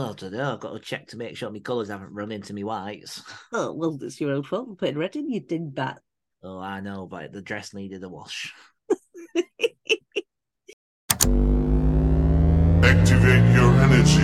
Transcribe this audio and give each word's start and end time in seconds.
Oh, 0.00 0.10
I 0.10 0.12
don't 0.12 0.32
know. 0.32 0.52
I've 0.52 0.60
got 0.60 0.74
to 0.74 0.78
check 0.78 1.08
to 1.08 1.16
make 1.16 1.36
sure 1.36 1.50
my 1.50 1.58
colours 1.58 1.88
haven't 1.88 2.14
run 2.14 2.30
into 2.30 2.54
me 2.54 2.62
whites. 2.62 3.20
Oh, 3.52 3.72
well, 3.72 3.98
it's 4.00 4.20
your 4.20 4.30
own 4.30 4.44
fault 4.44 4.68
for 4.68 4.76
putting 4.76 4.96
red 4.96 5.16
in. 5.16 5.28
You 5.28 5.40
did 5.40 5.74
that. 5.74 5.98
Oh, 6.40 6.60
I 6.60 6.78
know, 6.78 7.08
but 7.08 7.32
the 7.32 7.42
dress 7.42 7.74
needed 7.74 8.04
a 8.04 8.08
wash. 8.08 8.54
Activate 12.84 13.52
your 13.52 13.74
energy. 13.74 14.22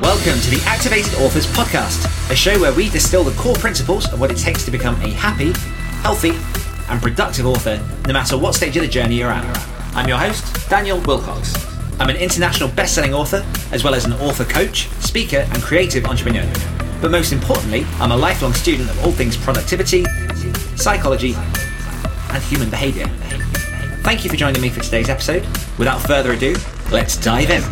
Welcome 0.00 0.40
to 0.40 0.50
the 0.50 0.62
Activated 0.64 1.12
Authors 1.16 1.46
Podcast, 1.48 2.30
a 2.30 2.34
show 2.34 2.58
where 2.58 2.72
we 2.72 2.88
distill 2.88 3.24
the 3.24 3.38
core 3.38 3.56
principles 3.56 4.10
of 4.14 4.20
what 4.20 4.30
it 4.30 4.38
takes 4.38 4.64
to 4.64 4.70
become 4.70 4.94
a 5.02 5.10
happy, 5.10 5.52
healthy, 6.00 6.32
and 6.88 7.02
productive 7.02 7.44
author, 7.44 7.78
no 8.06 8.14
matter 8.14 8.38
what 8.38 8.54
stage 8.54 8.74
of 8.78 8.82
the 8.84 8.88
journey 8.88 9.16
you're 9.18 9.30
at. 9.30 9.44
I'm 9.94 10.08
your 10.08 10.16
host, 10.16 10.70
Daniel 10.70 10.98
Wilcox. 11.00 11.69
I'm 12.00 12.08
an 12.08 12.16
international 12.16 12.70
best-selling 12.70 13.12
author, 13.12 13.44
as 13.72 13.84
well 13.84 13.94
as 13.94 14.06
an 14.06 14.14
author 14.14 14.46
coach, 14.46 14.88
speaker, 15.00 15.46
and 15.52 15.62
creative 15.62 16.06
entrepreneur. 16.06 16.50
But 17.02 17.10
most 17.10 17.30
importantly, 17.30 17.84
I'm 17.98 18.10
a 18.10 18.16
lifelong 18.16 18.54
student 18.54 18.88
of 18.88 19.04
all 19.04 19.12
things 19.12 19.36
productivity, 19.36 20.06
psychology, 20.76 21.34
and 21.36 22.42
human 22.44 22.70
behavior. 22.70 23.06
Thank 24.02 24.24
you 24.24 24.30
for 24.30 24.36
joining 24.36 24.62
me 24.62 24.70
for 24.70 24.80
today's 24.80 25.10
episode. 25.10 25.42
Without 25.76 26.00
further 26.00 26.32
ado, 26.32 26.56
let's 26.90 27.18
dive 27.18 27.50
in. 27.50 27.62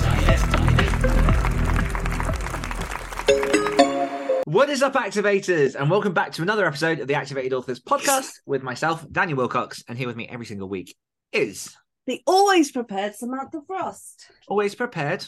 What 4.45 4.69
is 4.69 4.83
up, 4.83 4.93
activators? 4.93 5.75
And 5.75 5.91
welcome 5.91 6.13
back 6.13 6.33
to 6.33 6.43
another 6.43 6.67
episode 6.67 7.01
of 7.01 7.09
the 7.09 7.15
Activated 7.15 7.55
Authors 7.55 7.81
podcast 7.81 8.29
with 8.45 8.63
myself, 8.63 9.11
Daniel 9.11 9.39
Wilcox. 9.39 9.83
And 9.89 9.97
here 9.97 10.07
with 10.07 10.17
me 10.17 10.29
every 10.29 10.45
single 10.45 10.69
week 10.69 10.95
is 11.33 11.75
The 12.09 12.23
always 12.27 12.73
prepared 12.73 13.15
Samantha 13.15 13.61
Frost. 13.67 14.31
always 14.49 14.75
prepared. 14.75 15.27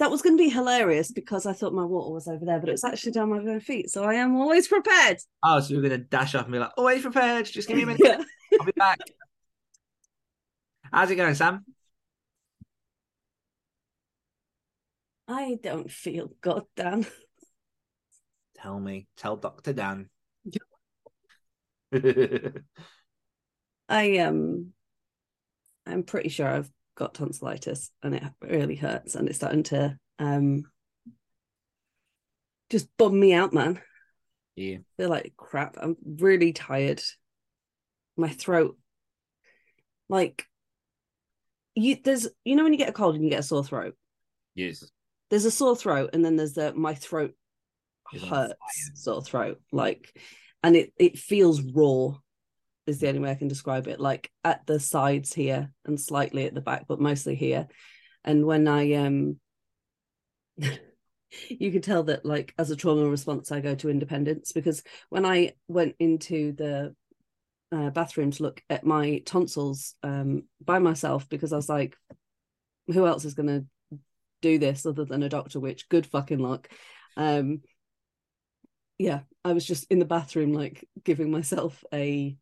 That 0.00 0.10
was 0.10 0.20
going 0.20 0.36
to 0.36 0.42
be 0.42 0.50
hilarious 0.50 1.12
because 1.12 1.46
I 1.46 1.52
thought 1.52 1.72
my 1.72 1.84
water 1.84 2.12
was 2.12 2.26
over 2.26 2.44
there, 2.44 2.58
but 2.58 2.70
it's 2.70 2.82
actually 2.82 3.12
down 3.12 3.30
my 3.30 3.38
bare 3.38 3.60
feet. 3.60 3.88
So 3.88 4.02
I 4.02 4.14
am 4.14 4.34
always 4.34 4.66
prepared. 4.66 5.18
Oh, 5.44 5.60
so 5.60 5.72
you're 5.72 5.80
going 5.80 5.92
to 5.92 5.98
dash 5.98 6.34
up 6.34 6.46
and 6.46 6.52
be 6.52 6.58
like, 6.58 6.72
always 6.76 7.02
prepared. 7.02 7.46
Just 7.46 7.68
give 7.68 7.76
me 7.76 7.84
a 7.84 7.86
minute. 7.86 8.00
Yeah. 8.50 8.58
I'll 8.58 8.66
be 8.66 8.72
back. 8.72 8.98
How's 10.90 11.10
it 11.10 11.16
going, 11.16 11.34
Sam? 11.34 11.64
I 15.28 15.58
don't 15.62 15.90
feel 15.90 16.30
good, 16.40 16.62
Dan. 16.74 17.06
Tell 18.56 18.80
me. 18.80 19.06
Tell 19.18 19.36
Dr. 19.36 19.74
Dan. 19.74 20.08
I 23.90 24.18
um 24.18 24.72
I'm 25.88 26.02
pretty 26.02 26.28
sure 26.28 26.48
I've 26.48 26.70
got 26.96 27.14
tonsillitis 27.14 27.90
and 28.02 28.14
it 28.14 28.22
really 28.42 28.76
hurts 28.76 29.14
and 29.14 29.28
it's 29.28 29.38
starting 29.38 29.62
to 29.64 29.96
um 30.18 30.64
just 32.70 32.88
bum 32.96 33.18
me 33.18 33.32
out, 33.32 33.52
man. 33.54 33.80
yeah. 34.56 34.76
I 34.76 35.02
feel 35.02 35.08
like 35.08 35.32
crap. 35.36 35.76
I'm 35.80 35.96
really 36.04 36.52
tired. 36.52 37.00
My 38.16 38.28
throat 38.28 38.76
like 40.08 40.44
you 41.74 41.96
there's 42.02 42.26
you 42.44 42.56
know 42.56 42.64
when 42.64 42.72
you 42.72 42.78
get 42.78 42.88
a 42.88 42.92
cold 42.92 43.14
and 43.14 43.24
you 43.24 43.30
get 43.30 43.40
a 43.40 43.44
sore 43.44 43.64
throat. 43.64 43.94
Yes. 44.54 44.84
There's 45.30 45.44
a 45.44 45.50
sore 45.50 45.76
throat 45.76 46.10
and 46.12 46.24
then 46.24 46.36
there's 46.36 46.54
the 46.54 46.74
my 46.74 46.94
throat 46.94 47.34
hurts 48.28 48.54
sore 48.94 49.22
throat 49.22 49.60
like 49.70 50.18
and 50.62 50.74
it 50.74 50.92
it 50.98 51.18
feels 51.18 51.60
raw 51.60 52.14
is 52.88 52.98
the 52.98 53.08
only 53.08 53.20
way 53.20 53.30
I 53.30 53.34
can 53.36 53.48
describe 53.48 53.86
it 53.86 54.00
like 54.00 54.30
at 54.44 54.66
the 54.66 54.80
sides 54.80 55.32
here 55.32 55.70
and 55.84 56.00
slightly 56.00 56.46
at 56.46 56.54
the 56.54 56.60
back 56.60 56.86
but 56.88 57.00
mostly 57.00 57.34
here. 57.34 57.68
And 58.24 58.46
when 58.46 58.66
I 58.66 58.94
um 58.94 59.38
you 61.48 61.70
can 61.70 61.82
tell 61.82 62.04
that 62.04 62.24
like 62.24 62.54
as 62.58 62.70
a 62.70 62.76
trauma 62.76 63.08
response 63.08 63.52
I 63.52 63.60
go 63.60 63.74
to 63.76 63.90
independence 63.90 64.52
because 64.52 64.82
when 65.10 65.26
I 65.26 65.52
went 65.68 65.94
into 65.98 66.52
the 66.52 66.94
uh, 67.70 67.90
bathroom 67.90 68.30
to 68.30 68.42
look 68.42 68.62
at 68.70 68.86
my 68.86 69.22
tonsils 69.26 69.94
um 70.02 70.44
by 70.64 70.78
myself 70.78 71.28
because 71.28 71.52
I 71.52 71.56
was 71.56 71.68
like 71.68 71.96
who 72.86 73.06
else 73.06 73.26
is 73.26 73.34
going 73.34 73.48
to 73.48 73.98
do 74.40 74.58
this 74.58 74.86
other 74.86 75.04
than 75.04 75.22
a 75.22 75.28
doctor? 75.28 75.60
Which 75.60 75.90
good 75.90 76.06
fucking 76.06 76.38
luck. 76.38 76.68
Um 77.18 77.60
yeah 78.98 79.20
i 79.44 79.52
was 79.52 79.64
just 79.64 79.86
in 79.90 80.00
the 80.00 80.04
bathroom 80.04 80.52
like 80.52 80.86
giving 81.04 81.30
myself 81.30 81.84
a 81.94 82.36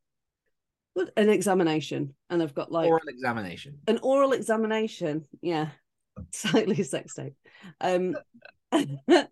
an 1.16 1.28
examination 1.28 2.14
and 2.30 2.42
i've 2.42 2.54
got 2.54 2.72
like 2.72 2.88
Oral 2.88 3.08
examination. 3.08 3.78
an 3.86 3.98
oral 4.02 4.32
examination. 4.32 5.24
Yeah 5.42 5.68
slightly 6.32 6.82
sex 6.82 7.14
tape. 7.14 7.34
Um 7.80 8.16
and 8.72 9.26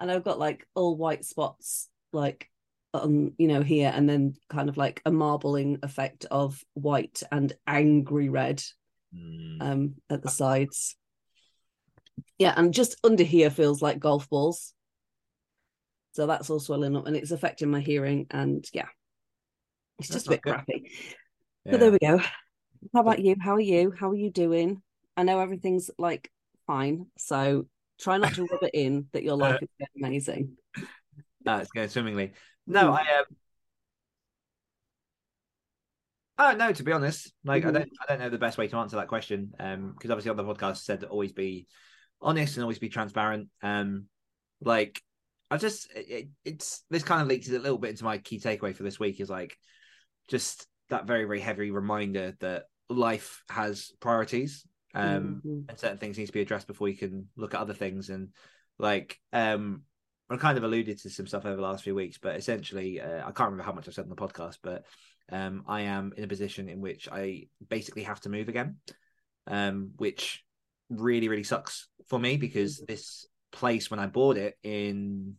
i've 0.00 0.24
got 0.24 0.38
like 0.38 0.66
all 0.74 0.96
white 0.96 1.24
spots 1.24 1.88
like 2.12 2.48
on 2.94 3.32
you 3.38 3.46
know 3.46 3.62
here 3.62 3.92
and 3.94 4.08
then 4.08 4.34
kind 4.48 4.68
of 4.68 4.76
like 4.76 5.00
a 5.04 5.10
marbling 5.12 5.78
effect 5.82 6.26
of 6.30 6.60
white 6.74 7.22
and 7.30 7.52
angry 7.66 8.28
red 8.28 8.62
Mm. 9.12 9.60
um 9.60 9.94
at 10.08 10.22
the 10.22 10.28
sides. 10.30 10.94
Yeah 12.38 12.54
and 12.56 12.72
just 12.72 12.96
under 13.02 13.24
here 13.24 13.50
feels 13.50 13.82
like 13.82 13.98
golf 13.98 14.28
balls. 14.30 14.72
So 16.12 16.28
that's 16.28 16.48
all 16.48 16.60
swelling 16.60 16.94
up 16.96 17.08
and 17.08 17.16
it's 17.16 17.32
affecting 17.32 17.72
my 17.72 17.80
hearing 17.80 18.26
and 18.30 18.64
yeah 18.72 18.86
it's 20.00 20.08
just 20.08 20.26
a 20.26 20.30
bit 20.30 20.42
good. 20.42 20.54
crappy 20.54 20.90
Yeah. 21.64 21.72
but 21.72 21.80
there 21.80 21.92
we 21.92 21.98
go 21.98 22.18
how 22.94 23.00
about 23.00 23.18
you 23.20 23.36
how 23.40 23.54
are 23.54 23.60
you 23.60 23.92
how 23.98 24.10
are 24.10 24.16
you 24.16 24.30
doing 24.30 24.82
i 25.16 25.22
know 25.22 25.38
everything's 25.40 25.90
like 25.98 26.30
fine 26.66 27.06
so 27.18 27.66
try 28.00 28.16
not 28.18 28.34
to 28.34 28.46
rub 28.46 28.62
it 28.62 28.70
in 28.74 29.06
that 29.12 29.22
your 29.22 29.36
life 29.44 29.60
is 29.62 29.68
amazing 29.96 30.56
No, 31.44 31.56
it's 31.58 31.70
going 31.70 31.88
swimmingly. 31.88 32.32
No, 32.66 32.90
Mm. 32.92 32.98
I 32.98 33.18
um. 33.18 33.24
Oh 36.38 36.52
no, 36.52 36.72
to 36.72 36.82
be 36.82 36.92
honest, 36.92 37.32
like 37.44 37.64
I 37.64 37.68
Mhm. 37.68 37.72
don't, 37.74 37.90
I 38.00 38.06
don't 38.08 38.18
know 38.20 38.28
the 38.30 38.38
best 38.38 38.56
way 38.58 38.66
to 38.68 38.76
answer 38.76 38.96
that 38.96 39.08
question. 39.08 39.52
Um, 39.58 39.92
because 39.92 40.10
obviously 40.10 40.30
on 40.30 40.36
the 40.36 40.44
podcast 40.44 40.78
said 40.78 41.00
to 41.00 41.08
always 41.08 41.32
be 41.32 41.66
honest 42.20 42.56
and 42.56 42.62
always 42.64 42.78
be 42.78 42.88
transparent. 42.88 43.48
Um, 43.62 44.06
like 44.62 45.02
I 45.50 45.56
just, 45.56 45.90
it, 45.94 46.28
it's 46.44 46.84
this 46.90 47.02
kind 47.02 47.20
of 47.22 47.28
leaks 47.28 47.48
a 47.48 47.58
little 47.58 47.78
bit 47.78 47.90
into 47.90 48.04
my 48.04 48.18
key 48.18 48.38
takeaway 48.38 48.74
for 48.74 48.82
this 48.84 49.00
week 49.00 49.20
is 49.20 49.28
like 49.30 49.56
just 50.30 50.66
that 50.88 51.06
very 51.06 51.24
very 51.24 51.40
heavy 51.40 51.70
reminder 51.70 52.34
that 52.40 52.64
life 52.88 53.42
has 53.50 53.92
priorities. 54.00 54.66
Um, 54.94 55.42
Mhm. 55.44 55.66
and 55.68 55.78
certain 55.78 55.98
things 55.98 56.18
need 56.18 56.26
to 56.26 56.32
be 56.32 56.40
addressed 56.40 56.66
before 56.66 56.88
you 56.88 56.96
can 56.96 57.28
look 57.36 57.54
at 57.54 57.60
other 57.60 57.74
things 57.74 58.10
and 58.10 58.30
like 58.78 59.20
um 59.32 59.84
I 60.30 60.36
kind 60.36 60.56
of 60.56 60.64
alluded 60.64 60.98
to 60.98 61.10
some 61.10 61.26
stuff 61.26 61.44
over 61.44 61.56
the 61.56 61.62
last 61.62 61.82
few 61.82 61.94
weeks, 61.94 62.16
but 62.16 62.36
essentially, 62.36 63.00
uh, 63.00 63.18
I 63.18 63.32
can't 63.32 63.50
remember 63.50 63.64
how 63.64 63.72
much 63.72 63.88
I've 63.88 63.94
said 63.94 64.04
on 64.04 64.10
the 64.10 64.14
podcast, 64.14 64.58
but 64.62 64.84
um, 65.28 65.64
I 65.66 65.80
am 65.82 66.12
in 66.16 66.22
a 66.22 66.28
position 66.28 66.68
in 66.68 66.80
which 66.80 67.08
I 67.10 67.48
basically 67.68 68.04
have 68.04 68.20
to 68.20 68.28
move 68.28 68.48
again, 68.48 68.76
um, 69.48 69.90
which 69.96 70.44
really, 70.88 71.26
really 71.26 71.42
sucks 71.42 71.88
for 72.06 72.20
me 72.20 72.36
because 72.36 72.80
this 72.86 73.26
place, 73.50 73.90
when 73.90 73.98
I 73.98 74.06
bought 74.06 74.36
it 74.36 74.56
in 74.62 75.34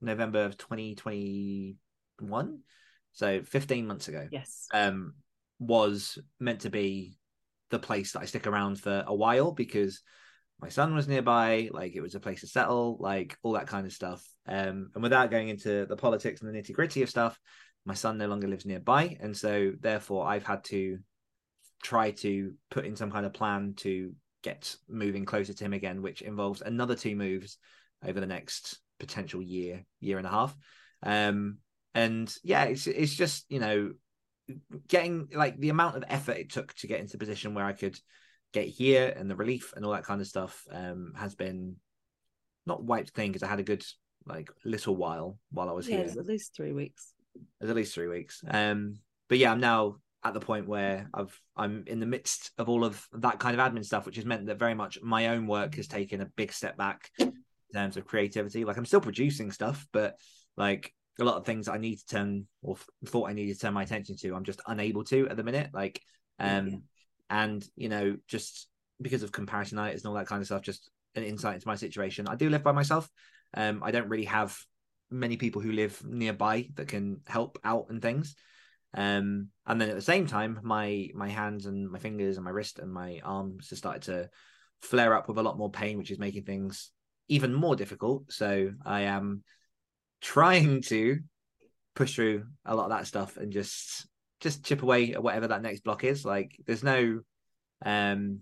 November 0.00 0.44
of 0.44 0.56
2021, 0.56 2.58
so 3.12 3.42
15 3.42 3.86
months 3.86 4.08
ago, 4.08 4.26
yes 4.30 4.66
um, 4.72 5.14
was 5.58 6.18
meant 6.38 6.60
to 6.60 6.70
be 6.70 7.18
the 7.70 7.78
place 7.78 8.12
that 8.12 8.20
I 8.20 8.24
stick 8.24 8.46
around 8.46 8.80
for 8.80 9.04
a 9.06 9.14
while 9.14 9.52
because 9.52 10.02
my 10.60 10.68
son 10.68 10.94
was 10.94 11.08
nearby, 11.08 11.70
like 11.72 11.94
it 11.94 12.00
was 12.00 12.14
a 12.14 12.20
place 12.20 12.40
to 12.40 12.46
settle, 12.46 12.98
like 13.00 13.36
all 13.42 13.52
that 13.52 13.66
kind 13.66 13.86
of 13.86 13.92
stuff. 13.92 14.26
Um, 14.46 14.90
and 14.94 15.02
without 15.02 15.30
going 15.30 15.48
into 15.48 15.86
the 15.86 15.96
politics 15.96 16.42
and 16.42 16.52
the 16.52 16.58
nitty 16.58 16.72
gritty 16.72 17.02
of 17.02 17.10
stuff, 17.10 17.38
my 17.86 17.94
son 17.94 18.18
no 18.18 18.26
longer 18.26 18.46
lives 18.46 18.66
nearby, 18.66 19.16
and 19.20 19.34
so 19.34 19.72
therefore 19.80 20.26
I've 20.26 20.44
had 20.44 20.64
to 20.64 20.98
try 21.82 22.10
to 22.10 22.52
put 22.70 22.84
in 22.84 22.94
some 22.94 23.10
kind 23.10 23.24
of 23.24 23.32
plan 23.32 23.72
to 23.78 24.12
get 24.42 24.76
moving 24.88 25.24
closer 25.24 25.54
to 25.54 25.64
him 25.64 25.72
again, 25.72 26.02
which 26.02 26.20
involves 26.20 26.60
another 26.60 26.94
two 26.94 27.16
moves 27.16 27.56
over 28.06 28.20
the 28.20 28.26
next 28.26 28.78
potential 28.98 29.40
year, 29.40 29.84
year 30.00 30.18
and 30.18 30.26
a 30.26 30.30
half. 30.30 30.54
Um, 31.02 31.58
and 31.94 32.32
yeah, 32.42 32.64
it's 32.64 32.86
it's 32.86 33.14
just 33.14 33.46
you 33.48 33.60
know 33.60 33.92
getting 34.88 35.28
like 35.34 35.58
the 35.58 35.68
amount 35.68 35.96
of 35.96 36.04
effort 36.08 36.36
it 36.36 36.50
took 36.50 36.74
to 36.74 36.86
get 36.86 37.00
into 37.00 37.12
the 37.12 37.18
position 37.18 37.54
where 37.54 37.64
I 37.64 37.72
could 37.72 37.98
get 38.52 38.66
here 38.66 39.12
and 39.16 39.30
the 39.30 39.36
relief 39.36 39.72
and 39.76 39.84
all 39.84 39.92
that 39.92 40.04
kind 40.04 40.20
of 40.20 40.26
stuff 40.26 40.64
um 40.72 41.12
has 41.16 41.36
been 41.36 41.76
not 42.66 42.82
wiped 42.82 43.14
clean 43.14 43.28
because 43.30 43.44
I 43.44 43.48
had 43.48 43.60
a 43.60 43.64
good 43.64 43.84
like 44.26 44.50
little 44.64 44.96
while 44.96 45.38
while 45.52 45.68
I 45.68 45.72
was 45.72 45.88
yeah 45.88 45.98
here. 45.98 46.06
at 46.18 46.26
least 46.26 46.54
three 46.56 46.72
weeks 46.72 47.14
It's 47.60 47.70
at 47.70 47.76
least 47.76 47.94
three 47.94 48.08
weeks. 48.08 48.42
Um 48.48 48.98
but 49.28 49.38
yeah, 49.38 49.52
I'm 49.52 49.60
now 49.60 49.96
at 50.24 50.34
the 50.34 50.40
point 50.40 50.66
where 50.66 51.08
I've 51.14 51.40
I'm 51.56 51.84
in 51.86 52.00
the 52.00 52.06
midst 52.06 52.50
of 52.58 52.68
all 52.68 52.84
of 52.84 53.06
that 53.12 53.38
kind 53.38 53.58
of 53.58 53.64
admin 53.72 53.84
stuff, 53.84 54.04
which 54.04 54.16
has 54.16 54.26
meant 54.26 54.46
that 54.46 54.58
very 54.58 54.74
much 54.74 54.98
my 55.00 55.28
own 55.28 55.46
work 55.46 55.76
has 55.76 55.86
taken 55.86 56.20
a 56.20 56.26
big 56.36 56.52
step 56.52 56.76
back 56.76 57.10
in 57.18 57.32
terms 57.72 57.96
of 57.96 58.04
creativity. 58.04 58.64
Like 58.64 58.76
I'm 58.76 58.84
still 58.84 59.00
producing 59.00 59.52
stuff, 59.52 59.86
but 59.92 60.16
like 60.56 60.92
a 61.20 61.24
lot 61.24 61.36
of 61.36 61.46
things 61.46 61.68
I 61.68 61.78
need 61.78 61.96
to 61.96 62.06
turn 62.06 62.46
or 62.62 62.76
thought 63.06 63.28
I 63.28 63.32
needed 63.32 63.54
to 63.54 63.60
turn 63.60 63.74
my 63.74 63.82
attention 63.82 64.16
to, 64.18 64.34
I'm 64.34 64.44
just 64.44 64.60
unable 64.66 65.04
to 65.04 65.28
at 65.28 65.36
the 65.36 65.44
minute. 65.44 65.70
Like 65.72 66.00
um 66.38 66.68
Yeah. 66.68 66.76
and 67.30 67.68
you 67.76 67.88
know, 67.88 68.16
just 68.26 68.68
because 69.00 69.22
of 69.22 69.32
comparisonitis 69.32 69.96
and 69.98 70.06
all 70.06 70.14
that 70.14 70.26
kind 70.26 70.40
of 70.40 70.46
stuff, 70.46 70.62
just 70.62 70.90
an 71.14 71.24
insight 71.24 71.54
into 71.54 71.68
my 71.68 71.76
situation, 71.76 72.28
I 72.28 72.36
do 72.36 72.50
live 72.50 72.62
by 72.62 72.72
myself. 72.72 73.08
Um, 73.54 73.82
I 73.82 73.90
don't 73.90 74.08
really 74.08 74.26
have 74.26 74.56
many 75.10 75.36
people 75.36 75.60
who 75.60 75.72
live 75.72 76.02
nearby 76.04 76.68
that 76.74 76.88
can 76.88 77.20
help 77.26 77.58
out 77.64 77.86
and 77.88 78.00
things. 78.00 78.36
Um, 78.94 79.48
and 79.66 79.80
then 79.80 79.88
at 79.88 79.96
the 79.96 80.02
same 80.02 80.26
time, 80.26 80.60
my 80.62 81.10
my 81.14 81.28
hands 81.28 81.66
and 81.66 81.90
my 81.90 81.98
fingers 81.98 82.36
and 82.36 82.44
my 82.44 82.50
wrist 82.50 82.78
and 82.78 82.92
my 82.92 83.20
arms 83.24 83.70
have 83.70 83.78
started 83.78 84.02
to 84.02 84.30
flare 84.82 85.14
up 85.14 85.28
with 85.28 85.38
a 85.38 85.42
lot 85.42 85.58
more 85.58 85.70
pain, 85.70 85.98
which 85.98 86.10
is 86.10 86.18
making 86.18 86.44
things 86.44 86.90
even 87.28 87.54
more 87.54 87.76
difficult. 87.76 88.32
So 88.32 88.72
I 88.84 89.02
am 89.02 89.44
trying 90.20 90.82
to 90.82 91.20
push 91.94 92.14
through 92.14 92.44
a 92.64 92.74
lot 92.74 92.84
of 92.84 92.90
that 92.90 93.06
stuff 93.06 93.36
and 93.36 93.52
just 93.52 94.06
just 94.40 94.64
chip 94.64 94.82
away 94.82 95.12
at 95.12 95.22
whatever 95.22 95.48
that 95.48 95.62
next 95.62 95.84
block 95.84 96.04
is. 96.04 96.24
Like 96.24 96.56
there's 96.66 96.82
no 96.82 97.20
um 97.84 98.40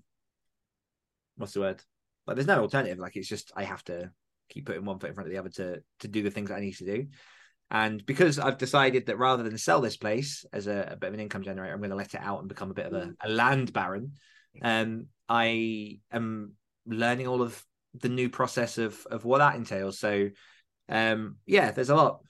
what's 1.36 1.52
the 1.52 1.60
word? 1.60 1.82
Like 2.26 2.36
there's 2.36 2.46
no 2.46 2.60
alternative. 2.60 2.98
Like 2.98 3.16
it's 3.16 3.28
just 3.28 3.52
I 3.56 3.64
have 3.64 3.84
to 3.84 4.10
keep 4.48 4.66
putting 4.66 4.84
one 4.84 4.98
foot 4.98 5.10
in 5.10 5.14
front 5.14 5.28
of 5.28 5.32
the 5.32 5.38
other 5.38 5.50
to 5.50 5.82
to 6.00 6.08
do 6.08 6.22
the 6.22 6.30
things 6.30 6.48
that 6.50 6.56
I 6.56 6.60
need 6.60 6.76
to 6.76 6.84
do. 6.84 7.06
And 7.70 8.04
because 8.06 8.38
I've 8.38 8.58
decided 8.58 9.06
that 9.06 9.18
rather 9.18 9.42
than 9.42 9.58
sell 9.58 9.80
this 9.80 9.96
place 9.96 10.46
as 10.52 10.66
a, 10.66 10.90
a 10.92 10.96
bit 10.96 11.08
of 11.08 11.14
an 11.14 11.20
income 11.20 11.42
generator, 11.42 11.74
I'm 11.74 11.80
going 11.80 11.90
to 11.90 11.96
let 11.96 12.14
it 12.14 12.20
out 12.22 12.38
and 12.38 12.48
become 12.48 12.70
a 12.70 12.74
bit 12.74 12.86
of 12.86 12.94
a, 12.94 13.12
a 13.22 13.28
land 13.28 13.74
baron. 13.74 14.12
Um, 14.62 15.08
I 15.28 16.00
am 16.10 16.52
learning 16.86 17.26
all 17.26 17.42
of 17.42 17.62
the 18.00 18.08
new 18.08 18.30
process 18.30 18.78
of 18.78 19.06
of 19.10 19.24
what 19.24 19.38
that 19.38 19.56
entails. 19.56 19.98
So, 19.98 20.30
um, 20.88 21.36
yeah, 21.46 21.70
there's 21.70 21.90
a 21.90 21.94
lot 21.94 22.20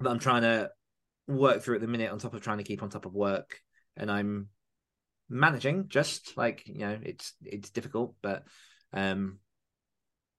that 0.00 0.10
I'm 0.10 0.18
trying 0.18 0.42
to 0.42 0.70
work 1.26 1.62
through 1.62 1.76
at 1.76 1.80
the 1.80 1.86
minute 1.86 2.10
on 2.10 2.18
top 2.18 2.34
of 2.34 2.42
trying 2.42 2.58
to 2.58 2.64
keep 2.64 2.82
on 2.82 2.90
top 2.90 3.06
of 3.06 3.14
work, 3.14 3.60
and 3.96 4.10
I'm 4.10 4.48
managing. 5.28 5.88
Just 5.88 6.36
like 6.36 6.66
you 6.66 6.80
know, 6.80 6.98
it's 7.02 7.32
it's 7.44 7.70
difficult, 7.70 8.14
but 8.22 8.44
um, 8.92 9.38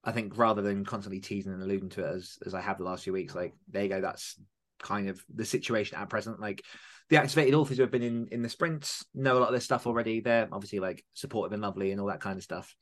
I 0.04 0.12
think 0.12 0.38
rather 0.38 0.62
than 0.62 0.86
constantly 0.86 1.20
teasing 1.20 1.54
and 1.54 1.64
alluding 1.64 1.90
to 1.90 2.06
it 2.06 2.16
as 2.16 2.38
as 2.46 2.54
I 2.54 2.62
have 2.62 2.78
the 2.78 2.84
last 2.84 3.04
few 3.04 3.14
weeks, 3.14 3.36
like 3.36 3.54
there 3.70 3.84
you 3.84 3.90
go, 3.90 4.02
that's 4.02 4.40
kind 4.82 5.10
of 5.10 5.24
the 5.34 5.46
situation 5.46 5.98
at 5.98 6.10
present. 6.10 6.40
Like 6.40 6.64
the 7.10 7.18
activated 7.18 7.54
authors 7.54 7.78
who 7.78 7.84
have 7.84 7.92
been 7.92 8.04
in 8.04 8.28
in 8.32 8.42
the 8.42 8.50
sprints 8.50 9.06
know 9.14 9.38
a 9.38 9.40
lot 9.40 9.50
of 9.50 9.54
this 9.54 9.66
stuff 9.66 9.88
already. 9.88 10.20
They're 10.20 10.48
obviously 10.52 10.80
like 10.80 11.04
supportive 11.14 11.54
and 11.54 11.62
lovely 11.62 11.92
and 11.92 12.02
all 12.02 12.08
that 12.08 12.22
kind 12.22 12.38
of 12.38 12.44
stuff. 12.44 12.76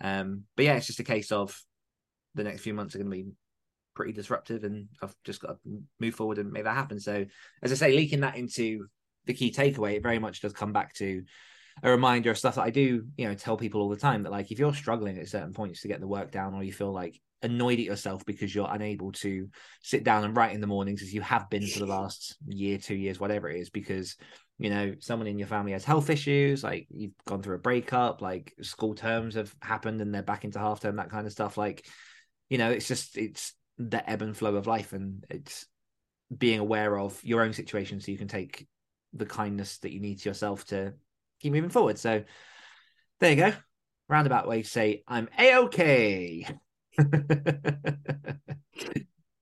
Um, 0.00 0.44
but 0.56 0.64
yeah, 0.64 0.76
it's 0.76 0.86
just 0.86 1.00
a 1.00 1.04
case 1.04 1.32
of 1.32 1.60
the 2.34 2.44
next 2.44 2.62
few 2.62 2.74
months 2.74 2.94
are 2.94 2.98
going 2.98 3.10
to 3.10 3.16
be 3.16 3.30
pretty 3.94 4.12
disruptive, 4.12 4.64
and 4.64 4.88
I've 5.02 5.14
just 5.24 5.40
got 5.40 5.48
to 5.62 5.82
move 5.98 6.14
forward 6.14 6.38
and 6.38 6.52
make 6.52 6.64
that 6.64 6.74
happen. 6.74 7.00
So, 7.00 7.24
as 7.62 7.72
I 7.72 7.74
say, 7.74 7.96
leaking 7.96 8.20
that 8.20 8.36
into 8.36 8.86
the 9.26 9.34
key 9.34 9.52
takeaway, 9.52 9.96
it 9.96 10.02
very 10.02 10.18
much 10.18 10.40
does 10.40 10.52
come 10.52 10.72
back 10.72 10.94
to 10.94 11.22
a 11.82 11.90
reminder 11.90 12.30
of 12.30 12.38
stuff 12.38 12.56
that 12.56 12.64
I 12.64 12.70
do, 12.70 13.04
you 13.16 13.28
know, 13.28 13.34
tell 13.34 13.56
people 13.56 13.80
all 13.80 13.88
the 13.88 13.96
time 13.96 14.22
that 14.24 14.32
like 14.32 14.50
if 14.50 14.58
you're 14.58 14.74
struggling 14.74 15.18
at 15.18 15.28
certain 15.28 15.52
points 15.52 15.82
to 15.82 15.88
get 15.88 16.00
the 16.00 16.08
work 16.08 16.30
down 16.30 16.54
or 16.54 16.62
you 16.62 16.72
feel 16.72 16.92
like 16.92 17.18
annoyed 17.42 17.78
at 17.78 17.84
yourself 17.86 18.24
because 18.26 18.54
you're 18.54 18.68
unable 18.70 19.12
to 19.12 19.48
sit 19.82 20.04
down 20.04 20.24
and 20.24 20.36
write 20.36 20.52
in 20.52 20.60
the 20.60 20.66
mornings 20.66 21.00
as 21.00 21.14
you 21.14 21.22
have 21.22 21.48
been 21.48 21.66
for 21.66 21.78
the 21.78 21.86
last 21.86 22.36
year, 22.46 22.76
two 22.76 22.94
years, 22.94 23.18
whatever 23.18 23.48
it 23.48 23.60
is, 23.60 23.70
because 23.70 24.16
you 24.60 24.68
know, 24.68 24.94
someone 25.00 25.26
in 25.26 25.38
your 25.38 25.48
family 25.48 25.72
has 25.72 25.86
health 25.86 26.10
issues, 26.10 26.62
like 26.62 26.86
you've 26.90 27.14
gone 27.26 27.42
through 27.42 27.56
a 27.56 27.60
breakup, 27.60 28.20
like 28.20 28.52
school 28.60 28.94
terms 28.94 29.34
have 29.34 29.54
happened 29.62 30.02
and 30.02 30.14
they're 30.14 30.22
back 30.22 30.44
into 30.44 30.58
half 30.58 30.80
term, 30.80 30.96
that 30.96 31.08
kind 31.08 31.26
of 31.26 31.32
stuff. 31.32 31.56
Like, 31.56 31.86
you 32.50 32.58
know, 32.58 32.70
it's 32.70 32.86
just 32.86 33.16
it's 33.16 33.54
the 33.88 34.08
ebb 34.08 34.22
and 34.22 34.36
flow 34.36 34.56
of 34.56 34.66
life 34.66 34.92
and 34.92 35.24
it's 35.30 35.66
being 36.36 36.60
aware 36.60 36.98
of 36.98 37.18
your 37.24 37.42
own 37.42 37.52
situation 37.52 38.00
so 38.00 38.12
you 38.12 38.18
can 38.18 38.28
take 38.28 38.68
the 39.14 39.26
kindness 39.26 39.78
that 39.78 39.92
you 39.92 40.00
need 40.00 40.20
to 40.20 40.28
yourself 40.28 40.64
to 40.66 40.92
keep 41.40 41.52
moving 41.52 41.70
forward. 41.70 41.98
So 41.98 42.22
there 43.18 43.30
you 43.30 43.36
go. 43.36 43.52
Roundabout 44.08 44.46
way 44.46 44.62
to 44.62 44.68
say 44.68 45.02
I'm 45.08 45.28
a 45.38 45.56
okay. 45.56 46.46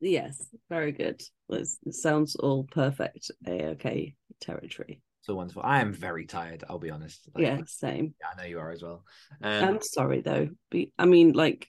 Yes, 0.01 0.47
very 0.69 0.93
good. 0.93 1.21
It 1.49 1.67
sounds 1.91 2.37
all 2.37 2.65
perfect. 2.65 3.31
A 3.47 3.71
okay 3.71 4.15
territory. 4.41 5.01
So 5.23 5.35
wonderful. 5.35 5.63
I 5.65 5.81
am 5.81 5.93
very 5.93 6.25
tired. 6.25 6.65
I'll 6.69 6.79
be 6.79 6.91
honest. 6.91 7.29
Like, 7.35 7.43
Yeah, 7.45 7.61
same. 7.67 8.15
I 8.25 8.41
know 8.41 8.49
you 8.49 8.61
are 8.61 8.71
as 8.71 8.83
well. 8.83 9.05
Um, 9.43 9.65
I'm 9.65 9.83
sorry 9.83 10.21
though. 10.21 10.51
Be, 10.71 10.93
I 10.99 11.07
mean, 11.07 11.33
like, 11.33 11.69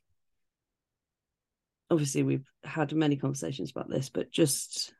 obviously 1.89 2.23
we've 2.23 2.47
had 2.63 2.93
many 2.93 3.15
conversations 3.15 3.71
about 3.71 3.89
this, 3.89 4.09
but 4.09 4.31
just, 4.31 4.93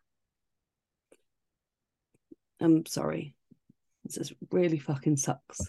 I'm 2.59 2.85
sorry. 2.85 3.35
This 4.03 4.15
just 4.15 4.33
really 4.51 4.79
fucking 4.79 5.17
sucks. 5.17 5.59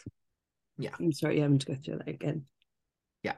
Yeah. 0.78 0.90
I'm 0.98 1.12
sorry 1.12 1.34
you're 1.36 1.44
having 1.44 1.58
to 1.58 1.66
go 1.66 1.74
through 1.74 1.98
that 1.98 2.08
again. 2.08 2.44
Yeah. 3.22 3.34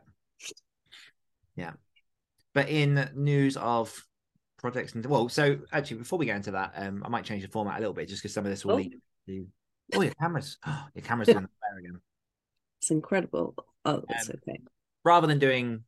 Yeah. 1.57 1.73
But 2.55 2.69
in 2.69 3.11
news 3.15 3.57
of 3.57 4.07
projects 4.59 4.95
and 4.95 5.05
well, 5.07 5.29
so 5.29 5.59
actually 5.73 5.99
before 5.99 6.19
we 6.19 6.27
get 6.27 6.37
into 6.37 6.53
that, 6.53 6.73
um, 6.77 7.03
I 7.05 7.09
might 7.09 7.25
change 7.25 7.43
the 7.43 7.49
format 7.49 7.79
a 7.79 7.81
little 7.81 7.95
bit 7.95 8.09
just 8.09 8.23
because 8.23 8.35
some 8.35 8.45
of 8.45 8.51
this 8.51 8.65
will 8.65 8.75
Oh. 8.75 8.77
lead 8.77 8.95
to 9.29 9.47
oh 9.95 10.03
your 10.03 10.15
cameras, 10.21 10.59
your 10.95 11.03
cameras 11.03 11.27
doing 11.29 11.43
the 11.43 11.49
flare 11.59 11.79
again. 11.79 12.01
It's 12.81 12.91
incredible. 12.91 13.55
Oh, 13.85 14.03
it's 14.09 14.29
Um, 14.29 14.37
okay. 14.49 14.61
rather 15.05 15.27
than 15.27 15.39
doing 15.39 15.85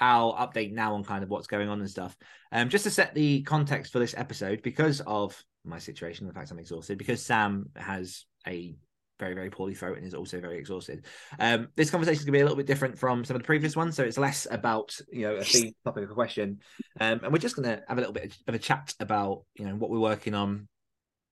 our 0.00 0.34
update 0.34 0.72
now 0.72 0.94
on 0.94 1.04
kind 1.04 1.22
of 1.22 1.30
what's 1.30 1.46
going 1.46 1.68
on 1.68 1.80
and 1.80 1.90
stuff, 1.90 2.16
um, 2.52 2.68
just 2.68 2.84
to 2.84 2.90
set 2.90 3.14
the 3.14 3.42
context 3.42 3.92
for 3.92 3.98
this 3.98 4.14
episode, 4.16 4.62
because 4.62 5.00
of 5.02 5.42
my 5.64 5.78
situation, 5.78 6.26
the 6.26 6.32
fact 6.32 6.50
I'm 6.50 6.58
exhausted, 6.58 6.98
because 6.98 7.22
Sam 7.22 7.68
has 7.76 8.24
a 8.46 8.74
very, 9.20 9.34
very 9.34 9.50
poorly 9.50 9.74
throat 9.74 9.98
and 9.98 10.06
is 10.06 10.14
also 10.14 10.40
very 10.40 10.58
exhausted. 10.58 11.04
Um, 11.38 11.68
this 11.76 11.90
conversation 11.90 12.20
is 12.20 12.24
going 12.24 12.32
to 12.32 12.38
be 12.38 12.40
a 12.40 12.44
little 12.44 12.56
bit 12.56 12.66
different 12.66 12.98
from 12.98 13.24
some 13.24 13.36
of 13.36 13.42
the 13.42 13.46
previous 13.46 13.76
ones, 13.76 13.94
so 13.94 14.02
it's 14.02 14.18
less 14.18 14.48
about 14.50 14.98
you 15.12 15.22
know 15.22 15.36
a 15.36 15.44
theme, 15.44 15.72
topic, 15.84 16.10
or 16.10 16.14
question, 16.14 16.58
um, 17.00 17.20
and 17.22 17.32
we're 17.32 17.38
just 17.38 17.54
going 17.54 17.68
to 17.68 17.84
have 17.86 17.98
a 17.98 18.00
little 18.00 18.14
bit 18.14 18.36
of 18.48 18.54
a 18.54 18.58
chat 18.58 18.94
about 18.98 19.44
you 19.54 19.66
know 19.66 19.74
what 19.76 19.90
we're 19.90 20.00
working 20.00 20.34
on, 20.34 20.66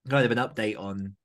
kind 0.08 0.24
of 0.24 0.30
an 0.30 0.38
update 0.38 0.78
on 0.78 1.16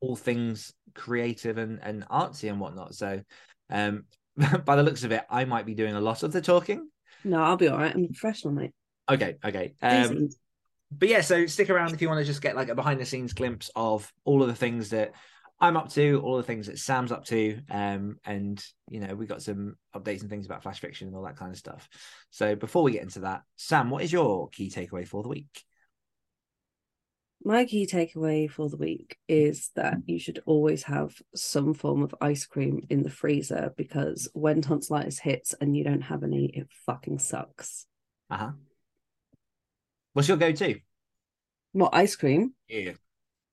all 0.00 0.16
things 0.16 0.72
creative 0.94 1.58
and 1.58 1.80
and 1.82 2.08
artsy 2.08 2.48
and 2.48 2.60
whatnot. 2.60 2.94
So, 2.94 3.20
um, 3.68 4.04
by 4.64 4.76
the 4.76 4.82
looks 4.82 5.04
of 5.04 5.12
it, 5.12 5.24
I 5.28 5.44
might 5.44 5.66
be 5.66 5.74
doing 5.74 5.94
a 5.94 6.00
lot 6.00 6.22
of 6.22 6.32
the 6.32 6.40
talking. 6.40 6.88
No, 7.24 7.42
I'll 7.42 7.56
be 7.56 7.68
all 7.68 7.78
right. 7.78 7.94
I'm 7.94 8.04
a 8.04 8.08
professional, 8.08 8.54
mate. 8.54 8.72
Okay, 9.10 9.36
okay. 9.44 9.74
Um, 9.82 10.28
but 10.90 11.08
yeah, 11.08 11.20
so 11.20 11.46
stick 11.46 11.70
around 11.70 11.94
if 11.94 12.02
you 12.02 12.08
want 12.08 12.20
to 12.20 12.24
just 12.24 12.42
get 12.42 12.56
like 12.56 12.68
a 12.68 12.74
behind 12.74 13.00
the 13.00 13.06
scenes 13.06 13.32
glimpse 13.32 13.70
of 13.74 14.12
all 14.24 14.42
of 14.42 14.48
the 14.48 14.54
things 14.54 14.90
that 14.90 15.12
I'm 15.60 15.76
up 15.76 15.90
to, 15.90 16.20
all 16.24 16.36
the 16.36 16.42
things 16.42 16.66
that 16.66 16.78
Sam's 16.78 17.12
up 17.12 17.24
to, 17.26 17.60
um, 17.70 18.16
and 18.24 18.62
you 18.90 19.00
know 19.00 19.14
we 19.14 19.26
got 19.26 19.42
some 19.42 19.76
updates 19.94 20.20
and 20.20 20.28
things 20.28 20.44
about 20.46 20.62
flash 20.62 20.80
fiction 20.80 21.06
and 21.06 21.16
all 21.16 21.24
that 21.24 21.36
kind 21.36 21.52
of 21.52 21.58
stuff. 21.58 21.88
So 22.30 22.56
before 22.56 22.82
we 22.82 22.92
get 22.92 23.02
into 23.02 23.20
that, 23.20 23.42
Sam, 23.56 23.88
what 23.88 24.02
is 24.02 24.12
your 24.12 24.48
key 24.48 24.70
takeaway 24.70 25.06
for 25.06 25.22
the 25.22 25.28
week? 25.28 25.64
My 27.44 27.64
key 27.64 27.86
takeaway 27.86 28.48
for 28.48 28.68
the 28.68 28.76
week 28.76 29.16
is 29.28 29.70
that 29.74 29.96
you 30.06 30.20
should 30.20 30.40
always 30.46 30.84
have 30.84 31.20
some 31.34 31.74
form 31.74 32.02
of 32.02 32.14
ice 32.20 32.46
cream 32.46 32.86
in 32.88 33.02
the 33.02 33.10
freezer 33.10 33.74
because 33.76 34.28
when 34.32 34.62
tonsillitis 34.62 35.18
hits 35.18 35.52
and 35.60 35.76
you 35.76 35.82
don't 35.82 36.02
have 36.02 36.22
any, 36.22 36.46
it 36.46 36.68
fucking 36.86 37.18
sucks. 37.18 37.86
Uh 38.30 38.36
huh. 38.36 38.50
What's 40.12 40.28
your 40.28 40.36
go-to? 40.36 40.78
What 41.72 41.94
ice 41.94 42.14
cream? 42.14 42.54
Yeah. 42.68 42.92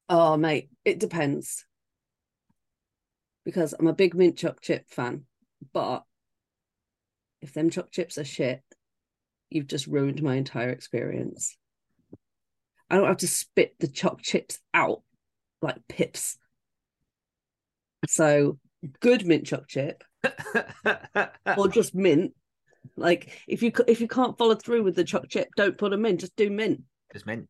Oh, 0.07 0.37
mate, 0.37 0.69
it 0.85 0.99
depends. 0.99 1.65
Because 3.43 3.73
I'm 3.73 3.87
a 3.87 3.93
big 3.93 4.13
mint 4.13 4.37
choc 4.37 4.61
chip 4.61 4.85
fan, 4.89 5.25
but 5.73 6.03
if 7.41 7.53
them 7.53 7.71
choc 7.71 7.91
chips 7.91 8.19
are 8.19 8.25
shit, 8.25 8.61
you've 9.49 9.67
just 9.67 9.87
ruined 9.87 10.21
my 10.21 10.35
entire 10.35 10.69
experience. 10.69 11.57
I 12.89 12.95
don't 12.97 13.07
have 13.07 13.17
to 13.17 13.27
spit 13.27 13.75
the 13.79 13.87
choc 13.87 14.21
chips 14.21 14.59
out 14.73 15.01
like 15.61 15.77
pips. 15.87 16.37
So 18.07 18.57
good 19.01 19.25
mint 19.25 19.45
choc 19.45 19.67
chip 19.67 20.03
or 21.57 21.67
just 21.67 21.93
mint. 21.93 22.33
Like 22.95 23.31
if 23.47 23.61
you 23.61 23.71
if 23.87 24.01
you 24.01 24.07
can't 24.07 24.37
follow 24.37 24.55
through 24.55 24.83
with 24.83 24.95
the 24.95 25.03
choc 25.03 25.27
chip, 25.29 25.49
don't 25.55 25.77
put 25.77 25.91
them 25.91 26.05
in. 26.05 26.17
Just 26.17 26.35
do 26.35 26.49
mint. 26.49 26.83
Just 27.13 27.25
mint. 27.25 27.47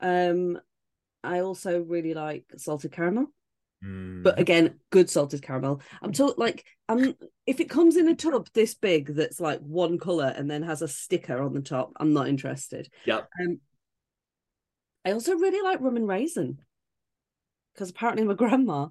Um, 0.00 0.58
I 1.24 1.40
also 1.40 1.80
really 1.80 2.14
like 2.14 2.44
salted 2.56 2.92
caramel, 2.92 3.26
Mm. 3.84 4.22
but 4.22 4.38
again, 4.38 4.80
good 4.90 5.10
salted 5.10 5.42
caramel. 5.42 5.82
I'm 6.00 6.12
talking 6.12 6.34
like 6.38 6.64
I'm 6.88 7.14
if 7.46 7.60
it 7.60 7.68
comes 7.68 7.96
in 7.96 8.08
a 8.08 8.14
tub 8.14 8.48
this 8.54 8.74
big 8.74 9.14
that's 9.14 9.38
like 9.40 9.60
one 9.60 9.98
color 9.98 10.32
and 10.34 10.50
then 10.50 10.62
has 10.62 10.80
a 10.82 10.88
sticker 10.88 11.42
on 11.42 11.52
the 11.52 11.60
top, 11.60 11.92
I'm 12.00 12.12
not 12.14 12.28
interested. 12.28 12.88
Yep. 13.04 13.28
Um, 13.40 13.60
I 15.06 15.12
also 15.12 15.36
really 15.36 15.62
like 15.62 15.80
rum 15.80 15.96
and 15.96 16.08
raisin 16.08 16.58
because 17.72 17.90
apparently 17.90 18.26
a 18.28 18.34
grandma. 18.34 18.88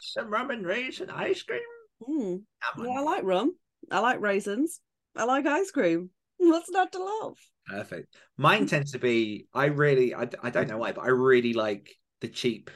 some 0.00 0.30
rum 0.30 0.50
and 0.50 0.64
raisin 0.64 1.10
ice 1.10 1.42
cream. 1.42 1.60
Mm, 2.08 2.42
yeah, 2.78 2.98
I 2.98 3.00
like 3.02 3.24
rum. 3.24 3.56
I 3.90 3.98
like 4.00 4.22
raisins. 4.22 4.80
I 5.14 5.24
like 5.24 5.44
ice 5.44 5.70
cream. 5.70 6.08
What's 6.38 6.70
not 6.70 6.92
to 6.92 7.04
love? 7.04 7.36
Perfect. 7.66 8.16
Mine 8.38 8.66
tends 8.66 8.92
to 8.92 8.98
be. 8.98 9.48
I 9.52 9.66
really. 9.66 10.14
I, 10.14 10.26
I 10.42 10.48
don't 10.48 10.68
know 10.68 10.78
why, 10.78 10.92
but 10.92 11.04
I 11.04 11.08
really 11.08 11.52
like 11.52 11.90
the 12.22 12.28
cheap 12.28 12.70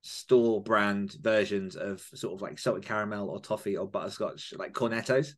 store 0.00 0.62
brand 0.62 1.16
versions 1.20 1.76
of 1.76 2.00
sort 2.14 2.32
of 2.32 2.40
like 2.40 2.58
salted 2.58 2.86
caramel 2.86 3.28
or 3.28 3.42
toffee 3.42 3.76
or 3.76 3.86
butterscotch, 3.86 4.54
like 4.56 4.72
cornettos. 4.72 5.32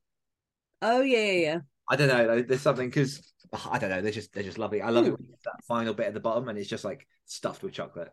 Oh 0.81 1.01
yeah, 1.01 1.19
yeah, 1.19 1.41
yeah. 1.41 1.59
I 1.91 1.97
don't 1.97 2.09
know. 2.09 2.41
There's 2.43 2.63
something 2.63 2.89
because 2.89 3.33
I 3.69 3.79
don't 3.79 3.91
know. 3.91 4.01
They're 4.01 4.13
just 4.13 4.33
they're 4.33 4.45
just 4.45 4.59
lovely. 4.59 4.81
I 4.81 4.91
love 4.91 5.07
it 5.07 5.11
when 5.11 5.23
you 5.23 5.29
get 5.31 5.43
that 5.45 5.65
final 5.67 5.93
bit 5.93 6.07
at 6.07 6.15
the 6.15 6.21
bottom 6.21 6.49
and 6.49 6.57
it's 6.57 6.69
just 6.69 6.85
like 6.85 7.07
stuffed 7.27 7.65
with 7.65 7.73
chocolate. 7.73 8.13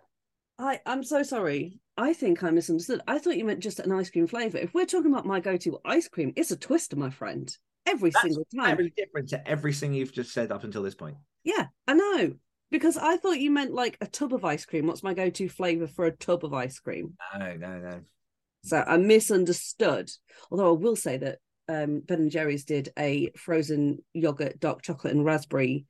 I 0.58 0.80
I'm 0.86 1.04
so 1.04 1.22
sorry. 1.22 1.80
I 1.96 2.14
think 2.14 2.44
I 2.44 2.50
misunderstood. 2.50 3.02
I 3.08 3.20
thought 3.20 3.38
you 3.38 3.46
meant 3.46 3.60
just 3.60 3.80
an 3.80 3.92
ice 3.92 4.10
cream 4.10 4.26
flavor. 4.26 4.58
If 4.58 4.74
we're 4.74 4.86
talking 4.86 5.12
about 5.12 5.26
my 5.26 5.40
go-to 5.40 5.80
ice 5.86 6.08
cream, 6.08 6.34
it's 6.36 6.52
a 6.52 6.58
twister, 6.58 6.96
my 6.96 7.12
friend. 7.12 7.56
Every 7.86 8.10
That's 8.10 8.24
single 8.24 8.48
time. 8.56 8.78
Very 8.78 8.94
different 8.98 9.30
to 9.30 9.48
everything 9.48 9.94
you've 9.94 10.12
just 10.12 10.34
said 10.34 10.52
up 10.52 10.64
until 10.64 10.84
this 10.84 10.96
point. 10.96 11.18
Yeah, 11.44 11.68
I 11.88 11.94
know. 11.94 12.34
Because 12.70 12.98
I 12.98 13.18
thought 13.18 13.40
you 13.40 13.50
meant 13.52 13.74
like 13.74 13.98
a 14.02 14.08
tub 14.08 14.34
of 14.34 14.44
ice 14.44 14.66
cream. 14.66 14.88
What's 14.88 15.04
my 15.04 15.14
go-to 15.14 15.48
flavor 15.48 15.88
for 15.88 16.06
a 16.06 16.12
tub 16.12 16.44
of 16.44 16.54
ice 16.54 16.80
cream? 16.80 17.14
No, 17.38 17.56
no, 17.56 17.80
no. 17.80 18.02
So 18.64 18.84
I 18.86 18.98
misunderstood. 18.98 20.10
Although 20.52 20.76
I 20.76 20.78
will 20.78 20.96
say 20.96 21.18
that 21.18 21.40
um, 21.68 22.02
Ben 22.02 22.20
and 22.20 22.32
Jerry's 22.32 22.66
did 22.66 22.90
a 22.98 23.32
frozen 23.36 24.00
yogurt, 24.14 24.60
dark 24.60 24.82
chocolate, 24.82 25.14
and 25.14 25.26
raspberry 25.26 25.86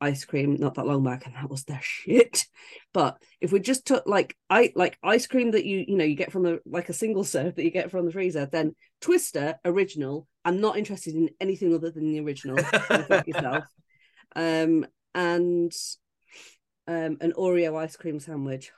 ice 0.00 0.24
cream 0.24 0.56
not 0.56 0.74
that 0.74 0.86
long 0.86 1.04
back, 1.04 1.26
and 1.26 1.34
that 1.34 1.50
was 1.50 1.64
their 1.64 1.80
shit. 1.82 2.46
But 2.92 3.22
if 3.40 3.52
we 3.52 3.60
just 3.60 3.86
took 3.86 4.06
like 4.06 4.36
I 4.48 4.72
like 4.74 4.98
ice 5.02 5.26
cream 5.26 5.52
that 5.52 5.64
you 5.64 5.84
you 5.86 5.96
know 5.96 6.04
you 6.04 6.14
get 6.14 6.32
from 6.32 6.42
the 6.42 6.60
like 6.66 6.88
a 6.88 6.94
single 6.94 7.24
serve 7.24 7.56
that 7.56 7.64
you 7.64 7.70
get 7.70 7.90
from 7.90 8.06
the 8.06 8.12
freezer, 8.12 8.46
then 8.46 8.74
Twister 9.00 9.56
original. 9.64 10.26
I'm 10.44 10.60
not 10.60 10.78
interested 10.78 11.14
in 11.14 11.28
anything 11.40 11.74
other 11.74 11.90
than 11.90 12.12
the 12.12 12.20
original. 12.20 12.56
Yourself. 13.26 13.64
Um, 14.34 14.86
and 15.14 15.72
um, 16.86 17.18
an 17.20 17.32
Oreo 17.36 17.76
ice 17.76 17.96
cream 17.96 18.20
sandwich. 18.20 18.72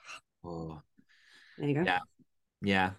Oh, 0.45 0.81
There 1.59 1.69
you 1.69 1.75
go. 1.75 1.83
Yeah. 1.85 1.99
yeah. 2.63 2.91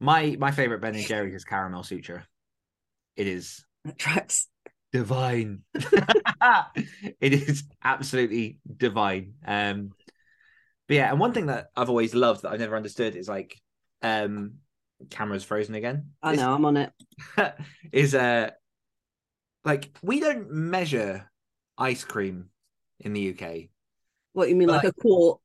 My 0.00 0.36
my 0.38 0.52
favorite 0.52 0.80
Ben 0.80 0.94
and 0.94 1.04
Jerry's 1.04 1.34
is 1.34 1.44
Caramel 1.44 1.84
Chew 1.84 2.00
Chew. 2.00 2.18
It 3.20 3.26
is 3.26 3.66
tracks. 3.98 4.48
divine. 4.92 5.60
it 5.74 7.34
is 7.34 7.64
absolutely 7.84 8.60
divine. 8.78 9.34
Um, 9.46 9.90
but 10.88 10.94
yeah, 10.96 11.10
and 11.10 11.20
one 11.20 11.34
thing 11.34 11.46
that 11.46 11.66
I've 11.76 11.90
always 11.90 12.14
loved 12.14 12.40
that 12.42 12.52
I've 12.52 12.60
never 12.60 12.78
understood 12.78 13.16
is 13.16 13.28
like 13.28 13.60
um 14.00 14.54
cameras 15.10 15.44
frozen 15.44 15.74
again. 15.74 16.12
I 16.22 16.34
know. 16.34 16.54
I'm 16.54 16.64
on 16.64 16.78
it. 16.78 16.92
is 17.92 18.14
uh 18.14 18.52
like 19.66 19.90
we 20.00 20.20
don't 20.20 20.50
measure 20.50 21.30
ice 21.76 22.04
cream 22.04 22.48
in 23.00 23.12
the 23.12 23.34
UK. 23.34 23.68
What 24.32 24.44
do 24.44 24.50
you 24.50 24.56
mean, 24.56 24.68
But 24.68 24.82
like 24.82 24.84
a 24.84 24.92
quart? 24.94 25.40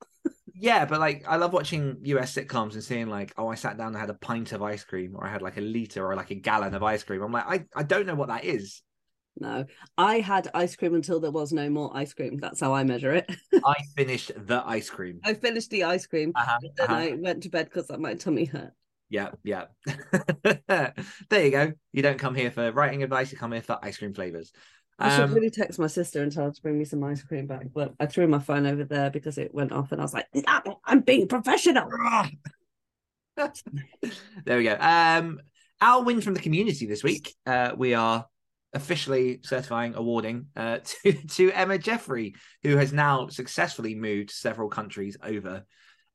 Yeah, 0.58 0.86
but 0.86 1.00
like 1.00 1.24
I 1.28 1.36
love 1.36 1.54
watching 1.54 1.98
US 2.04 2.34
sitcoms 2.34 2.74
and 2.74 2.84
seeing 2.84 3.08
like, 3.08 3.34
oh, 3.38 3.48
I 3.48 3.56
sat 3.56 3.78
down 3.78 3.88
and 3.88 3.98
had 3.98 4.10
a 4.10 4.16
pint 4.16 4.54
of 4.54 4.62
ice 4.62 4.84
cream, 4.84 5.16
or 5.16 5.26
I 5.26 5.30
had 5.30 5.42
like 5.42 5.58
a 5.58 5.62
liter 5.62 6.06
or 6.06 6.16
like 6.16 6.32
a 6.32 6.36
gallon 6.36 6.74
of 6.74 6.84
ice 6.84 7.04
cream. 7.04 7.22
I'm 7.22 7.32
like, 7.32 7.46
I, 7.48 7.66
I 7.76 7.84
don't 7.84 8.06
know 8.06 8.16
what 8.16 8.30
that 8.30 8.46
is. 8.46 8.82
No, 9.38 9.66
I 9.98 10.20
had 10.20 10.50
ice 10.54 10.78
cream 10.78 10.96
until 10.96 11.20
there 11.20 11.32
was 11.32 11.52
no 11.52 11.70
more 11.70 11.92
ice 11.96 12.14
cream. 12.14 12.38
That's 12.38 12.62
how 12.62 12.74
I 12.74 12.86
measure 12.86 13.14
it. 13.14 13.30
I 13.66 13.76
finished 13.98 14.32
the 14.36 14.64
ice 14.66 14.90
cream. 14.90 15.20
I 15.26 15.34
finished 15.34 15.72
the 15.72 15.84
ice 15.84 16.08
cream, 16.08 16.32
Uh-huh, 16.34 16.58
and 16.62 16.72
then 16.78 16.88
uh-huh. 16.88 16.96
I 16.96 17.18
went 17.20 17.44
to 17.44 17.50
bed 17.50 17.66
because 17.66 17.92
my 18.00 18.14
tummy 18.14 18.46
hurt. 18.46 18.72
Yeah, 19.10 19.32
yeah. 19.44 19.66
there 21.30 21.46
you 21.46 21.52
go. 21.52 21.74
You 21.92 22.02
don't 22.02 22.18
come 22.18 22.34
here 22.34 22.50
for 22.50 22.72
writing 22.72 23.04
advice. 23.04 23.32
You 23.32 23.38
come 23.38 23.52
here 23.52 23.62
for 23.62 23.78
ice 23.82 23.98
cream 23.98 24.14
flavors. 24.14 24.52
I 24.98 25.10
should 25.10 25.26
Um, 25.26 25.34
really 25.34 25.50
text 25.50 25.78
my 25.80 25.88
sister 25.88 26.24
and 26.24 26.32
tell 26.32 26.46
her 26.46 26.52
to 26.52 26.62
bring 26.62 26.78
me 26.78 26.86
some 26.86 27.04
ice 27.04 27.22
cream 27.22 27.48
back. 27.48 27.68
But 27.74 27.94
I 28.00 28.06
threw 28.06 28.28
my 28.28 28.40
phone 28.40 28.66
over 28.66 28.86
there 28.86 29.10
because 29.10 29.38
it 29.38 29.54
went 29.54 29.72
off, 29.72 29.92
and 29.92 30.00
I 30.00 30.04
was 30.04 30.14
like, 30.14 30.28
"No, 30.34 30.80
"I'm 30.86 31.02
being 31.02 31.28
professional." 31.28 31.90
there 34.46 34.58
we 34.58 34.64
go. 34.64 34.78
Um, 34.80 35.42
our 35.82 36.04
win 36.04 36.22
from 36.22 36.34
the 36.34 36.40
community 36.40 36.86
this 36.86 37.04
week. 37.04 37.36
Uh, 37.46 37.74
we 37.76 37.94
are 37.94 38.26
officially 38.74 39.40
certifying, 39.44 39.96
awarding 39.96 40.48
uh, 40.56 40.80
to 41.04 41.14
to 41.14 41.52
Emma 41.52 41.78
Jeffrey, 41.78 42.36
who 42.64 42.78
has 42.78 42.94
now 42.94 43.28
successfully 43.28 43.96
moved 43.96 44.32
several 44.32 44.70
countries 44.70 45.18
over, 45.22 45.66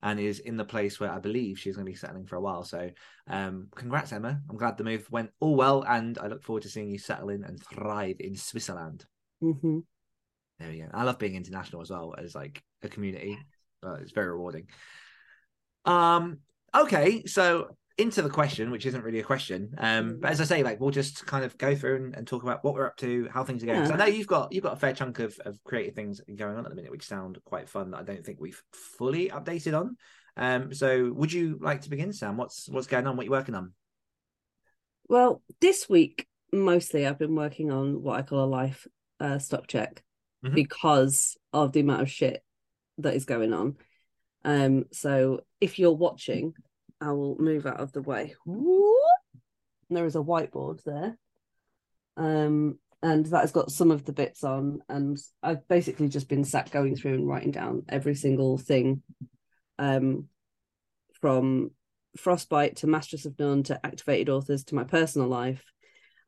and 0.03 0.19
is 0.19 0.39
in 0.39 0.57
the 0.57 0.65
place 0.65 0.99
where 0.99 1.13
I 1.13 1.19
believe 1.19 1.59
she's 1.59 1.77
going 1.77 1.87
to 1.87 1.93
be 1.93 1.97
settling 1.97 2.27
for 2.27 2.37
a 2.37 2.41
while. 2.41 2.65
So, 2.65 2.91
um, 3.29 3.69
congrats, 3.75 4.13
Emma. 4.13 4.41
I'm 4.49 4.57
glad 4.57 4.79
the 4.79 4.85
move 4.85 5.11
went 5.11 5.31
all 5.41 5.57
well, 5.57 5.85
and 5.87 6.19
I 6.19 6.27
look 6.27 6.43
forward 6.43 6.63
to 6.63 6.69
seeing 6.69 6.91
you 6.91 6.99
settle 6.99 7.29
in 7.29 7.45
and 7.45 7.63
thrive 7.63 8.17
in 8.21 8.35
Switzerland. 8.37 9.05
hmm 9.41 9.81
There 10.59 10.71
we 10.71 10.79
go. 10.79 10.89
I 10.93 11.05
love 11.05 11.19
being 11.19 11.35
international 11.35 11.83
as 11.83 11.91
well 11.91 12.15
as 12.17 12.35
like 12.35 12.63
a 12.83 12.89
community. 12.89 13.39
It's 13.83 14.13
very 14.13 14.29
rewarding. 14.29 14.69
Um. 15.85 16.39
Okay, 16.75 17.25
so 17.25 17.77
into 18.01 18.23
the 18.23 18.31
question, 18.31 18.71
which 18.71 18.87
isn't 18.87 19.05
really 19.05 19.21
a 19.21 19.25
question. 19.25 19.75
Um. 19.79 20.19
But 20.21 20.31
as 20.31 20.41
I 20.41 20.45
say, 20.45 20.63
like 20.63 20.81
we'll 20.81 20.91
just 20.91 21.27
kind 21.27 21.45
of 21.45 21.57
go 21.59 21.75
through 21.75 21.97
and, 21.97 22.15
and 22.17 22.27
talk 22.27 22.43
about 22.43 22.65
what 22.65 22.75
we're 22.75 22.87
up 22.87 22.97
to, 22.99 23.29
how 23.33 23.45
things 23.45 23.63
are 23.63 23.67
going. 23.67 23.81
'Cause 23.81 23.91
I 23.91 23.97
know 23.97 24.07
you've 24.07 24.27
got 24.27 24.53
you've 24.53 24.65
got 24.65 24.73
a 24.73 24.77
fair 24.77 24.93
chunk 24.93 25.19
of 25.19 25.39
of 25.45 25.63
creative 25.65 25.95
things 25.95 26.21
going 26.37 26.57
on 26.57 26.65
at 26.65 26.71
the 26.71 26.75
minute, 26.77 26.91
which 26.91 27.07
sound 27.07 27.39
quite 27.45 27.69
fun. 27.69 27.91
That 27.91 28.01
I 28.01 28.03
don't 28.03 28.25
think 28.25 28.41
we've 28.41 28.63
fully 28.73 29.29
updated 29.29 29.79
on. 29.79 29.97
Um. 30.37 30.73
So 30.75 31.13
would 31.13 31.33
you 31.33 31.59
like 31.61 31.83
to 31.83 31.91
begin, 31.91 32.13
Sam? 32.13 32.37
What's 32.37 32.69
what's 32.69 32.87
going 32.87 33.07
on? 33.07 33.17
What 33.17 33.27
you 33.27 33.33
working 33.33 33.55
on? 33.55 33.73
Well, 35.09 35.43
this 35.61 35.89
week 35.89 36.27
mostly 36.53 37.07
I've 37.07 37.19
been 37.19 37.35
working 37.35 37.71
on 37.71 38.03
what 38.03 38.19
I 38.19 38.23
call 38.23 38.45
a 38.45 38.47
life 38.47 38.87
uh, 39.19 39.39
stock 39.39 39.67
check 39.67 40.03
Mhm. 40.45 40.55
because 40.55 41.37
of 41.53 41.73
the 41.73 41.81
amount 41.81 42.03
of 42.03 42.11
shit 42.11 42.43
that 42.99 43.15
is 43.15 43.25
going 43.25 43.53
on. 43.53 43.77
Um, 44.45 44.87
so 44.91 45.41
if 45.61 45.79
you're 45.79 45.93
watching, 45.93 46.55
I 47.01 47.13
will 47.13 47.37
move 47.39 47.67
out 47.67 47.81
of 47.81 47.93
the 47.93 48.03
way. 48.03 48.35
There 49.89 50.07
is 50.07 50.17
a 50.17 50.21
whiteboard 50.21 50.83
there. 50.85 51.19
Um, 52.17 52.79
and 53.03 53.27
that 53.27 53.41
has 53.41 53.53
got 53.53 53.71
some 53.71 53.91
of 53.91 54.05
the 54.05 54.13
bits 54.13 54.45
on, 54.45 54.83
and 54.89 55.19
I've 55.43 55.67
basically 55.69 56.09
just 56.09 56.29
been 56.29 56.45
sat 56.45 56.71
going 56.71 56.97
through 56.97 57.15
and 57.15 57.27
writing 57.27 57.51
down 57.51 57.85
every 57.89 58.15
single 58.15 58.59
thing. 58.59 59.03
Um, 59.79 60.29
from 61.21 61.71
Frostbite 62.17 62.77
to 62.77 62.87
Masters 62.87 63.27
of 63.27 63.39
None 63.39 63.63
to 63.65 63.85
Activated 63.85 64.29
Authors 64.29 64.65
to 64.65 64.75
my 64.75 64.85
personal 64.85 65.29
life. 65.29 65.65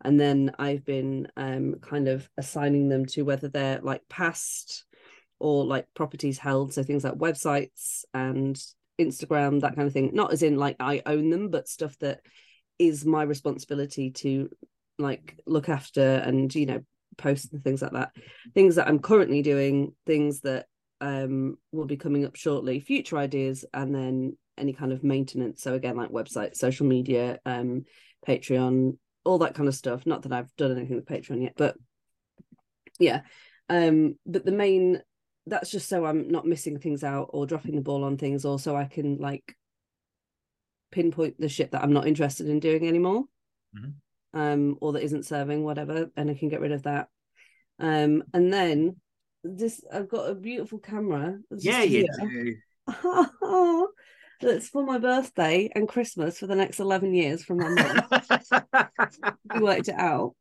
And 0.05 0.19
then 0.19 0.52
I've 0.59 0.85
been 0.85 1.29
um, 1.37 1.76
kind 1.81 2.09
of 2.09 2.29
assigning 2.37 2.88
them 2.88 3.07
to 3.07 3.23
whether 3.23 3.49
they're 3.49 3.81
like 3.83 4.02
past 4.09 4.85
or 5.38 5.64
like 5.64 5.87
properties 5.95 6.38
held. 6.38 6.75
So 6.75 6.83
things 6.83 7.05
like 7.05 7.14
websites 7.14 8.05
and 8.12 8.61
Instagram, 9.01 9.61
that 9.61 9.77
kind 9.77 9.87
of 9.87 9.93
thing. 9.93 10.11
Not 10.13 10.33
as 10.33 10.43
in 10.43 10.57
like 10.57 10.77
I 10.81 11.03
own 11.07 11.31
them, 11.31 11.49
but 11.49 11.69
stuff 11.69 11.99
that 11.99 12.21
is 12.79 13.05
my 13.05 13.23
responsibility 13.23 14.11
to 14.11 14.51
like 14.99 15.39
look 15.47 15.69
after 15.69 16.01
and, 16.01 16.55
you 16.55 16.67
know, 16.67 16.81
post 17.19 17.53
and 17.53 17.63
things 17.63 17.83
like 17.83 17.93
that. 17.93 18.13
Things 18.55 18.77
that 18.77 18.89
I'm 18.89 18.99
currently 18.99 19.43
doing, 19.43 19.95
things 20.07 20.41
that 20.41 20.67
um 21.01 21.57
will 21.73 21.87
be 21.87 21.97
coming 21.97 22.25
up 22.25 22.37
shortly, 22.37 22.81
future 22.81 23.19
ideas, 23.19 23.65
and 23.75 23.95
then 23.95 24.37
any 24.59 24.73
kind 24.73 24.93
of 24.93 25.03
maintenance. 25.03 25.63
So 25.63 25.75
again, 25.75 25.97
like 25.97 26.11
website, 26.11 26.57
social 26.57 26.87
media, 26.87 27.39
um, 27.45 27.85
Patreon, 28.27 28.99
all 29.25 29.39
that 29.39 29.55
kind 29.55 29.69
of 29.69 29.75
stuff. 29.75 30.07
Not 30.07 30.23
that 30.23 30.33
I've 30.33 30.55
done 30.57 30.73
anything 30.73 30.97
with 30.97 31.07
Patreon 31.07 31.43
yet, 31.43 31.55
but 31.57 31.77
yeah. 32.99 33.23
Um, 33.69 34.17
but 34.27 34.45
the 34.45 34.53
main 34.53 35.03
that's 35.47 35.71
just 35.71 35.89
so 35.89 36.05
I'm 36.05 36.29
not 36.29 36.47
missing 36.47 36.79
things 36.79 37.03
out 37.03 37.31
or 37.33 37.47
dropping 37.47 37.75
the 37.75 37.83
ball 37.83 38.05
on 38.05 38.17
things, 38.17 38.45
or 38.45 38.59
so 38.59 38.77
I 38.77 38.85
can 38.85 39.19
like 39.19 39.57
pinpoint 40.91 41.41
the 41.41 41.49
shit 41.49 41.73
that 41.73 41.83
I'm 41.83 41.93
not 41.93 42.07
interested 42.07 42.49
in 42.49 42.61
doing 42.61 42.87
anymore. 42.87 43.25
Mhm. 43.77 43.95
Um, 44.35 44.79
or 44.81 44.93
that 44.93 45.03
isn't 45.03 45.27
serving, 45.27 45.65
whatever, 45.65 46.11
and 46.17 46.31
I 46.31 46.35
can 46.35 46.49
get 46.49 46.61
rid 46.61 46.73
of 46.73 46.85
that. 46.85 47.09
Um, 47.79 48.23
and 48.33 48.53
then 48.53 48.97
this 49.45 49.83
I've 49.93 50.09
got 50.09 50.31
a 50.31 50.35
beautiful 50.35 50.79
camera. 50.79 51.39
Yeah, 51.51 51.83
you 51.83 52.07
do. 52.21 52.57
That's 54.41 54.69
for 54.69 54.85
my 54.85 54.99
birthday 54.99 55.71
and 55.73 55.89
Christmas 55.89 56.39
for 56.39 56.49
the 56.49 56.57
next 56.57 56.81
11 56.81 57.15
years 57.15 57.45
from 57.45 57.59
my 57.59 57.69
mum. 57.69 58.93
we 59.55 59.61
worked 59.61 59.89
it 59.89 59.95
out. 59.95 60.35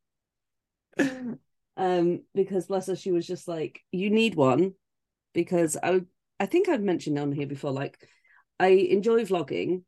Um, 1.78 2.24
because 2.34 2.66
bless 2.66 2.88
her, 2.88 2.96
she 2.96 3.12
was 3.12 3.28
just 3.28 3.48
like, 3.48 3.82
you 3.92 4.10
need 4.10 4.34
one 4.36 4.74
because 5.34 5.78
I 5.82 6.02
I 6.40 6.46
think 6.46 6.70
I've 6.70 6.82
mentioned 6.82 7.20
on 7.20 7.32
here 7.32 7.48
before, 7.48 7.72
like 7.72 7.98
I 8.60 8.68
enjoy 8.68 9.26
vlogging, 9.26 9.84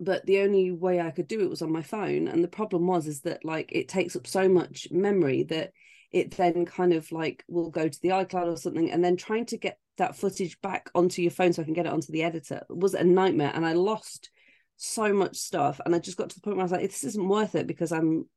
but 0.00 0.24
the 0.26 0.40
only 0.40 0.70
way 0.70 1.00
I 1.00 1.10
could 1.10 1.28
do 1.28 1.40
it 1.40 1.50
was 1.50 1.62
on 1.62 1.72
my 1.72 1.82
phone. 1.82 2.28
And 2.28 2.42
the 2.42 2.48
problem 2.48 2.86
was 2.86 3.06
is 3.06 3.20
that 3.22 3.44
like 3.44 3.72
it 3.72 3.88
takes 3.88 4.16
up 4.16 4.26
so 4.26 4.48
much 4.48 4.88
memory 4.90 5.44
that 5.44 5.72
it 6.10 6.32
then 6.32 6.66
kind 6.66 6.92
of 6.92 7.10
like 7.12 7.44
will 7.48 7.70
go 7.70 7.88
to 7.88 8.00
the 8.02 8.10
iCloud 8.10 8.52
or 8.52 8.56
something, 8.56 8.90
and 8.90 9.04
then 9.04 9.16
trying 9.16 9.46
to 9.46 9.58
get 9.58 9.78
that 9.98 10.16
footage 10.16 10.60
back 10.62 10.90
onto 10.94 11.22
your 11.22 11.30
phone 11.30 11.52
so 11.52 11.62
I 11.62 11.64
can 11.64 11.74
get 11.74 11.86
it 11.86 11.92
onto 11.92 12.12
the 12.12 12.22
editor 12.22 12.62
was 12.68 12.94
a 12.94 13.04
nightmare. 13.04 13.52
And 13.54 13.64
I 13.66 13.74
lost 13.74 14.30
so 14.76 15.12
much 15.12 15.36
stuff. 15.36 15.80
And 15.84 15.94
I 15.94 15.98
just 15.98 16.16
got 16.16 16.30
to 16.30 16.34
the 16.34 16.40
point 16.40 16.56
where 16.56 16.62
I 16.62 16.64
was 16.64 16.72
like, 16.72 16.82
this 16.82 17.04
isn't 17.04 17.28
worth 17.28 17.54
it 17.54 17.66
because 17.66 17.92
I'm 17.92 18.28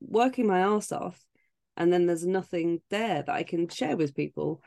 working 0.00 0.46
my 0.46 0.60
ass 0.60 0.92
off 0.92 1.22
and 1.76 1.92
then 1.92 2.06
there's 2.06 2.26
nothing 2.26 2.80
there 2.90 3.22
that 3.22 3.34
I 3.34 3.44
can 3.44 3.68
share 3.68 3.96
with 3.96 4.14
people. 4.14 4.62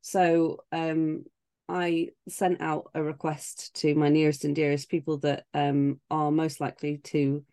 So 0.00 0.64
um 0.72 1.24
I 1.68 2.08
sent 2.28 2.60
out 2.60 2.90
a 2.94 3.02
request 3.02 3.74
to 3.80 3.94
my 3.94 4.08
nearest 4.08 4.44
and 4.44 4.54
dearest 4.54 4.88
people 4.88 5.18
that 5.18 5.44
um 5.54 6.00
are 6.10 6.30
most 6.30 6.60
likely 6.60 6.98
to 6.98 7.44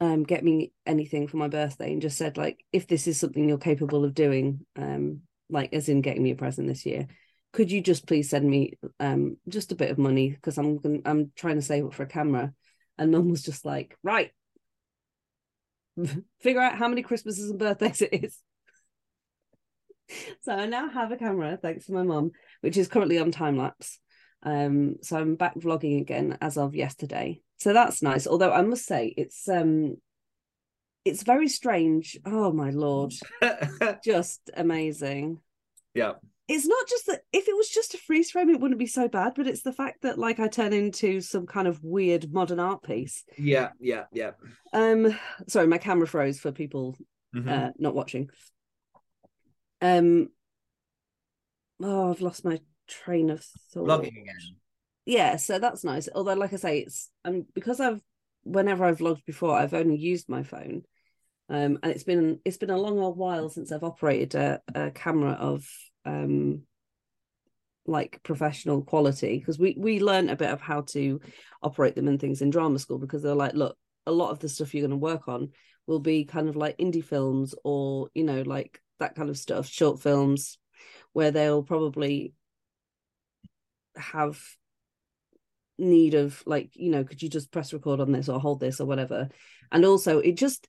um 0.00 0.24
get 0.24 0.42
me 0.42 0.72
anything 0.86 1.28
for 1.28 1.36
my 1.36 1.48
birthday 1.48 1.92
and 1.92 2.02
just 2.02 2.18
said 2.18 2.36
like 2.36 2.64
if 2.72 2.86
this 2.88 3.06
is 3.06 3.18
something 3.18 3.48
you're 3.48 3.58
capable 3.58 4.04
of 4.04 4.12
doing 4.12 4.66
um 4.76 5.20
like 5.48 5.72
as 5.72 5.88
in 5.88 6.00
getting 6.00 6.22
me 6.22 6.32
a 6.32 6.36
present 6.36 6.66
this 6.66 6.84
year 6.84 7.06
could 7.54 7.70
you 7.70 7.80
just 7.80 8.06
please 8.06 8.28
send 8.28 8.50
me 8.50 8.74
um 9.00 9.38
just 9.48 9.72
a 9.72 9.76
bit 9.76 9.90
of 9.90 9.96
money? 9.96 10.30
Because 10.30 10.58
I'm 10.58 10.76
gonna, 10.78 10.98
I'm 11.04 11.32
trying 11.36 11.54
to 11.54 11.62
save 11.62 11.86
up 11.86 11.94
for 11.94 12.02
a 12.02 12.06
camera. 12.06 12.52
And 12.98 13.12
mum 13.12 13.30
was 13.30 13.42
just 13.42 13.64
like 13.64 13.96
right. 14.02 14.32
Figure 16.40 16.60
out 16.60 16.76
how 16.76 16.88
many 16.88 17.02
Christmases 17.02 17.50
and 17.50 17.58
birthdays 17.58 18.02
it 18.02 18.12
is 18.12 18.38
so 20.42 20.52
I 20.52 20.66
now 20.66 20.88
have 20.88 21.12
a 21.12 21.16
camera 21.16 21.58
thanks 21.60 21.86
to 21.86 21.92
my 21.92 22.02
mum 22.02 22.30
which 22.60 22.76
is 22.76 22.88
currently 22.88 23.18
on 23.18 23.30
time 23.30 23.56
lapse 23.56 23.98
um 24.42 24.96
so 25.02 25.16
I'm 25.16 25.36
back 25.36 25.54
vlogging 25.56 26.00
again 26.00 26.36
as 26.40 26.56
of 26.58 26.74
yesterday 26.74 27.40
so 27.58 27.72
that's 27.72 28.02
nice 28.02 28.26
although 28.26 28.52
I 28.52 28.62
must 28.62 28.84
say 28.86 29.12
it's 29.16 29.48
um 29.48 29.96
it's 31.04 31.22
very 31.22 31.48
strange 31.48 32.16
oh 32.24 32.52
my 32.52 32.70
lord 32.70 33.12
just 34.04 34.50
amazing 34.56 35.38
yeah. 35.94 36.12
it's 36.48 36.66
not 36.66 36.88
just 36.88 37.06
that 37.06 37.20
if 37.32 37.46
it 37.46 37.56
was 37.56 37.68
just 37.68 37.94
a 37.94 37.98
freeze 37.98 38.30
frame 38.30 38.50
it 38.50 38.58
wouldn't 38.60 38.78
be 38.80 38.86
so 38.86 39.06
bad 39.06 39.32
but 39.36 39.46
it's 39.46 39.62
the 39.62 39.72
fact 39.72 40.02
that 40.02 40.18
like 40.18 40.40
i 40.40 40.48
turn 40.48 40.72
into 40.72 41.20
some 41.20 41.46
kind 41.46 41.68
of 41.68 41.82
weird 41.84 42.32
modern 42.32 42.58
art 42.58 42.82
piece 42.82 43.22
Yeah. 43.38 43.70
Yeah. 43.80 44.04
Yeah. 44.12 44.32
um 44.72 45.14
sorry 45.46 45.66
my 45.66 45.78
camera 45.78 46.06
froze 46.06 46.40
for 46.40 46.52
people 46.52 46.96
Mhm. 47.34 47.48
uh 47.48 47.72
not 47.78 47.94
watching 47.94 48.30
um 49.80 50.28
oh 51.82 52.10
i've 52.10 52.20
lost 52.20 52.44
my 52.44 52.60
train 52.86 53.30
of 53.30 53.42
thought. 53.72 53.88
Vlogging 53.88 54.08
again. 54.08 54.56
yeah 55.06 55.36
so 55.36 55.58
that's 55.58 55.84
nice. 55.84 56.08
Although 56.14 56.34
like 56.34 56.52
i 56.52 56.56
say 56.56 56.80
it's 56.80 57.10
um 57.24 57.46
because 57.54 57.80
i've 57.80 58.00
whenever 58.42 58.84
i've 58.84 58.98
vlogged 58.98 59.24
before 59.24 59.56
i've 59.56 59.74
only 59.74 59.96
used 59.96 60.28
my 60.28 60.42
phone. 60.42 60.82
Um 61.48 61.78
and 61.82 61.92
it's 61.92 62.04
been 62.04 62.40
it's 62.44 62.56
been 62.56 62.70
a 62.70 62.78
long 62.78 62.98
old 62.98 63.16
while 63.16 63.48
since 63.48 63.72
i've 63.72 63.84
operated 63.84 64.34
a, 64.34 64.60
a 64.74 64.90
camera 64.90 65.32
of 65.32 65.66
um 66.04 66.62
like 67.86 68.22
professional 68.22 68.82
quality. 68.82 69.38
Because 69.38 69.58
we 69.58 69.74
we 69.78 70.00
learned 70.00 70.30
a 70.30 70.36
bit 70.36 70.50
of 70.50 70.60
how 70.60 70.82
to 70.92 71.20
operate 71.62 71.94
them 71.94 72.08
and 72.08 72.20
things 72.20 72.42
in 72.42 72.50
drama 72.50 72.78
school 72.78 72.98
because 72.98 73.22
they're 73.22 73.34
like 73.34 73.54
look 73.54 73.76
a 74.06 74.12
lot 74.12 74.30
of 74.30 74.38
the 74.38 74.48
stuff 74.48 74.74
you're 74.74 74.86
going 74.86 74.90
to 74.90 74.96
work 74.96 75.28
on 75.28 75.50
will 75.86 76.00
be 76.00 76.24
kind 76.24 76.48
of 76.48 76.56
like 76.56 76.76
indie 76.78 77.04
films 77.04 77.54
or 77.64 78.08
you 78.14 78.24
know 78.24 78.42
like 78.42 78.80
that 79.00 79.14
kind 79.14 79.30
of 79.30 79.38
stuff 79.38 79.66
short 79.66 80.00
films 80.00 80.58
where 81.12 81.30
they'll 81.30 81.62
probably 81.62 82.34
have 83.96 84.40
need 85.78 86.14
of 86.14 86.42
like 86.46 86.70
you 86.74 86.90
know 86.90 87.02
could 87.02 87.20
you 87.20 87.28
just 87.28 87.50
press 87.50 87.72
record 87.72 88.00
on 88.00 88.12
this 88.12 88.28
or 88.28 88.38
hold 88.38 88.60
this 88.60 88.80
or 88.80 88.86
whatever. 88.86 89.28
And 89.72 89.84
also 89.84 90.18
it 90.18 90.36
just 90.36 90.68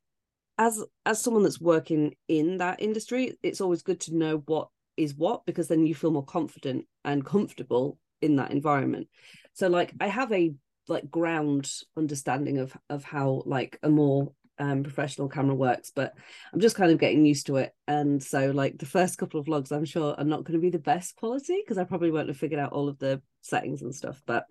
as 0.57 0.83
as 1.05 1.21
someone 1.21 1.43
that's 1.43 1.59
working 1.59 2.15
in 2.27 2.57
that 2.57 2.81
industry 2.81 3.37
it's 3.43 3.61
always 3.61 3.81
good 3.81 3.99
to 3.99 4.15
know 4.15 4.41
what 4.45 4.69
is 4.97 5.13
what 5.13 5.45
because 5.45 5.67
then 5.67 5.85
you 5.85 5.93
feel 5.93 6.11
more 6.11 6.23
confident 6.23 6.85
and 7.03 7.25
comfortable 7.25 7.99
in 8.21 8.37
that 8.37 8.51
environment. 8.51 9.07
So 9.53 9.67
like 9.67 9.93
i 9.99 10.07
have 10.07 10.31
a 10.31 10.53
like 10.87 11.09
ground 11.09 11.69
understanding 11.97 12.59
of 12.59 12.75
of 12.89 13.03
how 13.03 13.43
like 13.45 13.79
a 13.83 13.89
more 13.89 14.31
um 14.59 14.83
professional 14.83 15.27
camera 15.27 15.55
works 15.55 15.91
but 15.93 16.13
i'm 16.53 16.59
just 16.59 16.75
kind 16.75 16.91
of 16.91 16.99
getting 16.99 17.25
used 17.25 17.47
to 17.47 17.57
it 17.57 17.73
and 17.87 18.23
so 18.23 18.51
like 18.51 18.77
the 18.77 18.85
first 18.85 19.17
couple 19.17 19.39
of 19.39 19.45
vlogs 19.45 19.71
i'm 19.71 19.85
sure 19.85 20.15
are 20.17 20.23
not 20.23 20.43
going 20.43 20.57
to 20.57 20.61
be 20.61 20.69
the 20.69 20.79
best 20.79 21.15
quality 21.15 21.61
because 21.61 21.77
i 21.77 21.83
probably 21.83 22.11
won't 22.11 22.27
have 22.27 22.37
figured 22.37 22.59
out 22.59 22.71
all 22.71 22.87
of 22.87 22.97
the 22.99 23.21
settings 23.41 23.81
and 23.81 23.93
stuff 23.93 24.21
but 24.25 24.45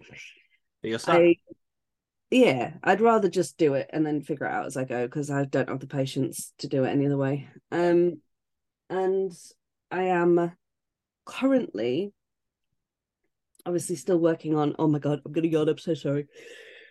But 0.82 0.90
you're. 0.90 1.00
I, 1.06 1.36
yeah, 2.30 2.74
I'd 2.82 3.00
rather 3.00 3.28
just 3.28 3.58
do 3.58 3.74
it 3.74 3.88
and 3.92 4.04
then 4.04 4.20
figure 4.20 4.46
it 4.46 4.52
out 4.52 4.66
as 4.66 4.76
I 4.76 4.84
go 4.84 5.06
because 5.06 5.30
I 5.30 5.44
don't 5.44 5.68
have 5.68 5.80
the 5.80 5.86
patience 5.86 6.52
to 6.58 6.68
do 6.68 6.84
it 6.84 6.90
any 6.90 7.06
other 7.06 7.16
way. 7.16 7.48
Um, 7.70 8.20
and 8.90 9.32
I 9.90 10.04
am 10.04 10.52
currently, 11.24 12.12
obviously, 13.64 13.96
still 13.96 14.18
working 14.18 14.56
on. 14.56 14.74
Oh 14.78 14.88
my 14.88 14.98
god, 14.98 15.22
I'm 15.24 15.32
gonna 15.32 15.46
yawn. 15.46 15.68
I'm 15.68 15.78
so 15.78 15.94
sorry. 15.94 16.26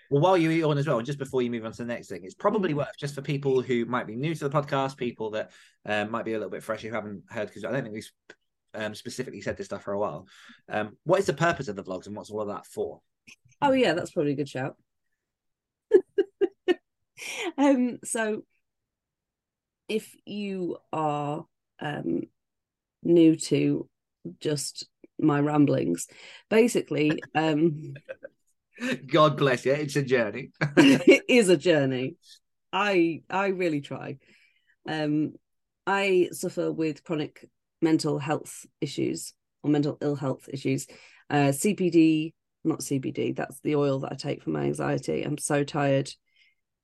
Well, 0.10 0.22
while 0.22 0.38
you 0.38 0.52
eat 0.52 0.63
on 0.63 0.78
as 0.78 0.88
well, 0.88 1.02
just 1.02 1.20
before 1.20 1.42
you 1.42 1.50
move 1.50 1.66
on 1.66 1.72
to 1.72 1.78
the 1.78 1.86
next 1.86 2.08
thing, 2.10 2.22
it's 2.24 2.36
probably 2.36 2.74
worth 2.74 2.98
just 3.00 3.16
for 3.16 3.22
people 3.22 3.62
who 3.62 3.86
might 3.86 4.08
be 4.08 4.16
new 4.16 4.36
to 4.36 4.48
the 4.48 4.62
podcast, 4.62 4.98
people 4.98 5.32
that 5.32 5.52
um, 5.86 6.12
might 6.12 6.26
be 6.26 6.34
a 6.34 6.38
little 6.38 6.52
bit 6.52 6.63
fresh 6.63 6.82
who 6.82 6.92
haven't 6.92 7.24
heard, 7.30 7.48
because 7.48 7.63
I 7.63 7.72
don't 7.72 7.84
think 7.84 7.94
we've 7.94 8.12
um, 8.76 8.96
specifically 8.96 9.42
said 9.42 9.58
this 9.58 9.68
stuff 9.68 9.84
for 9.84 9.94
a 9.94 10.00
while. 10.00 10.28
Um, 10.70 10.98
what 11.04 11.20
is 11.20 11.26
the 11.26 11.34
purpose 11.34 11.68
of 11.68 11.76
the 11.76 11.84
vlogs 11.84 12.08
and 12.08 12.16
what's 12.16 12.30
all 12.30 12.42
of 12.42 12.48
that 12.50 12.66
for? 12.66 13.02
Oh 13.62 13.72
yeah, 13.72 13.94
that's 13.94 14.12
probably 14.12 14.34
a 14.34 14.36
good 14.36 14.50
shout. 14.50 14.76
um, 17.58 18.00
so 18.04 18.44
if 19.88 20.16
you 20.26 20.78
are 20.92 21.46
um 21.80 22.22
new 23.04 23.36
to 23.36 23.89
just 24.39 24.88
my 25.20 25.39
ramblings, 25.39 26.08
basically, 26.50 27.22
um 27.36 27.94
God 29.08 29.38
bless 29.38 29.65
you. 29.65 29.74
It's 29.74 29.96
a 29.96 30.04
journey. 30.04 30.52
it 30.78 31.24
is 31.28 31.50
a 31.50 31.58
journey. 31.58 32.15
I 32.72 33.22
I 33.30 33.48
really 33.48 33.82
try. 33.82 34.17
Um, 34.88 35.34
I 35.86 36.30
suffer 36.32 36.72
with 36.72 37.04
chronic 37.04 37.48
mental 37.82 38.19
health 38.19 38.65
issues 38.82 39.34
or 39.62 39.69
mental 39.69 39.98
ill 40.02 40.15
health 40.15 40.50
issues. 40.52 40.88
Uh, 41.30 41.52
CPD, 41.52 42.34
not 42.63 42.80
CBD. 42.80 43.36
That's 43.36 43.60
the 43.62 43.76
oil 43.76 44.00
that 44.00 44.12
I 44.12 44.15
take 44.15 44.43
for 44.43 44.50
my 44.50 44.63
anxiety. 44.63 45.24
I'm 45.24 45.38
so 45.38 45.63
tired. 45.63 46.12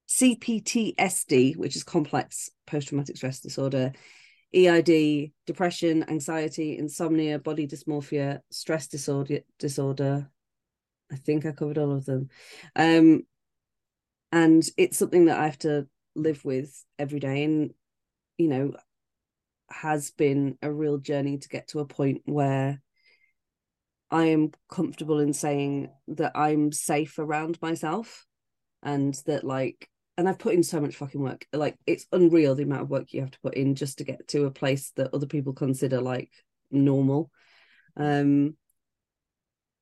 CPTSD, 0.10 1.56
which 1.56 1.76
is 1.76 1.84
complex 1.84 2.50
post 2.66 2.90
traumatic 2.90 3.18
stress 3.18 3.40
disorder. 3.40 3.94
EID, 4.54 5.32
depression, 5.46 6.10
anxiety, 6.10 6.78
insomnia, 6.78 7.38
body 7.38 7.68
dysmorphia, 7.68 8.40
stress 8.50 8.88
disorder, 8.88 9.42
disorder. 9.60 10.30
I 11.12 11.16
think 11.16 11.46
I 11.46 11.52
covered 11.52 11.78
all 11.78 11.92
of 11.92 12.06
them. 12.06 12.30
Um, 12.76 13.24
and 14.32 14.64
it's 14.78 14.98
something 14.98 15.26
that 15.26 15.40
I 15.40 15.46
have 15.46 15.60
to 15.60 15.88
live 16.16 16.46
with 16.46 16.84
every 16.98 17.20
day, 17.20 17.44
and 17.44 17.72
you 18.38 18.48
know, 18.48 18.74
has 19.70 20.12
been 20.12 20.58
a 20.62 20.72
real 20.72 20.98
journey 20.98 21.38
to 21.38 21.50
get 21.50 21.70
to 21.70 21.80
a 21.80 21.86
point 21.86 22.22
where 22.26 22.82
I 24.12 24.26
am 24.26 24.52
comfortable 24.72 25.20
in 25.20 25.34
saying 25.34 25.90
that 26.10 26.32
I'm 26.36 26.72
safe 26.72 27.20
around 27.20 27.60
myself, 27.62 28.26
and 28.84 29.14
that 29.26 29.44
like, 29.44 29.90
and 30.18 30.28
I've 30.30 30.40
put 30.40 30.54
in 30.54 30.64
so 30.64 30.80
much 30.80 30.96
fucking 30.96 31.22
work. 31.22 31.46
Like, 31.54 31.76
it's 31.86 32.06
unreal 32.12 32.56
the 32.56 32.64
amount 32.64 32.84
of 32.84 32.90
work 32.90 33.14
you 33.14 33.22
have 33.22 33.32
to 33.32 33.40
put 33.42 33.56
in 33.56 33.76
just 33.76 33.98
to 33.98 34.04
get 34.04 34.28
to 34.30 34.46
a 34.46 34.52
place 34.52 34.92
that 34.96 35.14
other 35.14 35.28
people 35.28 35.54
consider 35.54 36.02
like 36.02 36.32
normal. 36.72 37.32
Um, 37.98 38.56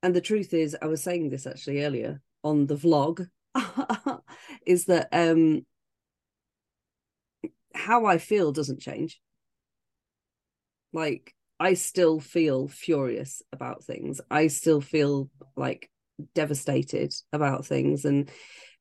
and 0.02 0.14
the 0.14 0.20
truth 0.20 0.54
is, 0.54 0.76
I 0.80 0.86
was 0.86 1.02
saying 1.02 1.30
this 1.30 1.46
actually 1.46 1.84
earlier 1.84 2.20
on 2.44 2.66
the 2.66 2.76
vlog, 2.76 3.28
is 4.66 4.86
that 4.86 5.08
um 5.12 5.64
how 7.74 8.06
I 8.06 8.18
feel 8.18 8.52
doesn't 8.52 8.80
change. 8.80 9.20
Like 10.92 11.34
I 11.60 11.74
still 11.74 12.20
feel 12.20 12.68
furious 12.68 13.42
about 13.52 13.84
things. 13.84 14.20
I 14.30 14.48
still 14.48 14.80
feel 14.80 15.30
like 15.56 15.90
devastated 16.34 17.14
about 17.32 17.66
things 17.66 18.04
and 18.04 18.30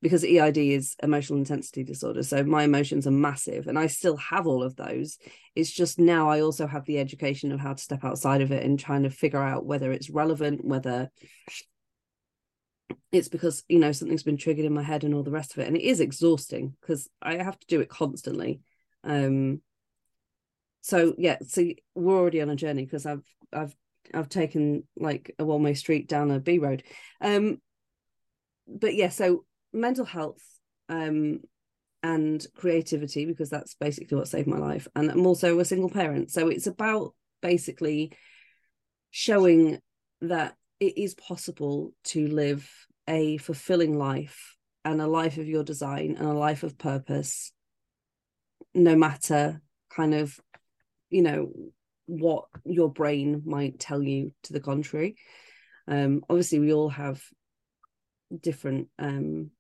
because 0.02 0.23
EID 0.23 0.58
is 0.58 0.95
emotional 1.02 1.39
intensity 1.39 1.84
disorder 1.84 2.21
so 2.21 2.43
my 2.43 2.63
emotions 2.63 3.08
are 3.08 3.12
massive 3.12 3.67
and 3.67 3.80
I 3.80 3.88
still 3.88 4.17
have 4.17 4.45
all 4.45 4.63
of 4.63 4.76
those. 4.76 5.17
It's 5.56 5.71
just 5.71 6.00
now 6.00 6.30
I 6.30 6.41
also 6.41 6.67
have 6.67 6.86
the 6.86 7.00
education 7.00 7.52
of 7.52 7.60
how 7.60 7.73
to 7.73 7.82
step 7.82 8.04
outside 8.04 8.41
of 8.41 8.52
it 8.52 8.63
and 8.63 8.80
trying 8.80 9.04
to 9.04 9.10
figure 9.10 9.41
out 9.41 9.65
whether 9.65 9.91
it's 9.91 10.10
relevant 10.10 10.63
whether 10.63 11.10
it's 13.12 13.28
because 13.28 13.63
you 13.67 13.80
know 13.80 13.91
something's 13.91 14.23
been 14.23 14.38
triggered 14.38 14.65
in 14.65 14.73
my 14.73 14.84
head 14.84 15.04
and 15.04 15.13
all 15.13 15.23
the 15.23 15.32
rest 15.32 15.54
of 15.54 15.60
it. 15.60 15.67
And 15.67 15.76
it 15.76 15.84
is 15.84 16.00
exhausting 16.00 16.76
because 16.82 17.10
I 17.21 17.36
have 17.36 17.60
to 17.60 17.67
do 17.67 17.82
it 17.82 17.89
constantly. 17.89 18.62
Um 19.04 19.62
so 20.82 21.15
yeah 21.17 21.38
so 21.45 21.65
we're 21.95 22.17
already 22.17 22.41
on 22.41 22.50
a 22.50 22.56
journey 22.56 22.86
because 22.86 23.06
I've 23.06 23.23
I've 23.52 23.76
I've 24.13 24.30
taken 24.30 24.84
like 24.96 25.34
a 25.39 25.46
one 25.46 25.63
way 25.63 25.74
street 25.74 26.08
down 26.08 26.32
a 26.32 26.39
B 26.39 26.60
road. 26.60 26.84
Um 27.22 27.62
but 28.67 28.96
yeah 28.96 29.10
so 29.10 29.46
mental 29.72 30.06
health 30.06 30.43
um 30.89 31.39
and 32.04 32.46
creativity 32.56 33.26
because 33.26 33.50
that's 33.50 33.76
basically 33.76 34.17
what 34.17 34.28
saved 34.28 34.48
my 34.48 34.58
life. 34.58 34.88
And 34.96 35.10
I'm 35.10 35.26
also 35.26 35.60
a 35.60 35.65
single 35.65 35.89
parent 35.89 36.32
so 36.32 36.48
it's 36.48 36.67
about 36.67 37.13
basically 37.41 38.12
showing 39.12 39.80
that 40.22 40.56
it 40.80 40.98
is 40.98 41.15
possible 41.15 41.93
to 42.04 42.28
live 42.28 42.70
a 43.08 43.38
fulfilling 43.38 43.98
life 43.98 44.56
and 44.86 45.02
a 45.02 45.08
life 45.08 45.38
of 45.38 45.48
your 45.48 45.63
design 45.63 46.15
and 46.17 46.28
a 46.28 46.34
life 46.34 46.63
of 46.63 46.78
purpose 46.78 47.52
no 48.74 48.96
matter 48.96 49.62
kind 49.89 50.13
of 50.13 50.39
you 51.10 51.22
know 51.22 51.52
what 52.08 52.46
your 52.65 52.91
brain 52.91 53.43
might 53.46 53.80
tell 53.80 54.02
you 54.02 54.32
to 54.43 54.54
the 54.54 54.60
contrary. 54.60 55.17
Um, 55.88 56.24
obviously, 56.30 56.60
we 56.60 56.74
all 56.74 56.89
have 56.89 57.22
different 58.41 58.88
um, 59.00 59.52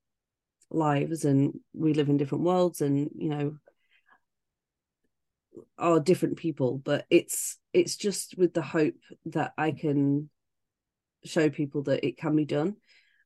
lives 0.69 1.25
and 1.25 1.59
we 1.73 1.93
live 1.93 2.09
in 2.09 2.17
different 2.17 2.43
worlds 2.43 2.81
and 2.81 3.09
you 3.15 3.29
know 3.29 3.55
are 5.77 5.99
different 5.99 6.37
people 6.37 6.77
but 6.77 7.05
it's 7.09 7.57
it's 7.73 7.95
just 7.95 8.37
with 8.37 8.53
the 8.53 8.61
hope 8.61 8.95
that 9.25 9.53
i 9.57 9.71
can 9.71 10.29
show 11.23 11.49
people 11.49 11.83
that 11.83 12.05
it 12.05 12.17
can 12.17 12.35
be 12.35 12.45
done 12.45 12.75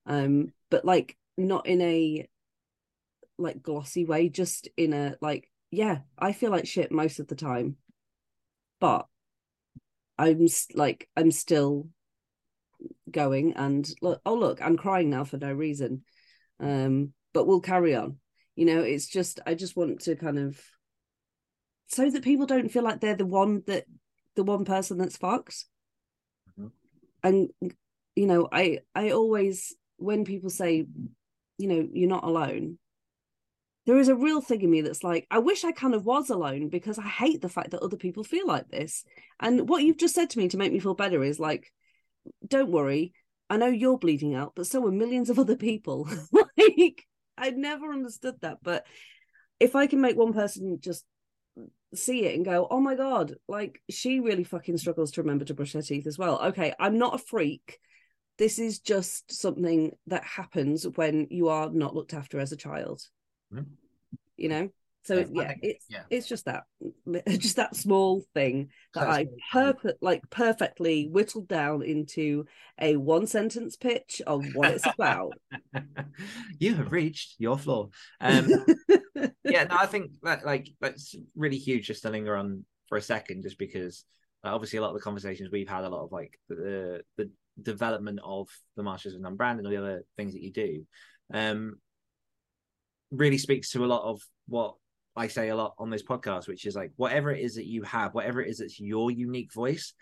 um 0.05 0.51
but 0.69 0.85
like 0.85 1.17
not 1.37 1.65
in 1.65 1.81
a 1.81 2.27
like 3.37 3.61
glossy 3.61 4.05
way 4.05 4.29
just 4.29 4.69
in 4.77 4.93
a 4.93 5.15
like 5.19 5.49
yeah 5.71 5.99
i 6.17 6.31
feel 6.31 6.51
like 6.51 6.67
shit 6.67 6.91
most 6.91 7.19
of 7.19 7.27
the 7.27 7.35
time 7.35 7.75
but 8.79 9.07
i'm 10.21 10.47
like 10.75 11.07
i'm 11.17 11.31
still 11.31 11.87
going 13.09 13.53
and 13.53 13.89
look 14.01 14.21
oh 14.25 14.35
look 14.35 14.61
i'm 14.61 14.77
crying 14.77 15.09
now 15.09 15.23
for 15.23 15.37
no 15.37 15.51
reason. 15.51 16.03
Um 16.59 17.13
but 17.33 17.47
we'll 17.47 17.61
carry 17.61 17.95
on. 17.95 18.17
You 18.55 18.65
know 18.65 18.81
it's 18.81 19.07
just 19.07 19.39
i 19.45 19.55
just 19.55 19.75
want 19.75 20.01
to 20.01 20.15
kind 20.15 20.37
of 20.37 20.59
so 21.87 22.09
that 22.09 22.23
people 22.23 22.45
don't 22.45 22.71
feel 22.71 22.83
like 22.83 23.01
they're 23.01 23.15
the 23.15 23.25
one 23.25 23.63
that 23.67 23.85
the 24.35 24.43
one 24.43 24.65
person 24.65 24.97
that's 24.97 25.17
fucked. 25.17 25.65
Mm-hmm. 26.59 26.67
and 27.23 27.49
you 28.15 28.27
know 28.27 28.47
i 28.51 28.79
i 28.93 29.11
always 29.11 29.73
when 29.97 30.25
people 30.25 30.49
say 30.49 30.85
you 31.57 31.67
know 31.67 31.87
you're 31.93 32.09
not 32.09 32.23
alone 32.25 32.77
there 33.85 33.97
is 33.97 34.09
a 34.09 34.15
real 34.15 34.41
thing 34.41 34.61
in 34.61 34.69
me 34.69 34.81
that's 34.81 35.03
like 35.03 35.25
i 35.31 35.39
wish 35.39 35.63
i 35.63 35.71
kind 35.71 35.93
of 35.93 36.05
was 36.05 36.29
alone 36.29 36.69
because 36.69 36.99
i 36.99 37.07
hate 37.07 37.41
the 37.41 37.49
fact 37.49 37.71
that 37.71 37.81
other 37.81 37.97
people 37.97 38.23
feel 38.23 38.45
like 38.47 38.67
this. 38.69 39.03
And 39.39 39.67
what 39.67 39.83
you've 39.83 39.97
just 39.97 40.15
said 40.15 40.29
to 40.31 40.39
me 40.39 40.47
to 40.49 40.57
make 40.57 40.71
me 40.71 40.79
feel 40.79 40.93
better 40.93 41.23
is 41.23 41.39
like 41.39 41.71
don't 42.47 42.71
worry. 42.71 43.13
I 43.49 43.57
know 43.57 43.67
you're 43.67 43.97
bleeding 43.97 44.35
out 44.35 44.53
but 44.55 44.67
so 44.67 44.85
are 44.85 44.91
millions 44.91 45.29
of 45.29 45.39
other 45.39 45.55
people. 45.55 46.07
Like 46.57 47.05
i 47.37 47.49
never 47.49 47.91
understood 47.91 48.35
that 48.41 48.57
but 48.61 48.85
if 49.59 49.75
i 49.75 49.87
can 49.87 49.99
make 49.99 50.15
one 50.15 50.33
person 50.33 50.77
just 50.79 51.05
see 51.95 52.25
it 52.25 52.35
and 52.35 52.45
go 52.45 52.67
oh 52.69 52.79
my 52.79 52.95
god 52.95 53.35
like 53.47 53.81
she 53.89 54.19
really 54.19 54.43
fucking 54.43 54.77
struggles 54.77 55.11
to 55.11 55.21
remember 55.21 55.43
to 55.45 55.53
brush 55.53 55.73
her 55.73 55.81
teeth 55.81 56.07
as 56.07 56.17
well. 56.17 56.39
Okay 56.41 56.73
i'm 56.79 56.97
not 56.97 57.15
a 57.15 57.17
freak. 57.17 57.79
This 58.37 58.59
is 58.59 58.79
just 58.79 59.31
something 59.31 59.91
that 60.07 60.23
happens 60.23 60.87
when 60.95 61.27
you 61.29 61.49
are 61.49 61.69
not 61.69 61.95
looked 61.95 62.13
after 62.13 62.39
as 62.39 62.51
a 62.51 62.57
child 62.57 63.01
you 64.37 64.49
know 64.49 64.69
so 65.03 65.15
yeah, 65.15 65.25
yeah 65.31 65.53
it's 65.61 65.85
yeah. 65.89 66.03
it's 66.09 66.27
just 66.27 66.45
that 66.45 66.63
just 67.27 67.55
that 67.55 67.75
small 67.75 68.23
thing 68.33 68.69
that 68.93 69.07
That's 69.07 69.29
I 69.53 69.63
perp- 69.73 69.93
like 70.01 70.21
perfectly 70.29 71.07
whittled 71.07 71.47
down 71.47 71.81
into 71.81 72.45
a 72.79 72.97
one 72.97 73.25
sentence 73.25 73.75
pitch 73.75 74.21
of 74.27 74.43
what 74.53 74.71
it's 74.71 74.85
about. 74.85 75.33
you 76.59 76.75
have 76.75 76.91
reached 76.91 77.35
your 77.39 77.57
floor. 77.57 77.89
Um, 78.19 78.47
yeah, 79.43 79.63
no, 79.63 79.75
I 79.77 79.87
think 79.87 80.11
that 80.21 80.45
like 80.45 80.69
that's 80.79 81.15
really 81.35 81.57
huge 81.57 81.87
just 81.87 82.03
to 82.03 82.09
linger 82.09 82.35
on 82.35 82.65
for 82.87 82.97
a 82.97 83.01
second, 83.01 83.41
just 83.41 83.57
because 83.57 84.05
uh, 84.45 84.53
obviously 84.53 84.77
a 84.77 84.81
lot 84.83 84.89
of 84.89 84.95
the 84.95 85.01
conversations 85.01 85.49
we've 85.51 85.69
had, 85.69 85.83
a 85.83 85.89
lot 85.89 86.03
of 86.03 86.11
like 86.11 86.37
the 86.47 87.01
the 87.17 87.31
development 87.59 88.19
of 88.23 88.49
the 88.77 88.83
Masters 88.83 89.15
of 89.15 89.21
None 89.21 89.35
brand 89.35 89.57
and 89.57 89.65
all 89.65 89.71
the 89.71 89.79
other 89.79 90.03
things 90.15 90.33
that 90.33 90.43
you 90.43 90.51
do, 90.51 90.85
um, 91.33 91.79
really 93.11 93.37
speaks 93.37 93.71
to 93.71 93.83
a 93.83 93.87
lot 93.87 94.03
of 94.03 94.21
what 94.47 94.75
I 95.15 95.27
say 95.27 95.49
a 95.49 95.55
lot 95.55 95.75
on 95.77 95.89
this 95.89 96.03
podcast, 96.03 96.47
which 96.47 96.65
is 96.65 96.75
like 96.75 96.91
whatever 96.95 97.31
it 97.31 97.43
is 97.43 97.55
that 97.55 97.67
you 97.67 97.83
have, 97.83 98.13
whatever 98.13 98.41
it 98.41 98.49
is 98.49 98.59
that's 98.59 98.79
your 98.79 99.11
unique 99.11 99.53
voice, 99.53 99.93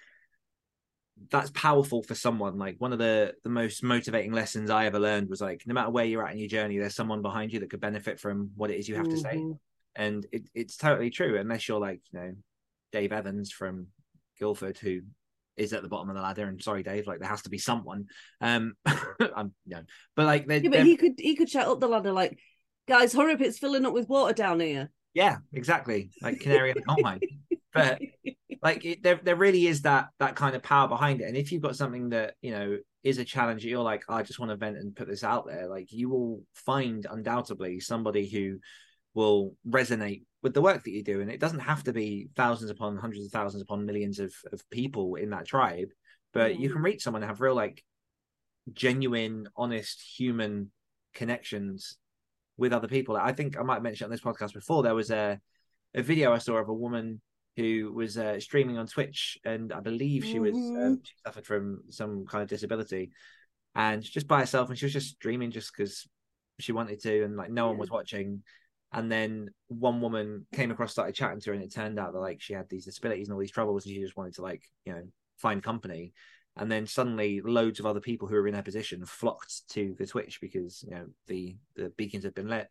that's 1.29 1.49
powerful 1.51 2.03
for 2.03 2.15
someone. 2.15 2.57
Like 2.57 2.75
one 2.77 2.93
of 2.93 2.99
the 2.99 3.33
the 3.43 3.49
most 3.49 3.83
motivating 3.83 4.31
lessons 4.31 4.69
I 4.69 4.85
ever 4.85 4.99
learned 4.99 5.29
was 5.29 5.41
like 5.41 5.63
no 5.65 5.73
matter 5.73 5.89
where 5.89 6.05
you're 6.05 6.25
at 6.25 6.33
in 6.33 6.39
your 6.39 6.47
journey, 6.47 6.77
there's 6.77 6.95
someone 6.95 7.21
behind 7.21 7.51
you 7.51 7.59
that 7.59 7.69
could 7.69 7.81
benefit 7.81 8.19
from 8.19 8.51
what 8.55 8.71
it 8.71 8.77
is 8.77 8.87
you 8.87 8.95
have 8.95 9.05
mm-hmm. 9.05 9.15
to 9.15 9.21
say. 9.21 9.35
Mm-hmm. 9.37 9.51
And 9.95 10.25
it, 10.31 10.49
it's 10.53 10.77
totally 10.77 11.09
true, 11.09 11.37
unless 11.37 11.67
you're 11.67 11.79
like, 11.79 12.01
you 12.11 12.19
know, 12.19 12.33
Dave 12.91 13.11
Evans 13.11 13.51
from 13.51 13.87
Guildford, 14.37 14.77
who 14.77 15.01
is 15.57 15.73
at 15.73 15.81
the 15.81 15.89
bottom 15.89 16.09
of 16.09 16.15
the 16.15 16.21
ladder. 16.21 16.47
And 16.47 16.61
sorry, 16.61 16.83
Dave, 16.83 17.05
like 17.05 17.19
there 17.19 17.27
has 17.27 17.41
to 17.41 17.49
be 17.49 17.57
someone. 17.57 18.05
Um, 18.39 18.75
I'm 18.85 19.53
no, 19.65 19.81
but 20.15 20.25
like, 20.25 20.45
yeah, 20.47 20.69
but 20.69 20.85
he 20.85 20.95
could 20.95 21.13
he 21.17 21.35
could 21.35 21.49
shout 21.49 21.67
up 21.67 21.79
the 21.79 21.87
ladder 21.87 22.13
like, 22.13 22.39
guys, 22.89 23.13
hurry 23.13 23.33
up, 23.33 23.41
it's 23.41 23.59
filling 23.59 23.85
up 23.85 23.93
with 23.93 24.09
water 24.09 24.33
down 24.33 24.59
here. 24.59 24.89
Yeah, 25.13 25.37
exactly. 25.53 26.11
Like 26.21 26.39
canary 26.39 26.71
in 26.71 26.77
the 26.77 26.83
coal 26.83 26.97
mine. 27.01 27.19
But 27.71 28.01
like 28.63 28.83
it, 28.83 29.03
there, 29.03 29.19
there 29.23 29.35
really 29.35 29.67
is 29.67 29.83
that 29.83 30.07
that 30.19 30.35
kind 30.35 30.55
of 30.55 30.63
power 30.63 30.87
behind 30.87 31.21
it. 31.21 31.25
And 31.25 31.37
if 31.37 31.51
you've 31.51 31.61
got 31.61 31.75
something 31.75 32.09
that 32.09 32.33
you 32.41 32.51
know 32.51 32.77
is 33.03 33.19
a 33.19 33.23
challenge, 33.23 33.63
you're 33.63 33.83
like, 33.83 34.03
oh, 34.09 34.15
I 34.15 34.23
just 34.23 34.39
want 34.39 34.49
to 34.49 34.55
vent 34.55 34.77
and 34.77 34.95
put 34.95 35.07
this 35.07 35.23
out 35.23 35.45
there. 35.45 35.67
Like 35.67 35.91
you 35.91 36.09
will 36.09 36.41
find 36.55 37.05
undoubtedly 37.09 37.79
somebody 37.79 38.27
who 38.27 38.57
will 39.13 39.53
resonate 39.67 40.23
with 40.41 40.55
the 40.55 40.61
work 40.61 40.83
that 40.83 40.91
you 40.91 41.03
do. 41.03 41.21
And 41.21 41.29
it 41.29 41.39
doesn't 41.39 41.59
have 41.59 41.83
to 41.83 41.93
be 41.93 42.29
thousands 42.35 42.71
upon 42.71 42.97
hundreds 42.97 43.25
of 43.25 43.31
thousands 43.31 43.61
upon 43.61 43.85
millions 43.85 44.17
of, 44.17 44.33
of 44.51 44.67
people 44.71 45.13
in 45.13 45.29
that 45.29 45.45
tribe, 45.45 45.89
but 46.33 46.53
mm. 46.53 46.59
you 46.59 46.71
can 46.71 46.81
reach 46.81 47.03
someone 47.03 47.21
and 47.21 47.29
have 47.29 47.39
real 47.39 47.55
like 47.55 47.83
genuine, 48.73 49.47
honest 49.55 50.01
human 50.17 50.71
connections 51.13 51.98
with 52.59 52.73
other 52.73 52.87
people. 52.87 53.15
I 53.15 53.31
think 53.31 53.57
I 53.57 53.63
might 53.63 53.81
mention 53.81 54.05
on 54.05 54.11
this 54.11 54.21
podcast 54.21 54.53
before 54.53 54.83
there 54.83 54.93
was 54.93 55.09
a 55.09 55.39
a 55.95 56.03
video 56.03 56.31
I 56.31 56.37
saw 56.37 56.57
of 56.57 56.69
a 56.69 56.73
woman 56.73 57.21
who 57.55 57.91
was 57.93 58.17
uh, 58.17 58.39
streaming 58.39 58.77
on 58.77 58.85
Twitch, 58.85 59.37
and 59.43 59.73
I 59.73 59.79
believe 59.79 60.23
she 60.23 60.39
was 60.39 60.53
mm-hmm. 60.53 60.81
um, 60.81 61.01
she 61.03 61.13
suffered 61.25 61.45
from 61.45 61.83
some 61.89 62.25
kind 62.25 62.43
of 62.43 62.49
disability, 62.49 63.11
and 63.73 64.03
just 64.03 64.27
by 64.27 64.41
herself, 64.41 64.69
and 64.69 64.77
she 64.77 64.85
was 64.85 64.93
just 64.93 65.15
streaming 65.15 65.51
just 65.51 65.71
because 65.75 66.07
she 66.59 66.73
wanted 66.73 67.01
to, 67.01 67.23
and 67.23 67.37
like 67.37 67.49
no 67.49 67.65
yeah. 67.65 67.69
one 67.69 67.79
was 67.79 67.89
watching. 67.89 68.43
And 68.91 69.11
then 69.11 69.49
one 69.67 70.01
woman 70.01 70.47
came 70.51 70.71
across, 70.71 70.91
started 70.91 71.13
chatting 71.13 71.39
to 71.41 71.51
her, 71.51 71.53
and 71.53 71.63
it 71.63 71.71
turned 71.71 71.99
out 71.99 72.13
that 72.13 72.19
like 72.19 72.41
she 72.41 72.53
had 72.53 72.67
these 72.69 72.85
disabilities 72.85 73.27
and 73.27 73.35
all 73.35 73.39
these 73.39 73.51
troubles, 73.51 73.85
and 73.85 73.93
she 73.93 74.01
just 74.01 74.17
wanted 74.17 74.33
to 74.35 74.41
like 74.41 74.63
you 74.85 74.93
know 74.93 75.03
find 75.37 75.63
company 75.63 76.13
and 76.59 76.71
then 76.71 76.85
suddenly 76.85 77.41
loads 77.41 77.79
of 77.79 77.85
other 77.85 78.01
people 78.01 78.27
who 78.27 78.35
are 78.35 78.47
in 78.47 78.53
her 78.53 78.61
position 78.61 79.05
flocked 79.05 79.67
to 79.69 79.95
the 79.97 80.05
Twitch 80.05 80.39
because 80.41 80.83
you 80.83 80.91
know 80.91 81.05
the 81.27 81.55
the 81.75 81.89
beacons 81.97 82.25
have 82.25 82.35
been 82.35 82.49
lit, 82.49 82.67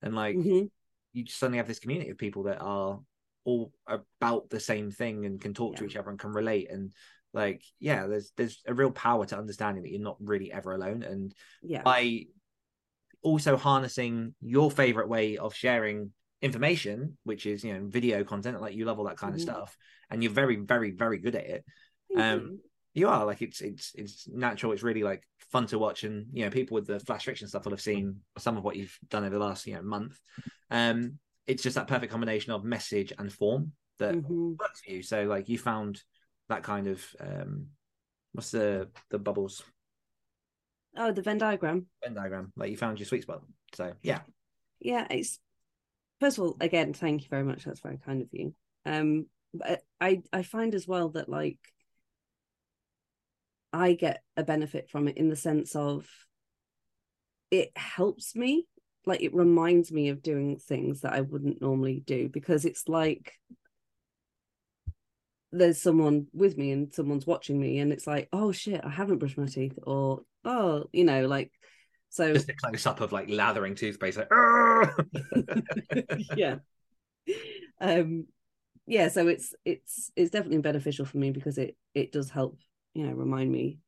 and 0.00 0.14
like 0.14 0.36
mm-hmm. 0.36 0.66
you 1.12 1.26
suddenly 1.26 1.58
have 1.58 1.68
this 1.68 1.80
community 1.80 2.10
of 2.10 2.18
people 2.18 2.44
that 2.44 2.60
are 2.60 3.00
all 3.44 3.72
about 3.88 4.48
the 4.50 4.60
same 4.60 4.90
thing 4.90 5.26
and 5.26 5.40
can 5.40 5.52
talk 5.52 5.74
yeah. 5.74 5.78
to 5.80 5.84
each 5.86 5.96
other 5.96 6.10
and 6.10 6.18
can 6.18 6.30
relate 6.30 6.70
and 6.70 6.92
like 7.34 7.62
yeah 7.80 8.06
there's 8.06 8.32
there's 8.36 8.62
a 8.68 8.74
real 8.74 8.92
power 8.92 9.26
to 9.26 9.36
understanding 9.36 9.82
that 9.82 9.90
you're 9.90 10.00
not 10.00 10.16
really 10.20 10.52
ever 10.52 10.74
alone 10.74 11.02
and 11.02 11.34
yeah 11.60 11.82
by 11.82 12.20
also 13.22 13.56
harnessing 13.56 14.32
your 14.40 14.70
favorite 14.70 15.08
way 15.08 15.38
of 15.38 15.54
sharing 15.54 16.12
information 16.40 17.16
which 17.24 17.46
is 17.46 17.64
you 17.64 17.72
know 17.72 17.84
video 17.84 18.22
content 18.22 18.60
like 18.60 18.74
you 18.74 18.84
love 18.84 18.98
all 18.98 19.06
that 19.06 19.16
kind 19.16 19.34
mm-hmm. 19.34 19.48
of 19.48 19.56
stuff 19.56 19.76
and 20.10 20.22
you're 20.22 20.32
very 20.32 20.56
very 20.56 20.92
very 20.92 21.18
good 21.18 21.34
at 21.34 21.46
it 21.46 21.64
um 22.16 22.40
you 22.40 22.58
are 23.00 23.24
like 23.24 23.42
it's 23.42 23.60
it's 23.60 23.92
it's 23.94 24.28
natural. 24.28 24.72
It's 24.72 24.82
really 24.82 25.02
like 25.02 25.22
fun 25.50 25.66
to 25.68 25.78
watch, 25.78 26.04
and 26.04 26.26
you 26.32 26.44
know 26.44 26.50
people 26.50 26.74
with 26.74 26.86
the 26.86 27.00
flash 27.00 27.24
fiction 27.24 27.48
stuff 27.48 27.64
will 27.64 27.72
have 27.72 27.80
seen 27.80 28.20
some 28.38 28.56
of 28.56 28.64
what 28.64 28.76
you've 28.76 28.96
done 29.08 29.24
over 29.24 29.38
the 29.38 29.44
last 29.44 29.66
you 29.66 29.74
know 29.74 29.82
month. 29.82 30.18
Um, 30.70 31.18
it's 31.46 31.62
just 31.62 31.74
that 31.76 31.88
perfect 31.88 32.12
combination 32.12 32.52
of 32.52 32.64
message 32.64 33.12
and 33.18 33.32
form 33.32 33.72
that 33.98 34.14
mm-hmm. 34.14 34.52
works 34.58 34.82
for 34.84 34.90
you. 34.90 35.02
So 35.02 35.24
like 35.24 35.48
you 35.48 35.58
found 35.58 36.02
that 36.48 36.62
kind 36.62 36.86
of 36.86 37.04
um, 37.20 37.66
what's 38.32 38.50
the 38.50 38.88
the 39.10 39.18
bubbles? 39.18 39.62
Oh, 40.96 41.12
the 41.12 41.22
Venn 41.22 41.38
diagram. 41.38 41.86
Venn 42.02 42.14
diagram. 42.14 42.52
Like 42.56 42.70
you 42.70 42.76
found 42.76 42.98
your 42.98 43.06
sweet 43.06 43.22
spot. 43.22 43.42
So 43.74 43.92
yeah. 44.02 44.20
Yeah, 44.80 45.06
it's 45.10 45.38
first 46.20 46.38
of 46.38 46.44
all, 46.44 46.56
again, 46.60 46.92
thank 46.92 47.22
you 47.22 47.28
very 47.28 47.44
much. 47.44 47.64
That's 47.64 47.80
very 47.80 47.98
kind 48.04 48.20
of 48.20 48.28
you. 48.32 48.54
Um, 48.84 49.26
but 49.54 49.82
I 50.00 50.22
I 50.32 50.42
find 50.42 50.74
as 50.74 50.86
well 50.86 51.10
that 51.10 51.28
like 51.28 51.58
I 53.72 53.94
get 53.94 54.22
a 54.36 54.42
benefit 54.42 54.90
from 54.90 55.08
it 55.08 55.16
in 55.16 55.28
the 55.28 55.36
sense 55.36 55.74
of 55.74 56.08
it 57.50 57.70
helps 57.76 58.34
me 58.34 58.66
like 59.04 59.20
it 59.20 59.34
reminds 59.34 59.90
me 59.90 60.08
of 60.08 60.22
doing 60.22 60.56
things 60.56 61.00
that 61.00 61.12
I 61.12 61.20
wouldn't 61.20 61.60
normally 61.60 62.02
do 62.06 62.28
because 62.28 62.64
it's 62.64 62.88
like 62.88 63.32
there's 65.50 65.80
someone 65.80 66.26
with 66.32 66.56
me 66.56 66.72
and 66.72 66.94
someone's 66.94 67.26
watching 67.26 67.60
me 67.60 67.78
and 67.78 67.92
it's 67.92 68.06
like 68.06 68.28
oh 68.32 68.52
shit 68.52 68.80
I 68.84 68.88
haven't 68.88 69.18
brushed 69.18 69.38
my 69.38 69.46
teeth 69.46 69.78
or 69.82 70.22
oh 70.44 70.84
you 70.92 71.04
know 71.04 71.26
like 71.26 71.50
so 72.08 72.32
just 72.32 72.48
a 72.48 72.54
close 72.54 72.86
up 72.86 73.00
of 73.00 73.12
like 73.12 73.28
lathering 73.28 73.74
toothpaste 73.74 74.18
like 74.18 74.28
yeah. 76.36 76.56
Um 77.80 78.26
yeah 78.86 79.08
so 79.08 79.28
it's 79.28 79.54
it's 79.64 80.10
it's 80.16 80.30
definitely 80.30 80.58
beneficial 80.58 81.04
for 81.04 81.18
me 81.18 81.30
because 81.30 81.58
it 81.58 81.76
it 81.94 82.12
does 82.12 82.30
help 82.30 82.58
you 82.94 83.06
know 83.06 83.12
remind 83.12 83.50
me 83.50 83.78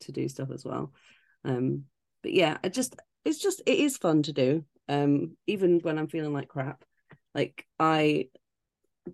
to 0.00 0.12
do 0.12 0.28
stuff 0.28 0.50
as 0.52 0.64
well 0.64 0.92
um 1.44 1.84
but 2.22 2.32
yeah 2.32 2.58
I 2.62 2.68
just 2.68 2.96
it's 3.24 3.38
just 3.38 3.62
it 3.66 3.78
is 3.78 3.96
fun 3.96 4.22
to 4.24 4.32
do 4.32 4.64
um 4.88 5.36
even 5.46 5.80
when 5.80 5.98
i'm 5.98 6.08
feeling 6.08 6.34
like 6.34 6.48
crap 6.48 6.84
like 7.34 7.66
i 7.80 8.28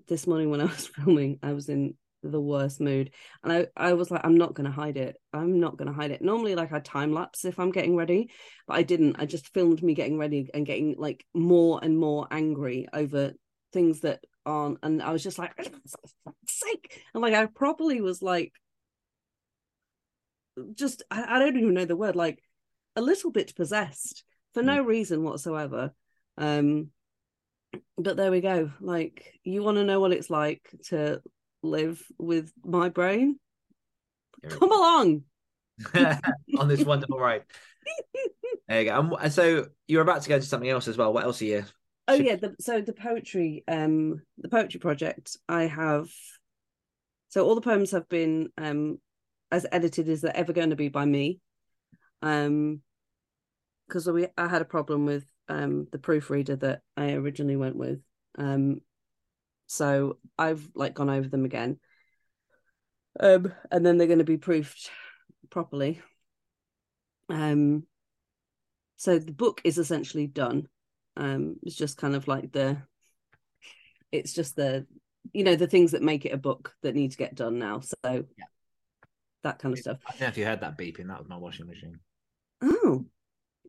this 0.08 0.26
morning 0.26 0.50
when 0.50 0.60
i 0.60 0.64
was 0.64 0.86
filming 0.96 1.38
i 1.42 1.52
was 1.52 1.68
in 1.68 1.94
the 2.22 2.40
worst 2.40 2.80
mood. 2.80 3.10
And 3.42 3.52
I, 3.52 3.66
I 3.76 3.92
was 3.94 4.10
like, 4.10 4.22
I'm 4.24 4.36
not 4.36 4.54
gonna 4.54 4.70
hide 4.70 4.96
it. 4.96 5.16
I'm 5.32 5.60
not 5.60 5.76
gonna 5.76 5.92
hide 5.92 6.10
it. 6.10 6.22
Normally, 6.22 6.54
like 6.54 6.72
I 6.72 6.80
time 6.80 7.12
lapse 7.12 7.44
if 7.44 7.58
I'm 7.58 7.70
getting 7.70 7.96
ready, 7.96 8.30
but 8.66 8.76
I 8.76 8.82
didn't. 8.82 9.16
I 9.18 9.26
just 9.26 9.52
filmed 9.52 9.82
me 9.82 9.94
getting 9.94 10.18
ready 10.18 10.48
and 10.52 10.66
getting 10.66 10.96
like 10.98 11.24
more 11.34 11.80
and 11.82 11.98
more 11.98 12.26
angry 12.30 12.88
over 12.92 13.32
things 13.72 14.00
that 14.00 14.24
aren't. 14.44 14.78
And 14.82 15.02
I 15.02 15.12
was 15.12 15.22
just 15.22 15.38
like, 15.38 15.52
sake. 16.46 17.02
And 17.14 17.22
like 17.22 17.34
I 17.34 17.46
properly 17.46 18.00
was 18.00 18.22
like 18.22 18.52
just 20.74 21.02
I, 21.10 21.36
I 21.36 21.38
don't 21.38 21.56
even 21.56 21.74
know 21.74 21.84
the 21.84 21.96
word, 21.96 22.16
like 22.16 22.42
a 22.96 23.02
little 23.02 23.30
bit 23.30 23.54
possessed 23.54 24.24
for 24.54 24.62
no 24.62 24.82
reason 24.82 25.22
whatsoever. 25.22 25.92
Um 26.36 26.90
but 27.96 28.16
there 28.16 28.30
we 28.30 28.40
go. 28.40 28.70
Like, 28.80 29.38
you 29.44 29.62
want 29.62 29.76
to 29.76 29.84
know 29.84 30.00
what 30.00 30.12
it's 30.12 30.30
like 30.30 30.68
to 30.86 31.22
live 31.62 32.02
with 32.18 32.52
my 32.64 32.88
brain? 32.88 33.38
Come 34.48 34.72
along. 34.72 35.24
on 36.58 36.68
this 36.68 36.84
wonderful 36.84 37.18
ride. 37.18 37.44
There 38.68 38.82
you 38.82 38.88
go. 38.88 39.16
And, 39.16 39.32
so 39.32 39.66
you're 39.88 40.00
about 40.00 40.22
to 40.22 40.28
go 40.28 40.36
into 40.36 40.46
something 40.46 40.70
else 40.70 40.86
as 40.86 40.96
well. 40.96 41.12
What 41.12 41.24
else 41.24 41.42
are 41.42 41.46
you? 41.46 41.64
Oh 42.06 42.14
yeah, 42.14 42.36
the, 42.36 42.54
so 42.60 42.80
the 42.80 42.92
poetry, 42.92 43.64
um, 43.66 44.22
the 44.38 44.48
poetry 44.48 44.78
project. 44.78 45.36
I 45.48 45.64
have. 45.64 46.08
So 47.30 47.44
all 47.44 47.56
the 47.56 47.62
poems 47.62 47.90
have 47.90 48.08
been 48.08 48.50
um 48.56 49.00
as 49.50 49.66
edited 49.70 50.08
as 50.08 50.20
they're 50.20 50.36
ever 50.36 50.52
going 50.52 50.70
to 50.70 50.76
be 50.76 50.88
by 50.88 51.04
me, 51.04 51.40
um, 52.22 52.80
because 53.86 54.08
we 54.08 54.26
I 54.36 54.48
had 54.48 54.62
a 54.62 54.66
problem 54.66 55.06
with 55.06 55.24
um 55.48 55.86
the 55.90 55.98
proofreader 55.98 56.56
that 56.56 56.82
I 56.96 57.12
originally 57.12 57.56
went 57.56 57.76
with, 57.76 58.00
um, 58.38 58.80
so 59.66 60.18
I've 60.38 60.68
like 60.74 60.94
gone 60.94 61.10
over 61.10 61.28
them 61.28 61.44
again, 61.44 61.78
um, 63.18 63.52
and 63.70 63.84
then 63.84 63.98
they're 63.98 64.06
going 64.06 64.18
to 64.18 64.24
be 64.24 64.38
proofed 64.38 64.90
properly. 65.50 66.00
Um, 67.28 67.84
so 68.96 69.18
the 69.18 69.32
book 69.32 69.62
is 69.64 69.78
essentially 69.78 70.26
done. 70.26 70.68
Um 71.16 71.56
it's 71.62 71.76
just 71.76 71.96
kind 71.96 72.14
of 72.14 72.28
like 72.28 72.52
the 72.52 72.82
it's 74.12 74.32
just 74.32 74.56
the 74.56 74.86
you 75.32 75.44
know 75.44 75.56
the 75.56 75.66
things 75.66 75.92
that 75.92 76.02
make 76.02 76.24
it 76.24 76.32
a 76.32 76.38
book 76.38 76.74
that 76.82 76.94
need 76.94 77.12
to 77.12 77.16
get 77.16 77.34
done 77.34 77.58
now. 77.58 77.80
So 77.80 78.24
Yeah. 78.38 78.44
That 79.42 79.58
kind 79.58 79.72
of 79.72 79.78
stuff 79.78 79.98
I 80.06 80.12
don't 80.12 80.20
know 80.22 80.26
if 80.28 80.38
you 80.38 80.44
heard 80.44 80.60
that 80.60 80.78
beeping. 80.78 81.08
That 81.08 81.18
was 81.18 81.28
my 81.28 81.36
washing 81.36 81.66
machine. 81.66 81.98
oh 82.62 83.04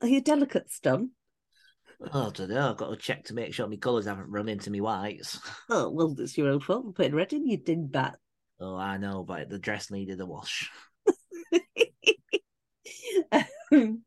are 0.01 0.07
your 0.07 0.21
delicates 0.21 0.79
done 0.79 1.12
Oh, 2.13 2.27
I 2.27 2.31
don't 2.31 2.49
know. 2.49 2.71
I've 2.71 2.77
got 2.77 2.89
to 2.89 2.95
check 2.95 3.25
to 3.25 3.36
make 3.36 3.53
sure 3.53 3.67
my 3.67 3.75
colours 3.75 4.07
haven't 4.07 4.31
run 4.31 4.49
into 4.49 4.71
me 4.71 4.81
whites. 4.81 5.39
oh 5.69 5.89
well 5.91 6.15
it's 6.17 6.36
your 6.38 6.49
own 6.49 6.60
fault 6.60 6.95
putting 6.95 7.13
red 7.13 7.31
in 7.34 7.47
you 7.47 7.57
did 7.57 7.93
that 7.93 8.17
Oh, 8.60 8.75
I 8.75 8.97
know, 8.97 9.23
but 9.23 9.49
the 9.49 9.57
dress 9.60 9.89
needed 9.91 10.19
a 10.21 10.25
wash. 10.25 10.69
um, 13.31 14.01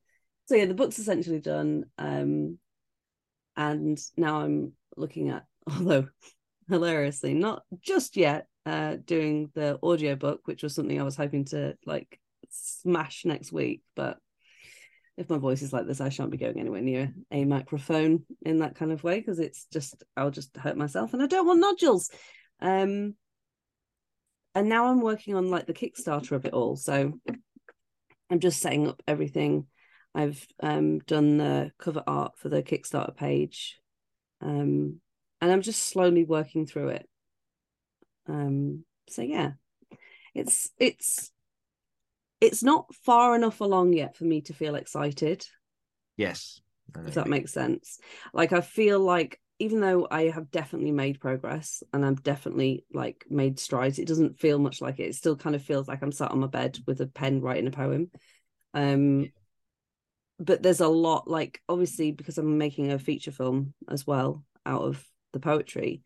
so 0.46 0.55
yeah 0.55 0.66
the 0.66 0.74
book's 0.74 0.98
essentially 0.98 1.40
done 1.40 1.85
um 1.98 2.59
and 3.57 3.98
now 4.16 4.40
i'm 4.40 4.72
looking 4.96 5.29
at 5.31 5.44
although 5.70 6.09
hilariously 6.68 7.35
not 7.35 7.62
just 7.81 8.16
yet 8.16 8.46
uh 8.66 8.96
doing 9.05 9.50
the 9.55 9.79
audiobook 9.83 10.40
which 10.44 10.62
was 10.62 10.74
something 10.74 11.00
i 11.00 11.05
was 11.05 11.16
hoping 11.16 11.44
to 11.44 11.77
like 11.85 12.18
smash 12.50 13.24
next 13.24 13.53
week 13.53 13.83
but 13.94 14.18
if 15.16 15.31
my 15.31 15.38
voice 15.38 15.62
is 15.62 15.72
like 15.72 15.87
this 15.87 16.00
i 16.00 16.09
shan't 16.09 16.31
be 16.31 16.37
going 16.37 16.59
anywhere 16.59 16.81
near 16.81 17.12
a 17.31 17.44
microphone 17.44 18.24
in 18.42 18.59
that 18.59 18.74
kind 18.74 18.92
of 18.92 19.05
way 19.05 19.18
because 19.18 19.38
it's 19.38 19.66
just 19.72 20.03
i'll 20.16 20.31
just 20.31 20.57
hurt 20.57 20.77
myself 20.77 21.12
and 21.12 21.22
i 21.22 21.27
don't 21.27 21.46
want 21.46 21.61
nodules. 21.61 22.11
Um 22.61 23.14
and 24.55 24.68
now 24.68 24.87
i'm 24.87 25.00
working 25.00 25.35
on 25.35 25.50
like 25.50 25.66
the 25.66 25.74
kickstarter 25.74 26.33
of 26.33 26.44
it 26.44 26.53
all 26.53 26.77
so 26.77 27.12
i'm 28.31 28.40
just 28.40 28.61
setting 28.61 28.88
up 28.88 29.03
everything. 29.07 29.66
I've 30.14 30.46
um 30.62 31.00
done 31.00 31.38
the 31.38 31.72
cover 31.79 32.03
art 32.07 32.38
for 32.38 32.48
the 32.48 32.62
kickstarter 32.62 33.16
page 33.16 33.79
um 34.40 35.00
and 35.40 35.53
i'm 35.53 35.62
just 35.62 35.83
slowly 35.83 36.24
working 36.24 36.66
through 36.66 36.88
it 36.88 37.09
um 38.29 38.85
so 39.09 39.23
yeah 39.23 39.53
it's 40.35 40.71
it's 40.79 41.31
it's 42.41 42.63
not 42.63 42.93
far 42.95 43.35
enough 43.35 43.61
along 43.61 43.93
yet 43.93 44.17
for 44.17 44.25
me 44.25 44.41
to 44.43 44.53
feel 44.53 44.75
excited 44.75 45.47
Yes. 46.17 46.61
If 47.07 47.15
that 47.15 47.27
makes 47.27 47.53
sense. 47.53 47.99
Like 48.33 48.53
I 48.53 48.61
feel 48.61 49.01
like 49.01 49.41
even 49.59 49.81
though 49.81 50.07
I 50.11 50.29
have 50.29 50.51
definitely 50.51 50.93
made 50.93 51.21
progress 51.21 51.83
and 51.93 52.05
I've 52.05 52.23
definitely 52.23 52.85
like 52.93 53.25
made 53.29 53.59
strides, 53.59 53.99
it 53.99 54.07
doesn't 54.07 54.39
feel 54.39 54.59
much 54.59 54.81
like 54.81 55.01
it. 55.01 55.09
It 55.09 55.15
still 55.15 55.37
kind 55.37 55.57
of 55.57 55.63
feels 55.63 55.89
like 55.89 56.03
I'm 56.03 56.13
sat 56.13 56.31
on 56.31 56.41
my 56.41 56.47
bed 56.47 56.79
with 56.87 57.01
a 57.01 57.07
pen 57.07 57.41
writing 57.41 57.67
a 57.67 57.71
poem. 57.73 58.11
Um 58.75 59.31
but 60.39 60.63
there's 60.63 60.81
a 60.81 60.89
lot 60.89 61.29
like 61.29 61.61
obviously 61.69 62.13
because 62.13 62.39
I'm 62.39 62.59
making 62.59 62.93
a 62.93 62.99
feature 62.99 63.31
film 63.31 63.75
as 63.89 64.07
well 64.07 64.45
out 64.67 64.83
of 64.83 65.05
the 65.33 65.41
poetry. 65.41 66.03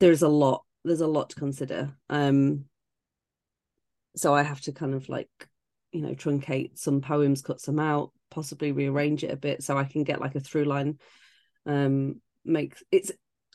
There's 0.00 0.22
a 0.22 0.28
lot 0.28 0.64
there's 0.84 1.00
a 1.00 1.06
lot 1.06 1.30
to 1.30 1.36
consider. 1.36 1.94
Um 2.08 2.66
so 4.16 4.34
I 4.34 4.42
have 4.42 4.60
to 4.62 4.72
kind 4.72 4.94
of 4.94 5.08
like 5.08 5.30
you 5.92 6.02
know 6.02 6.14
truncate 6.14 6.78
some 6.78 7.00
poems 7.00 7.42
cut 7.42 7.60
some 7.60 7.78
out 7.78 8.12
possibly 8.30 8.72
rearrange 8.72 9.24
it 9.24 9.30
a 9.30 9.36
bit 9.36 9.62
so 9.62 9.76
i 9.76 9.84
can 9.84 10.04
get 10.04 10.22
like 10.22 10.34
a 10.34 10.40
through 10.40 10.64
line 10.64 10.98
um 11.66 12.18
make 12.46 12.74
it's 12.90 13.12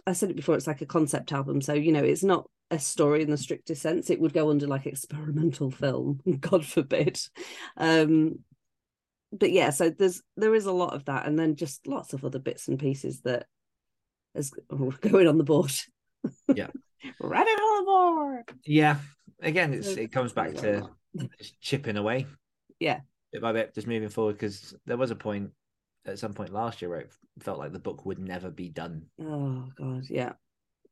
i 0.07 0.13
said 0.13 0.29
it 0.29 0.35
before 0.35 0.55
it's 0.55 0.67
like 0.67 0.81
a 0.81 0.85
concept 0.85 1.33
album. 1.33 1.61
So 1.61 1.73
you 1.73 1.91
know 1.91 2.03
it's 2.03 2.23
not 2.23 2.49
a 2.71 2.79
story 2.79 3.21
in 3.21 3.29
the 3.29 3.37
strictest 3.37 3.81
sense. 3.81 4.09
It 4.09 4.19
would 4.19 4.33
go 4.33 4.49
under 4.49 4.67
like 4.67 4.85
experimental 4.85 5.69
film 5.69 6.21
god 6.39 6.65
forbid. 6.65 7.19
Um 7.75 8.39
but 9.33 9.51
yeah 9.51 9.71
so 9.71 9.89
there's 9.89 10.21
there 10.37 10.55
is 10.55 10.65
a 10.65 10.71
lot 10.71 10.93
of 10.93 11.05
that 11.05 11.25
and 11.25 11.37
then 11.37 11.57
just 11.57 11.85
lots 11.85 12.13
of 12.13 12.23
other 12.23 12.39
bits 12.39 12.69
and 12.69 12.79
pieces 12.79 13.21
that 13.21 13.45
is 14.33 14.51
going 15.01 15.27
on 15.27 15.37
the 15.37 15.43
board 15.43 15.73
Yeah. 16.53 16.67
write 17.21 17.47
it 17.47 17.59
on 17.59 17.79
the 17.79 17.85
board 17.85 18.59
Yeah. 18.65 18.97
Again, 19.41 19.73
it's 19.73 19.89
it 19.89 20.11
comes 20.11 20.33
back 20.33 20.55
to 20.55 20.89
just 21.37 21.59
chipping 21.61 21.97
away. 21.97 22.25
Yeah. 22.79 23.01
Bit 23.31 23.41
by 23.41 23.53
bit, 23.53 23.75
just 23.75 23.87
moving 23.87 24.09
forward. 24.09 24.33
Because 24.33 24.75
there 24.85 24.97
was 24.97 25.11
a 25.11 25.15
point 25.15 25.51
at 26.05 26.17
some 26.19 26.33
point 26.33 26.53
last 26.53 26.81
year 26.81 26.89
where 26.89 27.01
it 27.01 27.11
felt 27.39 27.59
like 27.59 27.73
the 27.73 27.79
book 27.79 28.05
would 28.05 28.19
never 28.19 28.49
be 28.49 28.69
done. 28.69 29.03
oh 29.21 29.65
god 29.77 30.03
yeah 30.09 30.33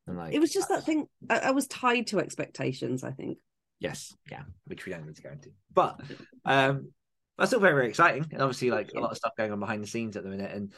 And 0.06 0.16
like 0.18 0.34
it 0.34 0.38
was 0.38 0.52
just 0.52 0.68
that 0.68 0.84
thing 0.84 1.06
I, 1.30 1.38
I 1.38 1.50
was 1.52 1.66
tied 1.66 2.08
to 2.08 2.20
expectations 2.20 3.02
i 3.02 3.10
think 3.10 3.38
Yes. 3.80 4.14
yeah, 4.30 4.42
which 4.66 4.86
we 4.86 4.92
don't 4.92 5.06
need 5.06 5.16
to 5.16 5.22
go 5.22 5.30
into. 5.30 5.50
But 5.74 6.00
um, 6.44 6.92
that's 7.36 7.52
all 7.52 7.60
very, 7.60 7.74
very 7.74 7.88
exciting, 7.88 8.26
and 8.32 8.40
obviously, 8.40 8.70
like 8.70 8.90
a 8.96 9.00
lot 9.00 9.10
of 9.10 9.18
stuff 9.18 9.32
going 9.36 9.52
on 9.52 9.60
behind 9.60 9.82
the 9.82 9.86
scenes 9.86 10.16
at 10.16 10.22
the 10.22 10.30
minute. 10.30 10.50
And 10.50 10.72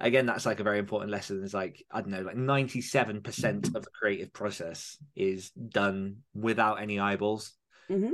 again, 0.00 0.26
that's 0.26 0.46
like 0.46 0.60
a 0.60 0.64
very 0.64 0.78
important 0.78 1.10
lesson. 1.10 1.42
Is 1.42 1.54
like 1.54 1.84
I 1.90 2.00
don't 2.00 2.10
know, 2.10 2.22
like 2.22 2.36
ninety-seven 2.36 3.22
percent 3.22 3.68
of 3.68 3.82
the 3.84 3.90
creative 3.90 4.32
process 4.32 4.98
is 5.16 5.50
done 5.50 6.18
without 6.34 6.80
any 6.80 6.98
eyeballs, 6.98 7.54
Mhm. 7.90 8.12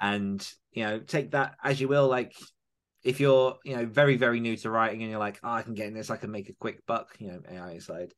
and 0.00 0.52
you 0.72 0.84
know, 0.84 1.00
take 1.00 1.32
that 1.32 1.56
as 1.62 1.80
you 1.80 1.88
will. 1.88 2.08
Like 2.08 2.34
if 3.02 3.20
you're 3.20 3.58
you 3.64 3.76
know 3.76 3.86
very, 3.86 4.16
very 4.16 4.40
new 4.40 4.56
to 4.56 4.70
writing, 4.70 5.02
and 5.02 5.10
you're 5.10 5.20
like, 5.20 5.38
oh, 5.42 5.50
I 5.50 5.62
can 5.62 5.74
get 5.74 5.86
in 5.86 5.94
this, 5.94 6.10
I 6.10 6.16
can 6.16 6.30
make 6.30 6.48
a 6.48 6.54
quick 6.54 6.84
buck, 6.86 7.16
you 7.18 7.28
know, 7.28 7.40
AI 7.50 7.72
aside. 7.72 8.12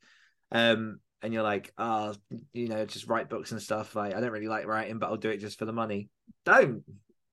Um, 0.51 0.99
and 1.21 1.33
you're 1.33 1.43
like, 1.43 1.71
oh, 1.77 2.15
you 2.53 2.69
know, 2.69 2.85
just 2.85 3.07
write 3.07 3.29
books 3.29 3.51
and 3.51 3.61
stuff. 3.61 3.95
Like, 3.95 4.15
I 4.15 4.21
don't 4.21 4.31
really 4.31 4.47
like 4.47 4.65
writing, 4.65 4.99
but 4.99 5.07
I'll 5.07 5.17
do 5.17 5.29
it 5.29 5.37
just 5.41 5.59
for 5.59 5.65
the 5.65 5.73
money. 5.73 6.09
Don't, 6.45 6.83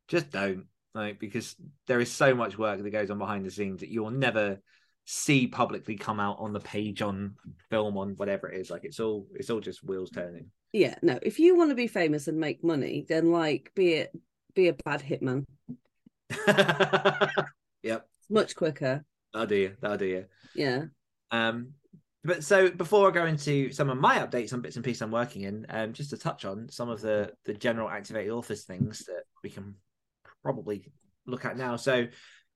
just 0.08 0.30
don't, 0.30 0.66
like, 0.92 1.20
because 1.20 1.54
there 1.86 2.00
is 2.00 2.10
so 2.10 2.34
much 2.34 2.58
work 2.58 2.82
that 2.82 2.90
goes 2.90 3.10
on 3.10 3.18
behind 3.18 3.46
the 3.46 3.50
scenes 3.50 3.80
that 3.80 3.88
you'll 3.88 4.10
never 4.10 4.58
see 5.06 5.46
publicly 5.46 5.96
come 5.96 6.20
out 6.20 6.36
on 6.38 6.52
the 6.52 6.60
page, 6.60 7.00
on 7.00 7.34
film, 7.70 7.96
on 7.96 8.10
whatever 8.16 8.48
it 8.50 8.60
is. 8.60 8.70
Like, 8.70 8.84
it's 8.84 9.00
all, 9.00 9.26
it's 9.34 9.48
all 9.50 9.60
just 9.60 9.82
wheels 9.84 10.10
turning. 10.10 10.50
yeah 10.72 10.96
no 11.00 11.18
if 11.22 11.38
you 11.38 11.56
want 11.56 11.70
to 11.70 11.76
be 11.76 11.86
famous 11.86 12.28
and 12.28 12.38
make 12.38 12.62
money 12.62 13.06
then 13.08 13.30
like 13.30 13.70
be 13.74 13.94
it 13.94 14.12
be 14.54 14.68
a 14.68 14.72
bad 14.84 15.00
hitman 15.02 15.44
yep, 17.82 18.08
much 18.28 18.54
quicker 18.56 19.04
that'll 19.32 19.46
do 19.46 19.56
you. 19.56 19.76
That'll 19.80 19.96
do 19.96 20.06
you. 20.06 20.24
yeah 20.54 20.84
Um, 21.30 21.72
but 22.24 22.42
so 22.42 22.68
before 22.70 23.08
I 23.08 23.12
go 23.12 23.26
into 23.26 23.70
some 23.70 23.88
of 23.88 23.98
my 23.98 24.18
updates 24.18 24.52
on 24.52 24.60
bits 24.60 24.74
and 24.74 24.84
pieces 24.84 25.02
I'm 25.02 25.12
working 25.12 25.42
in, 25.42 25.66
um, 25.70 25.92
just 25.92 26.10
to 26.10 26.16
touch 26.18 26.44
on 26.44 26.68
some 26.68 26.88
of 26.88 27.00
the 27.00 27.32
the 27.44 27.54
general 27.54 27.88
activated 27.88 28.32
authors 28.32 28.64
things 28.64 29.04
that 29.06 29.22
we 29.44 29.50
can 29.50 29.76
probably 30.42 30.90
look 31.26 31.44
at 31.44 31.56
now. 31.56 31.76
So 31.76 32.06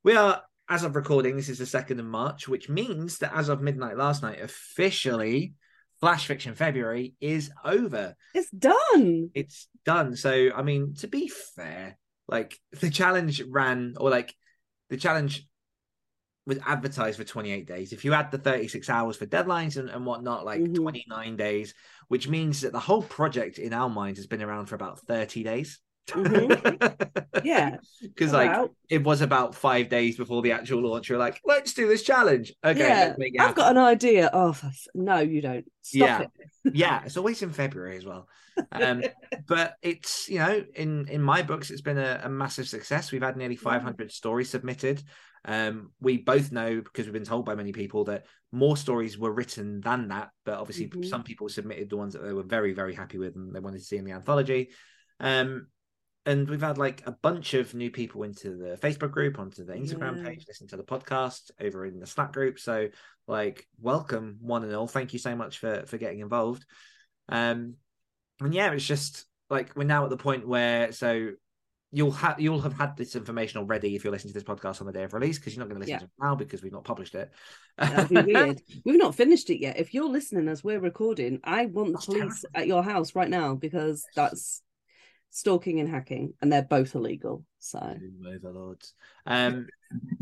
we 0.03 0.17
are, 0.17 0.43
as 0.71 0.85
of 0.85 0.95
recording, 0.95 1.37
this 1.37 1.49
is 1.49 1.59
the 1.59 1.67
second 1.67 1.99
of 1.99 2.07
March, 2.07 2.47
which 2.49 2.69
means 2.69 3.19
that 3.19 3.35
as 3.35 3.49
of 3.49 3.61
midnight 3.61 3.97
last 3.97 4.23
night, 4.23 4.41
officially, 4.41 5.55
Flash 6.01 6.27
Fiction 6.27 6.55
February 6.55 7.15
is 7.21 7.51
over. 7.65 8.15
it's 8.33 8.51
done 8.51 9.31
It's 9.35 9.69
done. 9.85 10.17
So 10.17 10.51
I 10.55 10.63
mean, 10.63 10.95
to 11.01 11.09
be 11.09 11.29
fair, 11.29 11.99
like 12.29 12.59
the 12.81 12.89
challenge 12.89 13.43
ran, 13.47 13.97
or 13.99 14.09
like 14.11 14.35
the 14.89 14.97
challenge 14.97 15.47
was 16.47 16.59
advertised 16.65 17.19
for 17.19 17.25
28 17.25 17.67
days. 17.67 17.93
If 17.93 18.05
you 18.05 18.15
add 18.15 18.31
the 18.31 18.39
36 18.39 18.89
hours 18.89 19.17
for 19.17 19.27
deadlines 19.27 19.77
and, 19.77 19.91
and 19.91 20.07
whatnot, 20.07 20.47
like 20.47 20.61
Mhm. 20.63 20.75
29 20.77 21.37
days, 21.37 21.75
which 22.09 22.29
means 22.29 22.63
that 22.63 22.73
the 22.73 22.81
whole 22.81 23.03
project 23.03 23.59
in 23.59 23.73
our 23.75 23.91
minds 23.91 24.19
has 24.19 24.27
been 24.27 24.43
around 24.43 24.67
for 24.67 24.77
about 24.77 25.01
30 25.01 25.43
days. 25.43 25.81
Yeah. 27.45 27.77
Because 28.03 28.33
like 28.33 28.71
it 28.89 29.03
was 29.03 29.21
about 29.23 29.55
five 29.55 29.89
days 29.89 30.17
before 30.17 30.43
the 30.43 30.53
actual 30.53 30.83
launch. 30.83 31.09
You're 31.09 31.19
like, 31.19 31.41
let's 31.45 31.73
do 31.73 31.89
this 31.89 32.03
challenge. 32.03 32.53
Okay, 32.65 32.81
yeah, 32.81 32.99
let's 33.07 33.19
make 33.19 33.35
it 33.35 33.41
I've 33.41 33.55
got 33.55 33.71
an 33.71 33.79
idea. 33.79 34.31
Oh, 34.33 34.57
no, 34.95 35.19
you 35.19 35.41
don't. 35.41 35.65
Stop 35.83 36.09
Yeah. 36.09 36.21
it. 36.21 36.31
yeah, 36.75 37.03
it's 37.05 37.17
always 37.17 37.43
in 37.43 37.51
February 37.51 37.97
as 37.97 38.05
well. 38.05 38.29
Um, 38.73 39.03
but 39.47 39.75
it's 39.83 40.29
you 40.29 40.39
know 40.39 40.63
in 40.75 41.09
in 41.09 41.23
my 41.23 41.43
books 41.43 41.71
it's 41.71 41.81
been 41.81 41.99
a, 41.99 42.21
a 42.25 42.29
massive 42.29 42.69
success. 42.69 43.11
We've 43.13 43.23
had 43.23 43.37
nearly 43.37 43.57
500 43.57 44.13
stories 44.13 44.51
submitted. 44.51 45.03
Um, 45.47 45.93
we 46.01 46.19
both 46.19 46.53
know 46.53 46.83
because 46.83 47.07
we've 47.07 47.15
been 47.15 47.25
told 47.25 47.47
by 47.47 47.55
many 47.55 47.73
people 47.73 48.05
that 48.05 48.27
more 48.53 48.77
stories 48.77 49.17
were 49.17 49.33
written 49.33 49.81
than 49.81 50.09
that, 50.09 50.29
but 50.45 50.59
obviously 50.59 50.89
Mhm. 50.89 51.07
some 51.07 51.23
people 51.23 51.49
submitted 51.49 51.89
the 51.89 51.97
ones 51.97 52.13
that 52.13 52.23
they 52.23 52.35
were 52.35 52.43
very 52.43 52.75
very 52.75 52.95
happy 52.95 53.17
with 53.17 53.37
and 53.37 53.55
they 53.55 53.61
wanted 53.61 53.79
to 53.79 53.85
see 53.85 53.97
in 53.97 54.05
the 54.05 54.13
anthology. 54.13 54.71
Um, 55.19 55.69
and 56.27 56.49
we've 56.49 56.61
had 56.61 56.79
like 56.79 57.03
a 57.07 57.13
bunch 57.13 57.55
of 57.55 57.75
new 57.75 57.91
people 57.91 58.23
into 58.25 58.57
the 58.57 58.77
Facebook 58.77 59.11
group, 59.11 59.39
onto 59.39 59.65
the 59.65 59.73
Instagram 59.73 60.19
Yeah. 60.19 60.29
page, 60.31 60.45
listen 60.47 60.69
to 60.69 60.77
the 60.77 60.83
podcast 60.85 61.51
over 61.61 61.87
in 61.87 61.99
the 61.99 62.07
Slack 62.07 62.33
group. 62.33 62.59
So 62.59 62.89
like 63.27 63.67
welcome 63.81 64.39
one 64.41 64.65
and 64.65 64.75
all. 64.75 64.87
Thank 64.87 65.13
you 65.13 65.19
so 65.19 65.35
much 65.35 65.59
for 65.59 65.85
for 65.87 65.99
getting 65.99 66.21
involved. 66.21 66.65
Um 67.29 67.75
and 68.41 68.55
yeah, 68.55 68.71
it's 68.73 68.85
just 68.87 69.27
like 69.49 69.75
we're 69.77 69.85
now 69.85 70.05
at 70.05 70.11
the 70.11 70.17
point 70.17 70.47
where 70.47 70.93
so 70.93 71.31
you'll 71.93 72.13
have 72.13 72.39
you'll 72.39 72.61
have 72.61 72.73
had 72.73 72.97
this 72.97 73.17
information 73.17 73.59
already 73.59 73.97
if 73.97 74.05
you're 74.05 74.13
listening 74.13 74.33
to 74.33 74.39
this 74.39 74.49
podcast 74.49 74.81
on 74.81 74.87
the 74.87 74.93
day 74.93 75.03
of 75.03 75.13
release 75.13 75.39
because 75.39 75.55
you're 75.57 75.65
not 75.65 75.69
going 75.69 75.81
to 75.81 75.87
listen 75.87 75.93
Yeah. 75.95 75.99
to 75.99 76.05
it 76.05 76.11
now 76.23 76.35
because 76.37 76.63
we've 76.63 76.73
not 76.73 76.85
published 76.85 77.15
it. 77.17 77.33
That'd 77.79 78.09
be 78.27 78.33
weird. 78.33 78.61
We've 78.85 78.99
not 78.99 79.15
finished 79.17 79.51
it 79.51 79.61
yet. 79.61 79.79
If 79.79 79.93
you're 79.95 80.09
listening 80.09 80.49
as 80.49 80.63
we're 80.63 80.79
recording, 80.81 81.41
I 81.43 81.67
want 81.67 81.89
the 81.89 81.93
That's 81.95 82.07
police 82.07 82.45
at 82.55 82.67
your 82.69 82.83
house 82.85 83.15
right 83.17 83.29
now 83.31 83.55
because 83.55 84.05
that's 84.15 84.63
stalking 85.31 85.81
and 85.81 85.89
hacking, 85.89 86.35
and 86.41 86.53
they're 86.53 86.63
both 86.63 86.95
illegal. 86.95 87.45
So 87.59 87.97
overlords. 88.27 88.95
Um, 89.27 89.67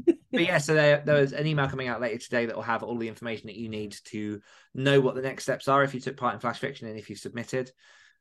but 0.07 0.17
yeah, 0.43 0.59
so 0.59 0.75
there, 0.75 1.03
there 1.05 1.21
was 1.21 1.33
an 1.33 1.47
email 1.47 1.69
coming 1.69 1.89
out 1.89 2.01
later 2.01 2.19
today 2.19 2.47
that 2.47 2.55
will 2.55 2.63
have 2.63 2.83
all 2.83 2.97
the 2.97 3.09
information 3.09 3.47
that 3.47 3.57
you 3.57 3.69
need 3.69 3.97
to 4.07 4.41
know 4.75 5.01
what 5.01 5.15
the 5.15 5.23
next 5.23 5.45
steps 5.45 5.69
are 5.69 5.83
if 5.83 5.95
you 5.95 6.01
took 6.01 6.17
part 6.17 6.35
in 6.35 6.41
Flash 6.41 6.59
Fiction 6.59 6.89
and 6.89 6.99
if 6.99 7.09
you've 7.09 7.19
submitted. 7.19 7.71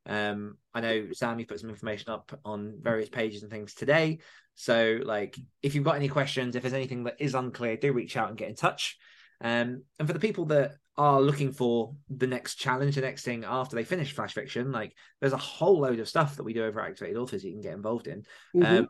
Um, 0.05 0.57
I 0.73 0.79
know 0.79 1.07
Sam, 1.11 1.37
you 1.37 1.45
put 1.45 1.59
some 1.59 1.69
information 1.69 2.11
up 2.11 2.39
on 2.45 2.79
various 2.81 3.09
pages 3.09 3.43
and 3.43 3.51
things 3.51 3.73
today. 3.73 4.19
So, 4.55 4.99
like, 5.03 5.37
if 5.61 5.75
you've 5.75 5.83
got 5.83 5.97
any 5.97 6.07
questions, 6.07 6.55
if 6.55 6.63
there's 6.63 6.73
anything 6.73 7.03
that 7.03 7.17
is 7.19 7.35
unclear, 7.35 7.77
do 7.77 7.91
reach 7.91 8.15
out 8.17 8.29
and 8.29 8.37
get 8.37 8.49
in 8.49 8.55
touch. 8.55 8.97
Um, 9.41 9.83
and 9.99 10.07
for 10.07 10.13
the 10.13 10.19
people 10.19 10.45
that 10.45 10.75
are 10.97 11.21
looking 11.21 11.51
for 11.51 11.95
the 12.09 12.27
next 12.27 12.55
challenge, 12.55 12.95
the 12.95 13.01
next 13.01 13.23
thing 13.23 13.43
after 13.45 13.75
they 13.75 13.83
finish 13.83 14.13
Flash 14.13 14.33
Fiction, 14.33 14.71
like, 14.71 14.95
there's 15.19 15.33
a 15.33 15.37
whole 15.37 15.79
load 15.79 15.99
of 15.99 16.09
stuff 16.09 16.35
that 16.37 16.43
we 16.43 16.53
do 16.53 16.65
over 16.65 16.79
Activated 16.81 17.17
Authors 17.17 17.43
you 17.43 17.51
can 17.51 17.61
get 17.61 17.73
involved 17.73 18.07
in. 18.07 18.25
mhm. 18.55 18.65
Um, 18.65 18.87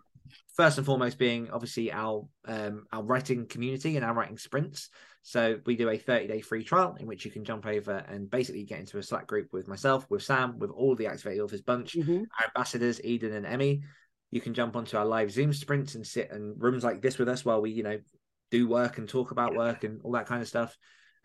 first 0.56 0.78
and 0.78 0.86
foremost 0.86 1.18
being 1.18 1.50
obviously 1.52 1.90
our 1.92 2.28
um, 2.46 2.86
our 2.92 3.02
writing 3.04 3.48
community 3.48 3.96
and 3.96 4.04
our 4.04 4.14
writing 4.14 4.38
sprints. 4.38 4.90
So 5.22 5.60
we 5.66 5.76
do 5.76 5.90
a 5.90 5.98
30 5.98 6.28
day 6.28 6.42
free 6.42 6.64
trial 6.64 6.96
in 7.00 7.06
which 7.08 7.26
you 7.26 7.32
can 7.32 7.44
jump 7.44 7.66
over 7.66 7.92
and 7.92 8.30
basically 8.30 8.64
get 8.64 8.80
into 8.80 8.98
a 8.98 9.04
Slack 9.04 9.28
group 9.28 9.52
with 9.52 9.68
myself, 9.68 10.06
with 10.10 10.24
Sam, 10.24 10.58
with 10.60 10.70
all 10.72 10.96
the 10.96 11.08
Activated 11.08 11.42
Authors 11.42 11.62
bunch, 11.62 11.96
Mhm. 11.96 12.26
our 12.40 12.46
ambassadors, 12.48 13.04
Eden 13.04 13.34
and 13.34 13.46
Emmy. 13.46 13.84
You 14.32 14.42
can 14.42 14.54
jump 14.54 14.76
onto 14.76 14.98
our 14.98 15.06
live 15.06 15.32
Zoom 15.32 15.54
sprints 15.54 15.96
and 15.96 16.06
sit 16.06 16.32
in 16.32 16.56
rooms 16.58 16.84
like 16.84 17.02
this 17.02 17.18
with 17.18 17.30
us 17.30 17.46
while 17.46 17.62
we, 17.62 17.72
you 17.72 17.84
know, 17.84 18.00
do 18.52 18.68
work 18.68 18.98
and 18.98 19.08
talk 19.08 19.32
about 19.32 19.56
work 19.56 19.84
and 19.84 20.02
all 20.04 20.14
that 20.14 20.26
kind 20.26 20.42
of 20.42 20.48
stuff. 20.48 20.78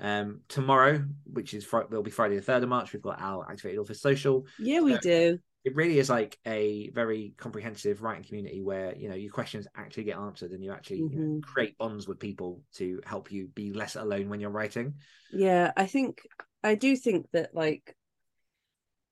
Um, 0.02 0.40
tomorrow, 0.48 1.04
which 1.32 1.54
is 1.54 1.64
Friday, 1.64 1.86
will 1.90 2.02
be 2.02 2.10
Friday 2.10 2.34
the 2.34 2.42
third 2.42 2.62
of 2.64 2.68
March. 2.68 2.92
We've 2.92 3.00
got 3.00 3.20
our 3.20 3.48
Activated 3.48 3.78
Authors 3.78 4.00
social 4.02 4.46
yeah, 4.58 4.80
we 4.80 4.94
so- 4.94 5.00
do. 5.00 5.38
it 5.64 5.76
really 5.76 6.00
is 6.00 6.10
like 6.10 6.36
a 6.44 6.90
very 6.90 7.34
comprehensive 7.36 8.02
writing 8.02 8.24
community 8.24 8.60
where 8.62 8.96
you 8.96 9.08
know 9.08 9.14
your 9.14 9.30
questions 9.30 9.68
actually 9.76 10.02
get 10.02 10.18
answered 10.18 10.50
and 10.50 10.64
you 10.64 10.72
actually 10.72 10.98
you 10.98 11.10
know, 11.10 11.16
Mhm. 11.38 11.42
create 11.44 11.78
bonds 11.78 12.08
with 12.08 12.18
people 12.18 12.62
to 12.74 13.00
help 13.06 13.30
you 13.30 13.46
be 13.54 13.72
less 13.72 13.94
alone 13.94 14.28
when 14.28 14.40
you're 14.40 14.50
writing 14.50 14.94
Yeah, 15.32 15.70
I 15.76 15.86
think 15.86 16.20
I 16.64 16.74
do 16.74 16.96
think 16.96 17.28
that 17.32 17.54
like 17.54 17.96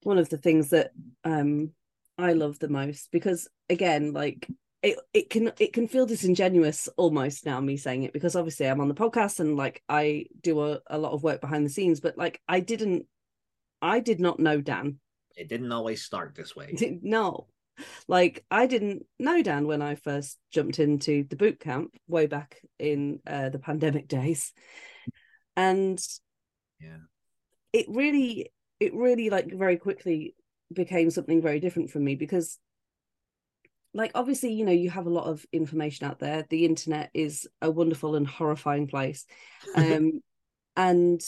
one 0.03 0.19
of 0.19 0.29
the 0.29 0.39
things 0.39 0.71
that 0.71 0.91
um 1.23 1.71
I 2.19 2.33
love 2.33 2.59
the 2.59 2.69
most 2.69 3.13
because 3.13 3.49
again 3.69 4.13
like 4.13 4.49
it 4.83 4.99
it 5.13 5.31
can 5.31 5.53
it 5.59 5.73
can 5.73 5.89
feel 5.89 6.07
disingenuous 6.07 6.89
almost 6.97 7.45
now 7.45 7.61
me 7.61 7.77
saying 7.77 8.05
it 8.05 8.13
because 8.13 8.35
obviously 8.35 8.67
I'm 8.67 8.81
on 8.81 8.89
the 8.89 8.95
podcast 8.95 9.41
and 9.41 9.57
like 9.57 9.83
I 9.89 10.27
do 10.41 10.61
a, 10.65 10.81
a 10.87 10.99
lot 10.99 11.13
of 11.13 11.23
work 11.23 11.41
behind 11.41 11.67
the 11.67 11.71
scenes 11.71 12.01
but 12.01 12.17
like 12.17 12.41
I 12.49 12.61
didn't 12.61 13.07
I 13.83 14.01
did 14.01 14.21
not 14.21 14.39
know 14.39 14.61
Dan. 14.61 14.99
It 15.37 15.49
didn't 15.49 15.73
always 15.73 16.03
start 16.03 16.35
this 16.35 16.57
way. 16.57 16.99
No. 17.03 17.47
Like 18.09 18.45
i 18.51 18.67
didn't 18.67 19.07
know 19.19 19.43
dan 19.43 19.67
when 19.67 19.81
i 19.81 19.95
first 19.95 20.39
jumped 20.53 20.79
into 20.79 21.25
the 21.25 21.37
boot 21.37 21.59
camp 21.61 21.95
way 22.07 22.27
back 22.27 22.61
in 22.79 23.21
uh, 23.27 23.49
the 23.49 23.59
pandemic 23.59 24.07
days. 24.21 24.53
And 25.57 26.03
yeah. 26.79 26.99
it 27.73 27.87
really 27.89 28.53
it 28.81 28.95
really 28.95 29.31
like 29.31 29.53
very 29.53 29.77
quickly 29.77 30.35
became 30.73 31.11
something 31.11 31.43
very 31.43 31.61
different 31.61 31.91
for 31.91 32.01
me 32.01 32.15
because 32.15 32.59
like 33.93 34.13
obviously 34.15 34.53
you 34.53 34.65
know 34.65 34.73
you 34.73 34.91
have 34.91 35.07
a 35.07 35.11
lot 35.11 35.27
of 35.27 35.45
information 35.53 36.07
out 36.07 36.19
there. 36.19 36.47
The 36.49 36.65
internet 36.65 37.11
is 37.15 37.49
a 37.61 37.71
wonderful 37.71 38.15
and 38.15 38.27
horrifying 38.27 38.87
place. 38.87 39.27
Um 39.75 40.23
and 40.77 41.21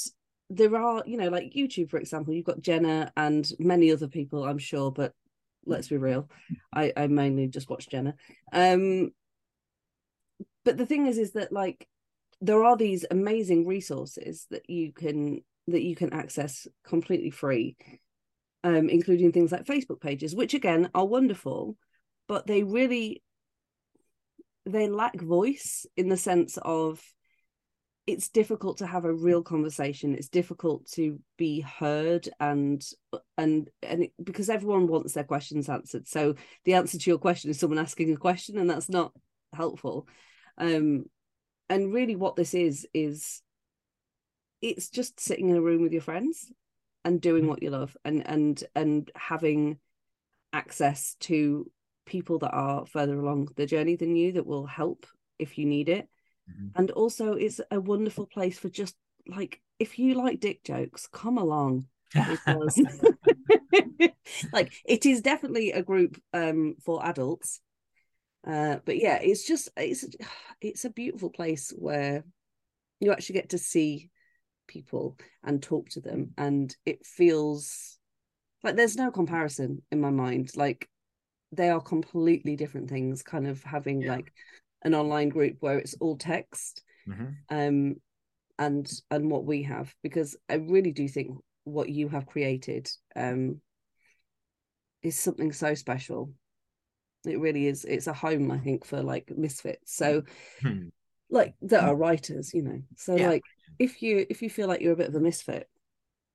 there 0.50 0.76
are 0.76 1.02
you 1.06 1.16
know 1.16 1.28
like 1.28 1.52
youtube 1.54 1.90
for 1.90 1.96
example 1.96 2.34
you've 2.34 2.44
got 2.44 2.60
jenna 2.60 3.10
and 3.16 3.50
many 3.58 3.90
other 3.90 4.06
people 4.06 4.44
i'm 4.44 4.58
sure 4.58 4.90
but 4.90 5.14
let's 5.64 5.88
be 5.88 5.96
real 5.96 6.28
i 6.74 6.92
i 6.96 7.06
mainly 7.06 7.46
just 7.46 7.70
watch 7.70 7.88
jenna. 7.88 8.14
Um 8.52 9.12
but 10.64 10.76
the 10.76 10.86
thing 10.86 11.06
is 11.06 11.18
is 11.18 11.32
that 11.32 11.52
like 11.52 11.88
there 12.40 12.64
are 12.64 12.76
these 12.76 13.06
amazing 13.10 13.66
resources 13.66 14.46
that 14.50 14.68
you 14.68 14.92
can 14.92 15.42
that 15.68 15.82
you 15.82 15.94
can 15.94 16.12
access 16.12 16.66
completely 16.84 17.30
free 17.30 17.76
um 18.64 18.88
including 18.88 19.32
things 19.32 19.52
like 19.52 19.64
facebook 19.64 20.00
pages 20.00 20.34
which 20.34 20.54
again 20.54 20.90
are 20.94 21.06
wonderful 21.06 21.76
but 22.32 22.46
they 22.46 22.62
really 22.62 23.22
they 24.64 24.88
lack 24.88 25.20
voice 25.20 25.84
in 25.98 26.08
the 26.08 26.16
sense 26.16 26.58
of 26.62 26.98
it's 28.06 28.30
difficult 28.30 28.78
to 28.78 28.86
have 28.86 29.04
a 29.04 29.12
real 29.12 29.42
conversation. 29.42 30.14
It's 30.14 30.30
difficult 30.30 30.86
to 30.92 31.20
be 31.36 31.60
heard 31.60 32.30
and 32.40 32.82
and 33.36 33.68
and 33.82 34.04
it, 34.04 34.12
because 34.24 34.48
everyone 34.48 34.86
wants 34.86 35.12
their 35.12 35.24
questions 35.24 35.68
answered. 35.68 36.08
So 36.08 36.36
the 36.64 36.72
answer 36.72 36.96
to 36.96 37.10
your 37.10 37.18
question 37.18 37.50
is 37.50 37.60
someone 37.60 37.78
asking 37.78 38.10
a 38.10 38.16
question 38.16 38.56
and 38.56 38.70
that's 38.70 38.88
not 38.88 39.12
helpful. 39.52 40.08
Um 40.56 41.04
and 41.68 41.92
really 41.92 42.16
what 42.16 42.36
this 42.36 42.54
is 42.54 42.88
is 42.94 43.42
it's 44.62 44.88
just 44.88 45.20
sitting 45.20 45.50
in 45.50 45.56
a 45.56 45.60
room 45.60 45.82
with 45.82 45.92
your 45.92 46.00
friends 46.00 46.50
and 47.04 47.20
doing 47.20 47.46
what 47.46 47.62
you 47.62 47.68
love 47.68 47.94
and 48.06 48.26
and 48.26 48.64
and 48.74 49.10
having 49.14 49.76
access 50.54 51.14
to 51.20 51.70
people 52.06 52.38
that 52.40 52.50
are 52.50 52.86
further 52.86 53.18
along 53.18 53.48
the 53.56 53.66
journey 53.66 53.96
than 53.96 54.16
you 54.16 54.32
that 54.32 54.46
will 54.46 54.66
help 54.66 55.06
if 55.38 55.58
you 55.58 55.66
need 55.66 55.88
it. 55.88 56.08
Mhm. 56.48 56.72
and 56.76 56.90
also 56.92 57.34
it's 57.34 57.60
a 57.70 57.80
wonderful 57.80 58.26
place 58.26 58.58
for 58.58 58.68
just 58.68 58.96
like 59.26 59.60
if 59.78 59.98
you 59.98 60.14
like 60.14 60.40
dick 60.40 60.62
jokes 60.64 61.06
come 61.06 61.38
along 61.38 61.86
because 62.28 62.80
like 64.52 64.72
it 64.84 65.06
is 65.06 65.20
definitely 65.20 65.72
a 65.72 65.82
group 65.82 66.20
um 66.32 66.74
for 66.84 67.04
adults. 67.06 67.60
Uh 68.46 68.76
but 68.84 68.96
yeah 68.98 69.18
it's 69.22 69.46
just 69.46 69.68
it's 69.76 70.04
it's 70.60 70.84
a 70.84 70.90
beautiful 70.90 71.30
place 71.30 71.72
where 71.76 72.24
you 73.00 73.12
actually 73.12 73.34
get 73.34 73.50
to 73.50 73.58
see 73.58 74.10
people 74.66 75.16
and 75.44 75.62
talk 75.62 75.88
to 75.90 76.00
them 76.00 76.32
and 76.38 76.74
it 76.86 77.04
feels 77.04 77.98
like 78.62 78.76
there's 78.76 78.96
no 78.96 79.10
comparison 79.10 79.82
in 79.90 80.00
my 80.00 80.10
mind. 80.10 80.50
Like 80.56 80.88
they 81.52 81.68
are 81.70 81.80
completely 81.80 82.56
different 82.56 82.88
things 82.88 83.22
kind 83.22 83.46
of 83.46 83.62
having 83.62 84.04
Yeah. 84.04 84.08
like 84.08 84.32
an 84.82 84.94
online 84.94 85.28
group 85.28 85.56
where 85.60 85.78
it's 85.78 85.94
all 86.00 86.16
text 86.16 86.82
Mhm. 87.06 87.44
um 87.50 87.96
and 88.58 88.90
and 89.10 89.30
what 89.30 89.44
we 89.44 89.62
have 89.62 89.94
because 90.02 90.36
i 90.48 90.54
really 90.54 90.92
do 90.92 91.08
think 91.08 91.36
what 91.64 91.88
you 91.88 92.08
have 92.08 92.26
created 92.26 92.90
um 93.16 93.60
is 95.02 95.18
something 95.18 95.52
so 95.52 95.74
special 95.74 96.32
it 97.26 97.38
really 97.40 97.66
is 97.66 97.84
it's 97.84 98.06
a 98.06 98.12
home 98.12 98.50
i 98.50 98.58
think 98.58 98.84
for 98.84 99.02
like 99.02 99.30
misfits 99.36 99.94
so 99.96 100.22
Hmm. 100.62 100.88
like 101.30 101.54
that 101.62 101.84
are 101.84 101.96
writers 101.96 102.52
you 102.54 102.62
know 102.62 102.82
so 102.96 103.16
Yeah. 103.16 103.28
like 103.28 103.42
if 103.78 104.02
you 104.02 104.26
if 104.28 104.42
you 104.42 104.50
feel 104.50 104.68
like 104.68 104.80
you're 104.80 104.92
a 104.92 104.96
bit 104.96 105.08
of 105.08 105.14
a 105.14 105.20
misfit 105.20 105.68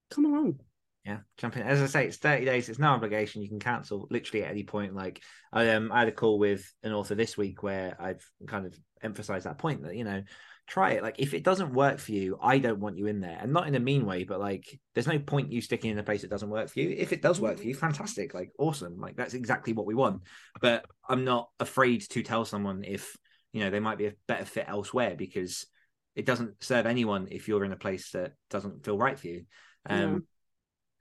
come 0.09 0.25
along 0.25 0.59
Yeah, 1.07 1.19
jump 1.37 1.55
in. 1.55 1.63
As 1.63 1.81
I 1.81 1.85
say, 1.85 2.05
it's 2.05 2.17
30 2.17 2.43
days. 2.43 2.67
It's 2.67 2.79
no 2.79 2.89
obligation. 2.89 3.41
You 3.41 3.47
can 3.47 3.61
cancel 3.61 4.09
literally 4.11 4.43
at 4.43 4.51
any 4.51 4.63
point. 4.63 4.93
Like 4.93 5.23
I 5.53 5.69
um 5.69 5.89
I 5.89 5.99
had 5.99 6.09
a 6.09 6.11
call 6.11 6.37
with 6.37 6.69
an 6.83 6.91
author 6.91 7.15
this 7.15 7.37
week 7.37 7.63
where 7.63 7.95
I've 7.97 8.29
kind 8.45 8.65
of 8.65 8.77
emphasized 9.01 9.45
that 9.45 9.57
point 9.57 9.83
that, 9.83 9.95
you 9.95 10.03
know, 10.03 10.21
try 10.67 10.91
it. 10.91 11.03
Like 11.03 11.15
if 11.17 11.33
it 11.33 11.45
doesn't 11.45 11.71
work 11.71 11.99
for 11.99 12.11
you, 12.11 12.37
I 12.41 12.57
don't 12.57 12.81
want 12.81 12.97
you 12.97 13.07
in 13.07 13.21
there. 13.21 13.37
And 13.41 13.53
not 13.53 13.69
in 13.69 13.75
a 13.75 13.79
mean 13.79 14.05
way, 14.05 14.25
but 14.25 14.41
like 14.41 14.65
there's 14.95 15.07
no 15.07 15.17
point 15.17 15.49
you 15.53 15.61
sticking 15.61 15.91
in 15.91 15.97
a 15.97 16.03
place 16.03 16.23
that 16.23 16.29
doesn't 16.29 16.49
work 16.49 16.67
for 16.67 16.81
you. 16.81 16.93
If 16.97 17.13
it 17.13 17.21
does 17.21 17.39
work 17.39 17.57
for 17.57 17.63
you, 17.63 17.73
fantastic. 17.73 18.33
Like 18.33 18.51
awesome. 18.59 18.99
Like 18.99 19.15
that's 19.15 19.33
exactly 19.33 19.71
what 19.71 19.85
we 19.85 19.95
want. 19.95 20.23
But 20.59 20.83
I'm 21.07 21.23
not 21.23 21.47
afraid 21.61 22.01
to 22.09 22.21
tell 22.21 22.43
someone 22.43 22.83
if, 22.83 23.15
you 23.53 23.61
know, 23.61 23.69
they 23.69 23.79
might 23.79 23.97
be 23.97 24.07
a 24.07 24.13
better 24.27 24.43
fit 24.43 24.65
elsewhere 24.67 25.15
because 25.17 25.67
it 26.15 26.25
doesn't 26.25 26.61
serve 26.61 26.85
anyone 26.85 27.29
if 27.31 27.47
you're 27.47 27.63
in 27.63 27.71
a 27.71 27.77
place 27.77 28.11
that 28.11 28.33
doesn't 28.49 28.83
feel 28.83 28.97
right 28.97 29.17
for 29.17 29.27
you. 29.27 29.45
Um 29.89 30.11
Yeah. 30.11 30.19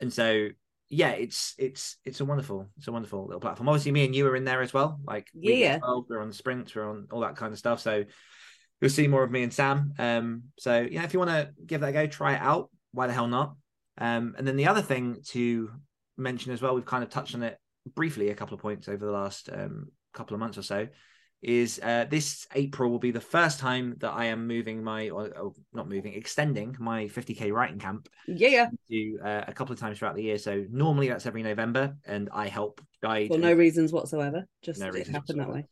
And 0.01 0.13
so 0.13 0.49
yeah, 0.89 1.11
it's 1.11 1.55
it's 1.59 1.97
it's 2.05 2.21
a 2.21 2.25
wonderful 2.25 2.69
it's 2.79 2.89
a 2.89 2.93
wonderful 2.93 3.27
little 3.27 3.41
platform. 3.41 3.69
Obviously, 3.69 3.93
me 3.93 4.05
and 4.05 4.15
you 4.15 4.27
are 4.29 4.37
in 4.37 4.45
there 4.45 4.63
as 4.63 4.73
well. 4.73 5.01
Like 5.05 5.29
Yeah. 5.35 5.75
involved, 5.77 6.09
we're 6.09 6.23
on 6.23 6.33
sprints, 6.33 6.75
we're 6.75 6.89
on 6.89 7.09
all 7.11 7.21
that 7.21 7.37
kind 7.37 7.53
of 7.53 7.59
stuff. 7.59 7.81
So 7.81 8.05
you'll 8.81 8.91
see 8.91 9.09
more 9.09 9.25
of 9.25 9.31
me 9.31 9.43
and 9.43 9.53
Sam. 9.53 9.95
Um, 9.99 10.43
so 10.59 10.87
yeah, 10.89 11.05
if 11.05 11.13
you 11.13 11.19
want 11.19 11.31
to 11.31 11.51
give 11.65 11.81
that 11.81 11.89
a 11.89 11.93
go, 11.93 12.07
try 12.07 12.35
it 12.35 12.41
out. 12.41 12.71
Why 12.93 13.07
the 13.07 13.13
hell 13.13 13.27
not? 13.27 13.57
Um, 13.99 14.35
and 14.39 14.47
then 14.47 14.57
the 14.57 14.69
other 14.69 14.83
thing 14.83 15.23
to 15.29 15.71
mention 16.17 16.53
as 16.53 16.63
well, 16.63 16.75
we've 16.75 16.85
kind 16.85 17.03
of 17.03 17.11
touched 17.11 17.35
on 17.35 17.43
it 17.43 17.59
briefly 17.95 18.31
a 18.31 18.35
couple 18.35 18.55
of 18.55 18.61
points 18.61 18.89
over 18.89 19.05
the 19.05 19.13
last 19.13 19.49
um, 19.53 19.89
couple 20.13 20.35
of 20.35 20.41
months 20.41 20.59
or 20.59 20.63
so. 20.63 20.89
Is 21.43 21.79
uh, 21.83 22.07
this 22.09 22.47
April 22.55 22.91
will 22.91 22.99
be 22.99 23.11
the 23.11 23.21
first 23.21 23.61
time 23.61 23.95
that 23.99 24.11
I 24.11 24.27
am 24.27 24.47
moving 24.47 24.83
my, 24.83 25.11
or, 25.11 25.29
or 25.39 25.53
not 25.73 25.89
moving, 25.89 26.15
extending 26.15 26.77
my 26.81 27.07
50k 27.09 27.53
writing 27.53 27.79
camp 27.79 28.09
Yeah, 28.27 28.49
yeah. 28.49 28.71
to 28.91 29.19
uh, 29.23 29.45
a 29.47 29.53
couple 29.53 29.73
of 29.73 29.79
times 29.79 29.99
throughout 29.99 30.17
the 30.17 30.23
year. 30.23 30.39
So 30.39 30.65
normally 30.71 31.09
that's 31.09 31.27
every 31.27 31.43
November, 31.43 31.97
and 32.05 32.29
I 32.33 32.49
help 32.49 32.81
guide. 33.03 33.29
For 33.29 33.39
no 33.39 33.53
reasons 33.53 33.93
whatsoever. 33.93 34.47
Just 34.63 34.81
No 34.81 34.89
it 34.89 34.93
reasons 34.95 35.15
happened 35.15 35.41
that 35.41 35.53
way. 35.53 35.67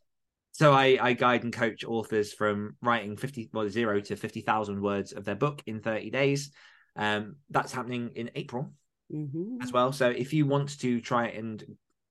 So 0.53 0.73
I, 0.73 0.99
I 1.01 1.13
guide 1.15 1.43
and 1.43 1.53
coach 1.53 1.85
authors 1.85 2.33
from 2.33 2.77
writing 2.81 3.17
50, 3.17 3.51
well, 3.53 3.69
zero 3.69 4.01
to 4.01 4.17
50,000 4.17 4.81
words 4.81 5.13
of 5.13 5.25
their 5.25 5.35
book 5.35 5.63
in 5.67 5.81
30 5.81 6.11
days. 6.11 6.53
Um, 6.95 7.37
that's 7.51 7.73
happening 7.73 8.13
in 8.15 8.31
April 8.37 8.73
hmm 9.11 9.57
as 9.61 9.73
well. 9.73 9.93
So 9.93 10.11
if 10.11 10.33
you 10.33 10.47
want 10.47 10.79
to 10.81 11.01
try 11.01 11.27
it 11.27 11.39
and 11.39 11.65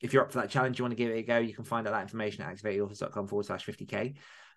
if 0.03 0.13
you're 0.13 0.21
up 0.21 0.31
for 0.31 0.41
that 0.41 0.49
challenge, 0.49 0.77
you 0.77 0.83
want 0.83 0.91
to 0.91 0.97
give 0.97 1.09
it 1.09 1.17
a 1.17 1.23
go, 1.23 1.37
you 1.37 1.53
can 1.53 1.63
find 1.63 1.87
out 1.87 1.91
that 1.91 2.01
information 2.01 2.43
at 2.43 2.53
activatedauthors.com 2.53 3.27
forward 3.27 3.45
slash 3.45 3.65
50k. 3.65 4.15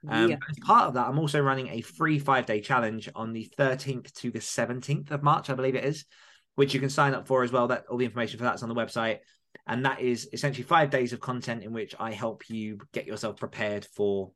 Um, 0.08 0.30
yeah. 0.30 0.36
As 0.50 0.58
part 0.58 0.88
of 0.88 0.94
that, 0.94 1.06
I'm 1.06 1.20
also 1.20 1.40
running 1.40 1.68
a 1.68 1.80
free 1.80 2.18
five 2.18 2.46
day 2.46 2.60
challenge 2.60 3.08
on 3.14 3.32
the 3.32 3.48
13th 3.56 4.12
to 4.14 4.30
the 4.32 4.40
17th 4.40 5.12
of 5.12 5.22
March, 5.22 5.48
I 5.48 5.54
believe 5.54 5.76
it 5.76 5.84
is, 5.84 6.04
which 6.56 6.74
you 6.74 6.80
can 6.80 6.90
sign 6.90 7.14
up 7.14 7.28
for 7.28 7.44
as 7.44 7.52
well. 7.52 7.68
That 7.68 7.84
all 7.88 7.96
the 7.96 8.04
information 8.04 8.38
for 8.38 8.44
that's 8.44 8.64
on 8.64 8.68
the 8.68 8.74
website. 8.74 9.20
And 9.68 9.84
that 9.86 10.00
is 10.00 10.28
essentially 10.32 10.64
five 10.64 10.90
days 10.90 11.12
of 11.12 11.20
content 11.20 11.62
in 11.62 11.72
which 11.72 11.94
I 11.98 12.12
help 12.12 12.50
you 12.50 12.78
get 12.92 13.06
yourself 13.06 13.36
prepared 13.36 13.86
for 13.94 14.32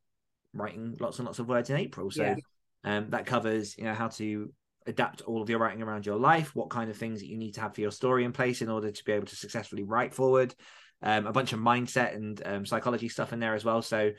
writing 0.53 0.95
lots 0.99 1.19
and 1.19 1.25
lots 1.25 1.39
of 1.39 1.47
words 1.47 1.69
in 1.69 1.75
April. 1.75 2.09
So 2.09 2.23
Yeah. 2.23 2.35
um, 2.83 3.09
that 3.09 3.25
covers, 3.25 3.77
you 3.77 3.83
know, 3.83 3.93
how 3.93 4.07
to 4.07 4.51
adapt 4.87 5.21
all 5.21 5.41
of 5.41 5.49
your 5.49 5.59
writing 5.59 5.81
around 5.81 6.05
your 6.05 6.17
life, 6.17 6.55
what 6.55 6.69
kind 6.69 6.89
of 6.89 6.97
things 6.97 7.19
that 7.19 7.27
you 7.27 7.37
need 7.37 7.53
to 7.53 7.61
have 7.61 7.75
for 7.75 7.81
your 7.81 7.91
story 7.91 8.23
in 8.23 8.31
place 8.31 8.61
in 8.61 8.69
order 8.69 8.91
to 8.91 9.03
be 9.03 9.11
able 9.11 9.27
to 9.27 9.35
successfully 9.35 9.83
write 9.83 10.13
forward, 10.13 10.55
um, 11.01 11.27
a 11.27 11.31
bunch 11.31 11.53
of 11.53 11.59
mindset 11.59 12.15
and 12.15 12.41
um, 12.45 12.65
psychology 12.65 13.09
stuff 13.09 13.33
in 13.33 13.39
there 13.39 13.55
as 13.55 13.65
well. 13.65 13.81
So 13.81 14.11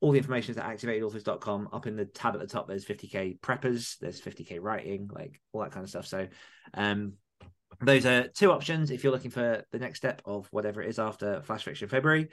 all 0.00 0.12
the 0.12 0.18
information 0.18 0.52
is 0.52 0.58
at 0.58 0.66
activatedauthors.com. 0.66 1.68
Up 1.72 1.86
in 1.86 1.96
the 1.96 2.04
tab 2.04 2.34
at 2.34 2.40
the 2.40 2.46
top, 2.46 2.68
there's 2.68 2.84
50k 2.84 3.40
preppers, 3.40 3.98
there's 3.98 4.20
50k 4.20 4.58
writing, 4.60 5.10
like 5.12 5.40
all 5.52 5.62
that 5.62 5.72
kind 5.72 5.84
of 5.84 5.90
stuff. 5.90 6.06
So 6.06 6.28
um, 6.74 7.14
those 7.80 8.06
are 8.06 8.28
two 8.28 8.52
options 8.52 8.90
if 8.90 9.02
you're 9.02 9.12
looking 9.12 9.30
for 9.30 9.64
the 9.72 9.78
next 9.78 9.98
step 9.98 10.22
of 10.24 10.46
whatever 10.50 10.82
it 10.82 10.88
is 10.88 10.98
after 10.98 11.42
Flash 11.42 11.64
Fiction 11.64 11.88
February. 11.88 12.28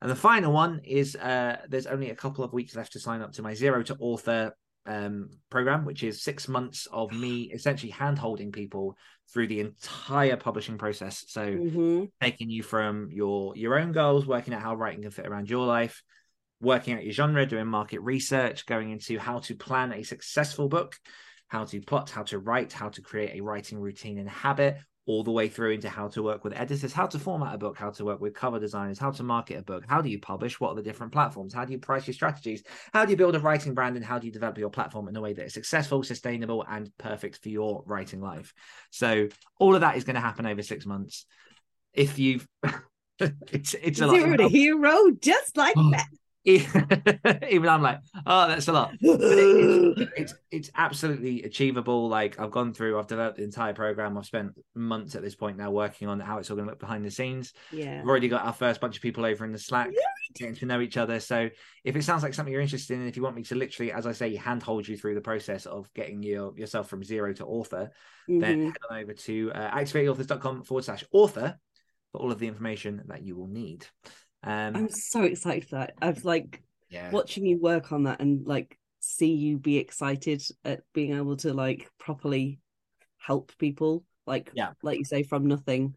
And 0.00 0.10
the 0.10 0.16
final 0.16 0.52
one 0.52 0.80
is 0.84 1.16
uh, 1.16 1.58
there's 1.68 1.86
only 1.86 2.10
a 2.10 2.14
couple 2.16 2.44
of 2.44 2.52
weeks 2.52 2.76
left 2.76 2.92
to 2.92 3.00
sign 3.00 3.22
up 3.22 3.32
to 3.32 3.42
my 3.42 3.54
zero 3.54 3.82
to 3.84 3.96
author 3.98 4.54
um, 4.86 5.30
program, 5.50 5.84
which 5.84 6.02
is 6.02 6.22
six 6.22 6.48
months 6.48 6.86
of 6.92 7.12
me 7.12 7.50
essentially 7.54 7.90
hand 7.90 8.18
holding 8.18 8.52
people 8.52 8.96
through 9.32 9.48
the 9.48 9.60
entire 9.60 10.36
publishing 10.36 10.78
process. 10.78 11.24
So 11.28 11.52
hmm 11.52 12.04
taking 12.20 12.48
you 12.48 12.62
from 12.62 13.08
your 13.10 13.56
your 13.56 13.78
own 13.78 13.92
goals, 13.92 14.26
working 14.26 14.54
out 14.54 14.62
how 14.62 14.74
writing 14.74 15.02
can 15.02 15.10
fit 15.10 15.26
around 15.26 15.50
your 15.50 15.66
life, 15.66 16.02
working 16.60 16.94
out 16.94 17.04
your 17.04 17.12
genre, 17.12 17.44
doing 17.46 17.66
market 17.66 18.00
research, 18.00 18.66
going 18.66 18.90
into 18.90 19.18
how 19.18 19.40
to 19.40 19.54
plan 19.54 19.92
a 19.92 20.02
successful 20.02 20.68
book, 20.68 20.96
how 21.48 21.64
to 21.64 21.80
plot, 21.80 22.10
how 22.10 22.22
to 22.24 22.38
write, 22.38 22.72
how 22.72 22.88
to 22.90 23.02
create 23.02 23.38
a 23.38 23.42
writing 23.42 23.78
routine 23.78 24.18
and 24.18 24.28
habit, 24.28 24.78
all 25.06 25.22
the 25.22 25.30
way 25.30 25.48
through 25.48 25.70
into 25.72 25.88
how 25.88 26.08
to 26.08 26.22
work 26.22 26.44
with 26.44 26.54
editors, 26.54 26.92
how 26.92 27.06
to 27.06 27.18
format 27.18 27.54
a 27.54 27.58
book, 27.58 27.76
how 27.76 27.90
to 27.90 28.04
work 28.04 28.20
with 28.20 28.34
cover 28.34 28.58
designers, 28.58 28.98
how 28.98 29.10
to 29.10 29.22
market 29.22 29.58
a 29.58 29.62
book, 29.62 29.84
how 29.86 30.00
do 30.00 30.08
you 30.08 30.18
publish, 30.18 30.58
what 30.58 30.70
are 30.70 30.76
the 30.76 30.82
different 30.82 31.12
platforms, 31.12 31.52
how 31.52 31.64
do 31.64 31.72
you 31.72 31.78
price 31.78 32.06
your 32.06 32.14
strategies, 32.14 32.62
how 32.92 33.04
do 33.04 33.10
you 33.10 33.16
build 33.16 33.34
a 33.34 33.40
writing 33.40 33.74
brand, 33.74 33.96
and 33.96 34.04
how 34.04 34.18
do 34.18 34.26
you 34.26 34.32
develop 34.32 34.56
your 34.56 34.70
platform 34.70 35.08
in 35.08 35.16
a 35.16 35.20
way 35.20 35.32
that 35.32 35.44
is 35.44 35.54
successful, 35.54 36.02
sustainable, 36.02 36.64
and 36.68 36.90
perfect 36.98 37.42
for 37.42 37.50
your 37.50 37.82
writing 37.86 38.20
life. 38.20 38.54
So 38.90 39.28
all 39.58 39.74
of 39.74 39.82
that 39.82 39.96
is 39.96 40.04
going 40.04 40.14
to 40.14 40.20
happen 40.20 40.46
over 40.46 40.62
six 40.62 40.86
months. 40.86 41.26
If 41.92 42.18
you've 42.18 42.46
it's 43.18 43.74
it's 43.74 44.00
a 44.00 44.06
lot. 44.06 44.16
Zero 44.16 44.36
to 44.36 44.48
hero, 44.48 45.10
just 45.20 45.56
like 45.56 45.74
that. 45.92 46.06
Even 46.46 47.68
I'm 47.68 47.80
like, 47.82 48.00
oh, 48.26 48.46
that's 48.48 48.68
a 48.68 48.72
lot. 48.72 48.92
But 49.00 49.20
it, 49.38 49.96
it's, 49.96 50.12
it's 50.16 50.34
it's 50.50 50.70
absolutely 50.76 51.42
achievable. 51.44 52.08
Like 52.08 52.38
I've 52.38 52.50
gone 52.50 52.74
through, 52.74 52.98
I've 52.98 53.06
developed 53.06 53.38
the 53.38 53.44
entire 53.44 53.72
program. 53.72 54.18
I've 54.18 54.26
spent 54.26 54.52
months 54.74 55.14
at 55.14 55.22
this 55.22 55.34
point 55.34 55.56
now 55.56 55.70
working 55.70 56.06
on 56.08 56.20
how 56.20 56.38
it's 56.38 56.50
all 56.50 56.56
going 56.56 56.66
to 56.66 56.72
look 56.72 56.80
behind 56.80 57.04
the 57.04 57.10
scenes. 57.10 57.52
yeah. 57.72 58.00
We've 58.00 58.08
already 58.08 58.28
got 58.28 58.44
our 58.44 58.52
first 58.52 58.80
bunch 58.80 58.96
of 58.96 59.02
people 59.02 59.24
over 59.24 59.44
in 59.44 59.52
the 59.52 59.58
Slack, 59.58 59.88
Yeah, 59.92 60.00
getting 60.34 60.54
to 60.56 60.66
know 60.66 60.80
each 60.80 60.96
other. 60.98 61.18
So 61.20 61.48
if 61.82 61.96
it 61.96 62.04
sounds 62.04 62.22
like 62.22 62.34
something 62.34 62.52
you're 62.52 62.60
interested 62.62 62.94
in, 62.98 63.06
if 63.08 63.16
you 63.16 63.22
want 63.22 63.36
me 63.36 63.42
to 63.44 63.54
literally, 63.54 63.92
as 63.92 64.06
I 64.06 64.12
say, 64.12 64.34
handhold 64.36 64.86
you 64.86 64.96
through 64.98 65.14
the 65.14 65.20
process 65.22 65.64
of 65.66 65.92
getting 65.94 66.22
your 66.22 66.56
yourself 66.58 66.88
from 66.88 67.02
zero 67.04 67.32
to 67.34 67.44
author, 67.46 67.90
then 68.28 68.60
Mhm. 68.60 68.64
head 68.66 68.76
on 68.90 68.98
over 68.98 69.12
to 69.14 69.52
uh, 69.54 69.70
activateauthors.com 69.78 70.62
forward 70.64 70.84
slash 70.84 71.04
author 71.12 71.58
for 72.12 72.20
all 72.20 72.30
of 72.32 72.38
the 72.38 72.48
information 72.48 73.02
that 73.06 73.22
you 73.22 73.34
will 73.36 73.48
need. 73.48 73.86
Um, 74.44 74.76
I'm 74.76 74.88
so 74.90 75.22
excited 75.22 75.68
for 75.68 75.76
that. 75.76 75.94
I've 76.00 76.24
like 76.24 76.62
yeah, 76.90 77.10
watching 77.10 77.46
you 77.46 77.58
work 77.60 77.92
on 77.92 78.04
that 78.04 78.20
and 78.20 78.46
like 78.46 78.78
see 79.00 79.32
you 79.32 79.58
be 79.58 79.78
excited 79.78 80.42
at 80.64 80.80
being 80.92 81.14
able 81.14 81.36
to 81.38 81.52
like 81.52 81.90
properly 81.98 82.60
help 83.18 83.52
people 83.58 84.04
like 84.26 84.50
Yeah. 84.54 84.70
like 84.82 84.98
you 84.98 85.04
say 85.04 85.22
from 85.22 85.46
nothing 85.46 85.94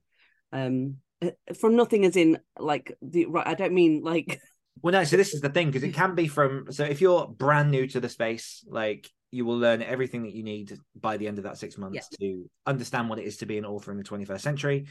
um 0.52 0.98
uh, 1.22 1.32
from 1.60 1.76
nothing 1.76 2.06
as 2.06 2.16
in 2.16 2.40
like 2.60 2.98
the 3.02 3.26
right 3.26 3.48
i 3.48 3.54
don't 3.54 3.74
mean 3.74 4.02
like 4.04 4.42
Well, 4.84 4.92
no. 4.92 5.04
So 5.06 5.18
this 5.18 5.34
is 5.34 5.42
the 5.42 5.50
thing 5.50 5.68
because 5.68 5.84
it 5.84 5.96
can 5.96 6.14
be 6.14 6.28
from. 6.28 6.72
So 6.72 6.84
if 6.84 7.02
you're 7.02 7.28
brand 7.28 7.72
new 7.72 7.88
to 7.88 8.00
the 8.00 8.10
space, 8.10 8.64
like 8.70 9.10
you 9.32 9.44
will 9.44 9.58
learn 9.58 9.82
everything 9.82 10.22
that 10.24 10.36
you 10.36 10.44
need 10.44 10.78
by 10.96 11.18
the 11.18 11.28
end 11.28 11.40
of 11.40 11.46
that 11.46 11.58
six 11.58 11.80
months 11.80 12.08
to 12.20 12.48
understand 12.66 13.10
what 13.10 13.18
it 13.18 13.26
is 13.26 13.38
to 13.38 13.48
be 13.48 13.58
an 13.58 13.66
author 13.66 13.92
in 13.92 13.98
the 13.98 14.04
21st 14.04 14.40
century. 14.40 14.86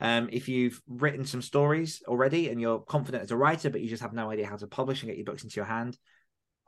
Um, 0.00 0.28
if 0.32 0.48
you've 0.48 0.80
written 0.88 1.24
some 1.24 1.42
stories 1.42 2.02
already 2.06 2.48
and 2.48 2.60
you're 2.60 2.80
confident 2.80 3.22
as 3.22 3.30
a 3.30 3.36
writer, 3.36 3.70
but 3.70 3.80
you 3.80 3.88
just 3.88 4.02
have 4.02 4.12
no 4.12 4.30
idea 4.30 4.46
how 4.46 4.56
to 4.56 4.66
publish 4.66 5.02
and 5.02 5.08
get 5.08 5.16
your 5.16 5.24
books 5.24 5.44
into 5.44 5.56
your 5.56 5.64
hand, 5.64 5.96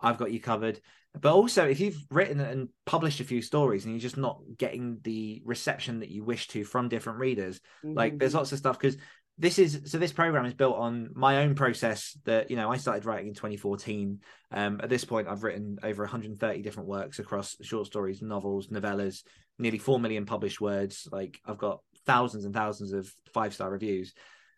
I've 0.01 0.19
got 0.19 0.33
you 0.33 0.41
covered. 0.41 0.81
But 1.19 1.33
also, 1.35 1.67
if 1.67 1.81
you've 1.81 1.99
written 2.11 2.41
and 2.41 2.69
published 2.85 3.21
a 3.21 3.25
few 3.25 3.41
stories 3.41 3.85
and 3.85 3.95
you're 3.95 4.01
just 4.01 4.19
not 4.19 4.41
getting 4.57 4.99
the 5.03 5.43
reception 5.45 6.01
that 6.01 6.11
you 6.11 6.25
wish 6.25 6.49
to 6.49 6.65
from 6.65 6.89
different 6.89 7.19
readers, 7.19 7.61
like 7.83 8.19
there's 8.19 8.35
lots 8.35 8.53
of 8.53 8.59
stuff 8.59 8.79
because 8.79 8.97
this 9.39 9.59
is 9.59 9.83
so 9.87 9.99
this 9.99 10.13
program 10.13 10.47
is 10.47 10.55
built 10.55 10.77
on 10.77 11.11
my 11.15 11.39
own 11.39 11.55
process 11.55 12.17
that 12.25 12.51
you 12.51 12.57
know 12.57 12.71
i 12.71 12.79
started 12.79 13.05
writing 13.05 13.29
in 13.29 13.35
2014 13.35 14.19
um 14.53 14.81
at 14.83 14.89
this 14.89 15.05
point 15.05 15.29
i've 15.29 15.43
written 15.43 15.77
over 15.83 16.05
130 16.05 16.63
different 16.63 16.89
works 16.89 17.19
across 17.19 17.55
short 17.61 17.87
stories 17.87 18.23
novels 18.23 18.69
novellas 18.69 19.25
nearly 19.59 19.79
4 19.79 19.99
million 19.99 20.27
published 20.27 20.61
words. 20.61 21.09
Like 21.11 21.41
i've 21.47 21.59
got 21.59 21.81
thousands 22.07 22.45
and 22.45 22.55
thousands 22.55 22.93
of 22.93 23.13
five 23.33 23.55
star 23.55 23.71
reviews. 23.71 24.15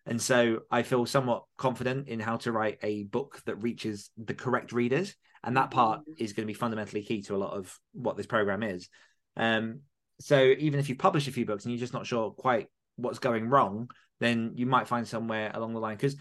And 0.07 0.21
so 0.21 0.61
i 0.71 0.83
feel 0.83 1.05
somewhat 1.05 1.45
confident 1.59 2.09
in 2.09 2.21
how 2.21 2.37
to 2.39 2.53
write 2.53 2.79
a 2.83 3.05
book 3.05 3.43
that 3.45 3.63
reaches 3.63 4.11
the 4.17 4.35
correct 4.35 4.73
readers. 4.73 5.15
And 5.45 5.57
that 5.57 5.71
part 5.71 6.01
is 6.17 6.33
going 6.33 6.47
to 6.47 6.53
be 6.53 6.59
fundamentally 6.59 7.03
key 7.03 7.23
to 7.23 7.37
a 7.37 7.39
lot 7.39 7.53
of 7.53 7.79
what 7.93 8.17
this 8.17 8.27
program 8.27 8.63
is. 8.63 8.89
Um 9.37 9.81
so 10.21 10.55
even 10.59 10.81
if 10.81 10.89
you 10.89 10.97
publish 10.97 11.29
a 11.29 11.33
few 11.33 11.47
books 11.47 11.65
and 11.65 11.73
you're 11.73 11.81
just 11.81 11.93
not 11.93 12.07
sure 12.07 12.33
quite 12.33 12.67
what's 12.97 13.21
going 13.21 13.49
wrong 13.49 13.89
then 14.21 14.53
you 14.57 14.67
might 14.67 14.89
find 14.89 15.07
somewhere 15.07 15.51
along 15.55 15.75
the 15.75 15.81
line. 15.81 15.97
Because 15.97 16.17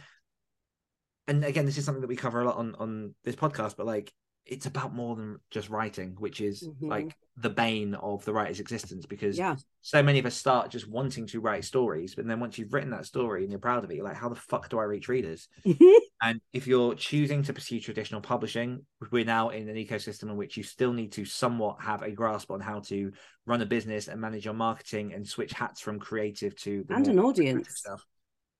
and 1.28 1.44
again 1.44 1.66
this 1.66 1.78
is 1.78 1.86
something 1.86 2.02
that 2.02 2.08
we 2.08 2.16
cover 2.16 2.42
a 2.42 2.46
lot 2.46 2.58
on 2.58 2.76
on 2.76 3.16
this 3.24 3.36
podcast 3.36 3.76
but 3.76 3.86
like 3.86 4.14
it's 4.48 4.66
about 4.66 4.94
more 4.94 5.16
than 5.16 5.40
just 5.52 5.70
writing, 5.70 6.16
which 6.20 6.42
is 6.42 6.68
Mhm. 6.68 6.90
like 6.90 7.16
the 7.36 7.50
bane 7.50 7.94
of 7.96 8.26
the 8.26 8.34
writer's 8.34 8.60
existence 8.60 9.06
because 9.06 9.38
Yeah. 9.38 9.56
so 9.82 10.02
many 10.02 10.18
of 10.18 10.26
us 10.26 10.36
start 10.36 10.72
just 10.72 10.88
wanting 10.88 11.28
to 11.28 11.40
write 11.40 11.66
stories, 11.66 12.16
but 12.16 12.26
then 12.26 12.40
once 12.40 12.58
you've 12.58 12.74
written 12.74 12.90
that 12.92 13.06
story 13.06 13.44
and 13.44 13.52
you're 13.52 13.60
proud 13.60 13.84
of 13.84 13.92
it, 13.92 13.96
you're 13.96 14.06
like, 14.06 14.16
how 14.16 14.30
the 14.30 14.36
fuck 14.36 14.70
do 14.70 14.80
I 14.80 14.84
reach 14.84 15.08
readers? 15.08 15.48
And 16.20 16.42
if 16.52 16.66
you're 16.66 16.96
choosing 16.96 17.44
to 17.44 17.54
pursue 17.54 17.80
traditional 17.80 18.22
publishing, 18.22 18.84
we're 19.12 19.24
now 19.24 19.50
in 19.50 19.70
an 19.70 19.76
ecosystem 19.76 20.24
in 20.32 20.36
which 20.36 20.58
you 20.58 20.64
still 20.64 20.92
need 20.92 21.12
to 21.12 21.26
somewhat 21.26 21.80
have 21.84 22.02
a 22.02 22.10
grasp 22.10 22.50
on 22.50 22.60
how 22.60 22.80
to 22.80 23.12
run 23.46 23.62
a 23.62 23.68
business 23.68 24.08
and 24.08 24.20
manage 24.20 24.44
your 24.46 24.56
marketing 24.56 25.14
and 25.14 25.28
switch 25.28 25.52
hats 25.54 25.80
from 25.80 26.00
creative 26.00 26.56
to 26.56 26.84
the 26.88 26.96
And 26.96 27.08
an 27.08 27.20
audience. 27.20 27.68
stuff. 27.78 28.04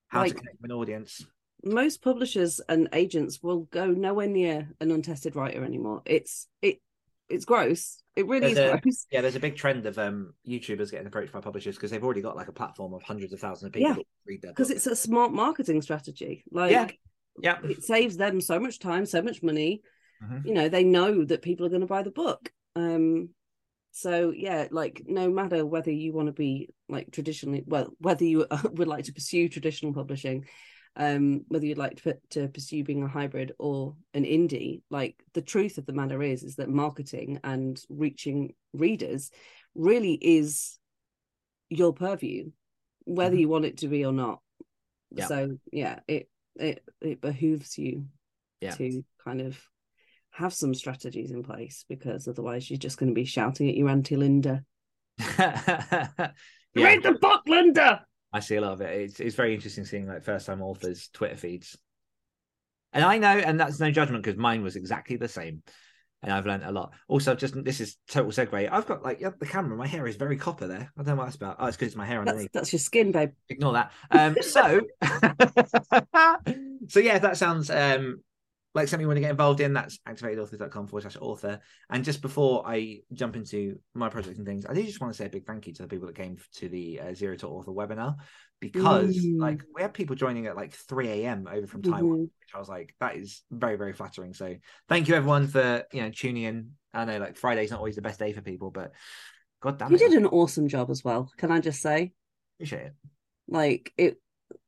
How 0.10 0.20
Like- 0.20 0.34
to 0.34 0.38
connect 0.38 0.62
with 0.62 0.70
an 0.70 0.78
audience. 0.78 1.26
Most 1.64 2.02
publishers 2.02 2.62
and 2.70 2.88
agents 2.94 3.42
will 3.42 3.62
go 3.72 3.88
nowhere 3.88 4.28
near 4.28 4.70
an 4.80 4.92
untested 4.92 5.36
writer 5.36 5.64
anymore. 5.64 6.02
It's 6.06 6.48
it 6.62 6.82
it's 7.30 7.46
gross. 7.46 8.02
It 8.16 8.26
really 8.28 8.54
There's 8.54 8.58
is 8.70 8.74
a- 8.74 8.78
gross. 8.82 9.06
Yeah, 9.12 9.22
there's 9.22 9.36
a 9.36 9.40
big 9.40 9.56
trend 9.56 9.86
of 9.86 9.98
um 9.98 10.34
YouTubers 10.48 10.92
getting 10.92 11.08
approached 11.08 11.34
by 11.34 11.42
publishers 11.42 11.76
because 11.76 11.92
they've 11.92 12.04
already 12.04 12.22
got 12.22 12.36
like 12.36 12.48
a 12.48 12.54
platform 12.54 12.94
of 12.94 13.04
hundreds 13.04 13.34
of 13.34 13.40
thousands 13.40 13.68
of 13.68 13.74
people 13.74 13.90
Yeah. 13.90 13.96
that 13.96 14.06
read 14.26 14.42
their 14.44 14.52
Because 14.52 14.70
it's 14.72 14.88
a 14.88 14.96
smart 14.96 15.34
marketing 15.34 15.82
strategy. 15.82 16.44
Like 16.52 16.72
Yeah. 16.72 16.88
yeah. 17.42 17.58
it 17.64 17.84
saves 17.84 18.18
them 18.18 18.40
so 18.40 18.60
much 18.60 18.80
time, 18.80 19.06
so 19.06 19.22
much 19.22 19.42
money. 19.44 19.82
Mhm. 20.24 20.46
You 20.46 20.54
know, 20.54 20.70
they 20.70 20.84
know 20.84 21.26
that 21.26 21.42
people 21.42 21.66
are 21.66 21.70
going 21.70 21.82
to 21.82 21.88
buy 21.88 22.02
the 22.04 22.12
book. 22.12 22.52
Um, 22.76 23.30
so 23.92 24.32
yeah, 24.36 24.68
like 24.72 25.02
no 25.08 25.30
matter 25.30 25.66
whether 25.66 25.92
you 25.92 26.14
want 26.14 26.28
to 26.28 26.34
be 26.34 26.70
like 26.88 27.12
traditionally, 27.12 27.64
well, 27.66 27.94
whether 28.00 28.24
you 28.26 28.46
would 28.74 28.88
like 28.88 29.06
to 29.06 29.14
pursue 29.14 29.50
traditional 29.50 29.94
publishing, 29.94 30.46
um, 30.98 31.46
whether 31.48 31.66
you'd 31.66 31.78
like 31.78 32.02
to, 32.04 32.18
to 32.32 32.48
pursue 32.48 32.84
being 32.84 33.04
a 33.04 33.08
hybrid 33.08 33.54
or 33.60 33.96
an 34.14 34.24
indie, 34.26 34.82
like 34.90 35.16
the 35.34 35.42
truth 35.42 35.78
of 35.78 35.86
the 35.86 35.94
matter 35.94 36.22
is, 36.24 36.44
is 36.44 36.56
that 36.56 36.70
marketing 36.70 37.40
and 37.44 37.80
reaching 37.90 38.56
readers 38.74 39.30
really 39.76 40.14
is 40.14 40.80
your 41.70 41.94
purview, 41.94 42.52
whether 43.06 43.36
Mhm. 43.36 43.40
you 43.40 43.50
want 43.50 43.66
it 43.66 43.78
to 43.78 43.88
be 43.88 44.04
or 44.06 44.12
not. 44.12 44.42
Yeah. 45.12 45.28
So 45.28 45.58
yeah, 45.72 46.00
it 46.08 46.30
it 46.56 46.84
it 47.02 47.22
behooves 47.22 47.78
you 47.78 48.08
Yeah. 48.62 48.72
to 48.76 49.06
kind 49.24 49.42
of 49.42 49.62
have 50.32 50.54
some 50.54 50.74
strategies 50.74 51.30
in 51.30 51.44
place 51.44 51.86
because 51.88 52.28
otherwise 52.28 52.70
you're 52.70 52.80
just 52.80 52.98
going 52.98 53.10
to 53.10 53.16
be 53.16 53.26
shouting 53.26 53.70
at 53.70 53.76
your 53.78 53.90
auntie 53.90 54.16
Linda. 54.16 54.64
yeah. 55.20 56.32
Read 56.76 57.04
the 57.04 57.18
book, 57.22 57.44
Linda. 57.48 58.06
I 58.34 58.40
see 58.40 58.56
a 58.56 58.62
lot 58.62 58.74
of 58.74 58.82
it. 58.82 58.90
It's 59.02 59.20
it's 59.20 59.36
very 59.36 59.54
interesting 59.54 59.86
seeing 59.86 60.08
like 60.08 60.24
first 60.24 60.46
time 60.46 60.62
authors' 60.62 61.10
Twitter 61.14 61.36
feeds. 61.36 61.78
And 62.94 63.04
I 63.04 63.18
know, 63.18 63.38
and 63.38 63.60
that's 63.60 63.80
no 63.80 63.92
judgment 63.92 64.24
because 64.24 64.38
mine 64.38 64.64
was 64.64 64.76
exactly 64.76 65.18
the 65.18 65.28
same. 65.28 65.62
And 66.24 66.34
I've 66.34 66.48
learned 66.48 66.64
a 66.64 66.72
lot. 66.72 66.94
Also, 67.08 67.36
just 67.36 67.64
this 67.64 67.80
is 67.80 67.98
total 68.10 68.32
segue. 68.32 68.70
I've 68.72 68.88
got 68.88 69.04
like 69.04 69.20
the 69.20 69.46
camera, 69.46 69.78
my 69.78 69.86
hair 69.86 70.08
is 70.08 70.16
very 70.16 70.36
copper 70.36 70.66
there. 70.68 70.92
I 70.98 71.04
don't 71.04 71.08
know 71.10 71.16
what 71.16 71.26
that's 71.26 71.36
about. 71.36 71.58
Oh, 71.60 71.68
it's 71.68 71.78
because 71.78 71.90
it's 71.90 71.96
my 71.96 72.08
hair 72.08 72.20
That's 72.26 72.32
underneath. 72.32 72.52
that's 72.54 72.74
your 72.74 72.80
skin, 72.80 73.12
babe. 73.12 73.32
Ignore 73.50 73.74
that. 73.74 73.92
Um 74.10 74.36
so 74.42 74.82
so 76.88 77.00
yeah, 77.00 77.18
if 77.18 77.22
that 77.22 77.38
sounds 77.38 77.70
um 77.70 78.24
like 78.78 78.88
something 78.88 79.02
you 79.04 79.08
want 79.08 79.18
to 79.18 79.22
get 79.22 79.32
involved 79.32 79.60
in, 79.60 79.74
that's 79.74 79.98
activatedauthors.com 80.08 80.88
forward 80.88 81.02
slash 81.02 81.18
author. 81.20 81.60
And 81.90 82.06
just 82.06 82.22
before 82.22 82.66
I 82.66 83.00
jump 83.12 83.36
into 83.36 83.80
my 83.94 84.08
project 84.08 84.38
and 84.38 84.46
things, 84.48 84.66
I 84.66 84.74
do 84.74 84.84
just 84.84 85.02
want 85.02 85.12
to 85.14 85.18
say 85.18 85.26
a 85.26 85.30
big 85.30 85.46
thank 85.46 85.68
you 85.68 85.74
to 85.74 85.82
the 85.82 85.88
people 85.90 86.08
that 86.08 86.16
came 86.16 86.38
to 86.56 86.70
the 86.70 87.02
uh, 87.02 87.14
Zero 87.14 87.36
to 87.38 87.48
Author 87.48 87.72
webinar 87.72 88.16
because 88.62 89.16
Mm. 89.18 89.40
like 89.40 89.62
we 89.76 89.82
had 89.82 89.94
people 89.94 90.16
joining 90.16 90.48
at 90.48 90.56
like 90.56 90.74
3 90.74 91.10
a.m. 91.10 91.48
over 91.52 91.68
from 91.68 91.82
Taiwan, 91.82 92.18
Mhm. 92.20 92.22
which 92.22 92.56
I 92.56 92.60
was 92.60 92.70
like, 92.70 92.96
that 93.00 93.16
is 93.18 93.44
very, 93.52 93.76
very 93.76 93.94
flattering. 93.94 94.34
So 94.34 94.56
thank 94.88 95.08
you 95.08 95.16
everyone 95.16 95.48
for 95.48 95.84
you 95.92 96.02
know 96.02 96.10
tuning 96.12 96.44
in. 96.44 96.72
I 96.94 97.06
know 97.06 97.18
like 97.20 97.36
Friday's 97.36 97.72
not 97.72 97.78
always 97.80 97.96
the 97.96 98.02
best 98.02 98.20
day 98.20 98.32
for 98.34 98.42
people, 98.42 98.72
but 98.72 98.94
god 99.62 99.78
damn 99.78 99.90
You 99.92 99.98
it, 99.98 100.00
did 100.00 100.14
an 100.14 100.26
awesome 100.28 100.68
job 100.68 100.90
as 100.90 101.04
well. 101.04 101.32
Can 101.38 101.52
I 101.52 101.60
just 101.60 101.82
say, 101.82 102.14
appreciate 102.58 102.88
it. 102.88 102.94
like 103.48 103.92
it, 103.98 104.20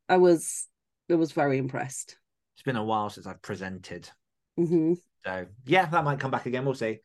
I 0.08 0.18
was, 0.18 0.68
I 1.10 1.16
was 1.16 1.32
very 1.32 1.58
impressed. 1.58 2.18
It's 2.60 2.66
been 2.66 2.76
a 2.76 2.84
while 2.84 3.10
since 3.10 3.26
I've 3.26 3.42
presented. 3.42 4.10
hmm 4.58 4.96
So 5.24 5.46
yeah, 5.66 5.86
that 5.86 6.04
might 6.04 6.20
come 6.20 6.30
back 6.30 6.46
again. 6.46 6.66
We'll 6.66 6.74
see. 6.74 7.00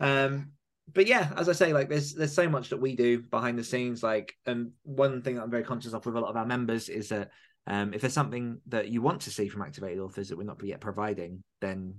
Um, 0.00 0.52
but 0.90 1.06
yeah, 1.06 1.34
as 1.36 1.50
I 1.50 1.52
say, 1.52 1.74
like 1.74 1.90
there's 1.90 2.14
there's 2.14 2.32
so 2.32 2.48
much 2.48 2.70
that 2.70 2.80
we 2.80 2.96
do 2.96 3.20
behind 3.20 3.58
the 3.58 3.62
scenes. 3.62 4.02
Like, 4.02 4.32
and 4.46 4.70
one 4.82 5.20
thing 5.20 5.34
that 5.34 5.42
I'm 5.42 5.50
very 5.50 5.64
conscious 5.64 5.92
of 5.92 6.06
with 6.06 6.16
a 6.16 6.20
lot 6.20 6.30
of 6.30 6.36
our 6.38 6.46
members 6.46 6.88
is 6.88 7.10
that 7.10 7.30
um, 7.66 7.92
if 7.92 8.00
there's 8.00 8.14
something 8.14 8.62
that 8.68 8.88
you 8.88 9.02
want 9.02 9.20
to 9.22 9.30
see 9.30 9.48
from 9.48 9.60
activated 9.60 9.98
authors 9.98 10.30
that 10.30 10.38
we're 10.38 10.44
not 10.44 10.64
yet 10.64 10.80
providing, 10.80 11.44
then 11.60 11.96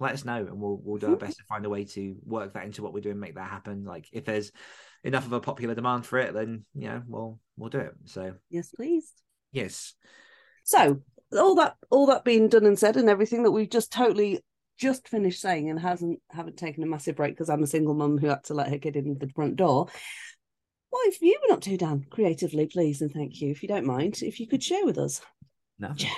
let 0.00 0.12
us 0.12 0.24
know, 0.24 0.38
and 0.38 0.60
we'll 0.60 0.80
we'll 0.82 0.98
do 0.98 1.06
our 1.06 1.16
best 1.16 1.36
to 1.36 1.44
find 1.44 1.64
a 1.64 1.70
way 1.70 1.84
to 1.84 2.16
work 2.24 2.54
that 2.54 2.64
into 2.64 2.82
what 2.82 2.92
we're 2.92 2.98
doing, 3.02 3.20
make 3.20 3.36
that 3.36 3.48
happen. 3.48 3.84
Like, 3.84 4.08
if 4.10 4.24
there's 4.24 4.50
enough 5.04 5.26
of 5.26 5.32
a 5.32 5.38
popular 5.38 5.76
demand 5.76 6.06
for 6.06 6.18
it, 6.18 6.34
then 6.34 6.64
you 6.74 6.88
know 6.88 7.02
we'll 7.06 7.38
we'll 7.56 7.70
do 7.70 7.78
it. 7.78 7.94
So 8.06 8.34
Yes, 8.50 8.72
please. 8.72 9.12
yes, 9.52 9.94
So 10.64 11.02
all 11.32 11.54
that, 11.56 11.76
all 11.90 12.06
that 12.06 12.24
being 12.24 12.48
done 12.48 12.66
and 12.66 12.78
said, 12.78 12.96
and 12.96 13.08
everything 13.08 13.42
that 13.42 13.50
we've 13.50 13.70
just 13.70 13.92
totally 13.92 14.40
just 14.78 15.08
finished 15.08 15.40
saying, 15.40 15.70
and 15.70 15.80
hasn't 15.80 16.20
haven't 16.30 16.56
taken 16.56 16.82
a 16.82 16.86
massive 16.86 17.16
break 17.16 17.34
because 17.34 17.48
I'm 17.48 17.62
a 17.62 17.66
single 17.66 17.94
mum 17.94 18.18
who 18.18 18.28
had 18.28 18.44
to 18.44 18.54
let 18.54 18.68
her 18.68 18.78
kid 18.78 18.96
in 18.96 19.18
the 19.18 19.28
front 19.28 19.56
door. 19.56 19.88
What 20.90 21.12
have 21.12 21.22
you 21.22 21.38
been 21.42 21.54
up 21.54 21.60
to, 21.62 21.76
Dan? 21.76 22.06
Creatively, 22.10 22.66
please, 22.66 23.02
and 23.02 23.12
thank 23.12 23.40
you. 23.40 23.50
If 23.50 23.62
you 23.62 23.68
don't 23.68 23.86
mind, 23.86 24.22
if 24.22 24.40
you 24.40 24.46
could 24.46 24.62
share 24.62 24.84
with 24.84 24.98
us. 24.98 25.20
nothing, 25.78 26.10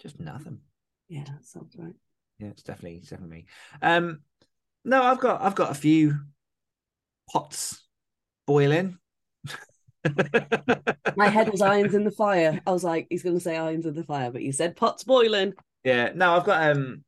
just 0.00 0.18
nothing. 0.18 0.60
Yeah, 1.08 1.24
that 1.24 1.44
sounds 1.44 1.74
right. 1.76 1.94
Yeah, 2.38 2.48
it's 2.48 2.62
definitely 2.62 2.98
it's 2.98 3.10
definitely 3.10 3.36
me. 3.36 3.46
Um, 3.82 4.20
no, 4.84 5.02
I've 5.02 5.20
got 5.20 5.42
I've 5.42 5.54
got 5.54 5.70
a 5.70 5.74
few 5.74 6.18
pots 7.30 7.82
boiling. 8.46 8.98
My 11.16 11.28
head 11.28 11.50
was 11.50 11.60
irons 11.60 11.94
in 11.94 12.04
the 12.04 12.10
fire. 12.10 12.60
I 12.66 12.72
was 12.72 12.84
like, 12.84 13.06
he's 13.10 13.22
going 13.22 13.36
to 13.36 13.42
say 13.42 13.56
irons 13.56 13.86
in 13.86 13.94
the 13.94 14.04
fire, 14.04 14.30
but 14.30 14.42
you 14.42 14.52
said 14.52 14.76
pots 14.76 15.04
boiling. 15.04 15.52
Yeah, 15.84 16.10
no, 16.14 16.34
I've 16.36 16.44
got 16.44 16.70
um 16.70 17.04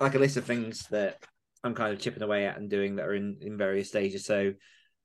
like 0.00 0.14
a 0.14 0.18
list 0.18 0.36
of 0.36 0.44
things 0.44 0.86
that 0.90 1.22
I'm 1.62 1.74
kind 1.74 1.92
of 1.92 2.00
chipping 2.00 2.22
away 2.22 2.46
at 2.46 2.58
and 2.58 2.68
doing 2.68 2.96
that 2.96 3.06
are 3.06 3.14
in 3.14 3.38
in 3.40 3.56
various 3.56 3.88
stages. 3.88 4.24
So 4.24 4.54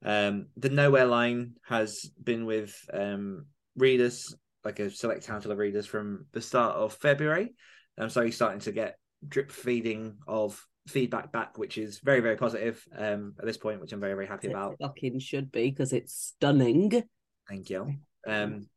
um 0.03 0.47
the 0.57 0.69
nowhere 0.69 1.05
line 1.05 1.55
has 1.67 2.09
been 2.21 2.45
with 2.45 2.75
um 2.93 3.45
readers, 3.75 4.35
like 4.63 4.79
a 4.79 4.89
select 4.89 5.25
handful 5.25 5.51
of 5.51 5.57
readers 5.57 5.85
from 5.85 6.25
the 6.31 6.41
start 6.41 6.75
of 6.75 6.93
February. 6.93 7.53
Um 7.97 8.09
so 8.09 8.21
he's 8.21 8.35
starting 8.35 8.61
to 8.61 8.71
get 8.71 8.97
drip 9.27 9.51
feeding 9.51 10.17
of 10.27 10.61
feedback 10.89 11.31
back, 11.31 11.57
which 11.57 11.77
is 11.77 11.99
very, 11.99 12.19
very 12.19 12.35
positive 12.35 12.83
um 12.97 13.33
at 13.39 13.45
this 13.45 13.57
point, 13.57 13.81
which 13.81 13.93
I'm 13.93 13.99
very, 13.99 14.13
very 14.13 14.27
happy 14.27 14.47
It 14.47 14.51
about. 14.51 14.75
fucking 14.81 15.19
should 15.19 15.51
be 15.51 15.69
because 15.69 15.93
it's 15.93 16.13
stunning. 16.13 17.03
Thank 17.47 17.69
you. 17.69 17.95
Um, 18.27 18.67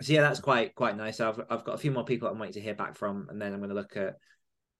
so 0.00 0.12
yeah, 0.12 0.22
that's 0.22 0.40
quite 0.40 0.74
quite 0.74 0.96
nice. 0.96 1.20
I've 1.20 1.40
I've 1.50 1.64
got 1.64 1.74
a 1.74 1.78
few 1.78 1.90
more 1.92 2.04
people 2.04 2.28
I'm 2.28 2.38
waiting 2.38 2.54
to 2.54 2.60
hear 2.60 2.74
back 2.74 2.96
from, 2.96 3.26
and 3.30 3.40
then 3.40 3.52
I'm 3.52 3.58
going 3.60 3.68
to 3.70 3.74
look 3.76 3.96
at 3.96 4.16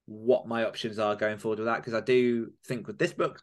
what 0.06 0.48
my 0.48 0.64
options 0.64 0.98
are 0.98 1.14
going 1.14 1.38
forward 1.38 1.58
with 1.60 1.66
that 1.66 1.76
because 1.76 1.94
I 1.94 2.00
do 2.00 2.50
think 2.66 2.86
with 2.88 2.98
this 2.98 3.12
book, 3.12 3.40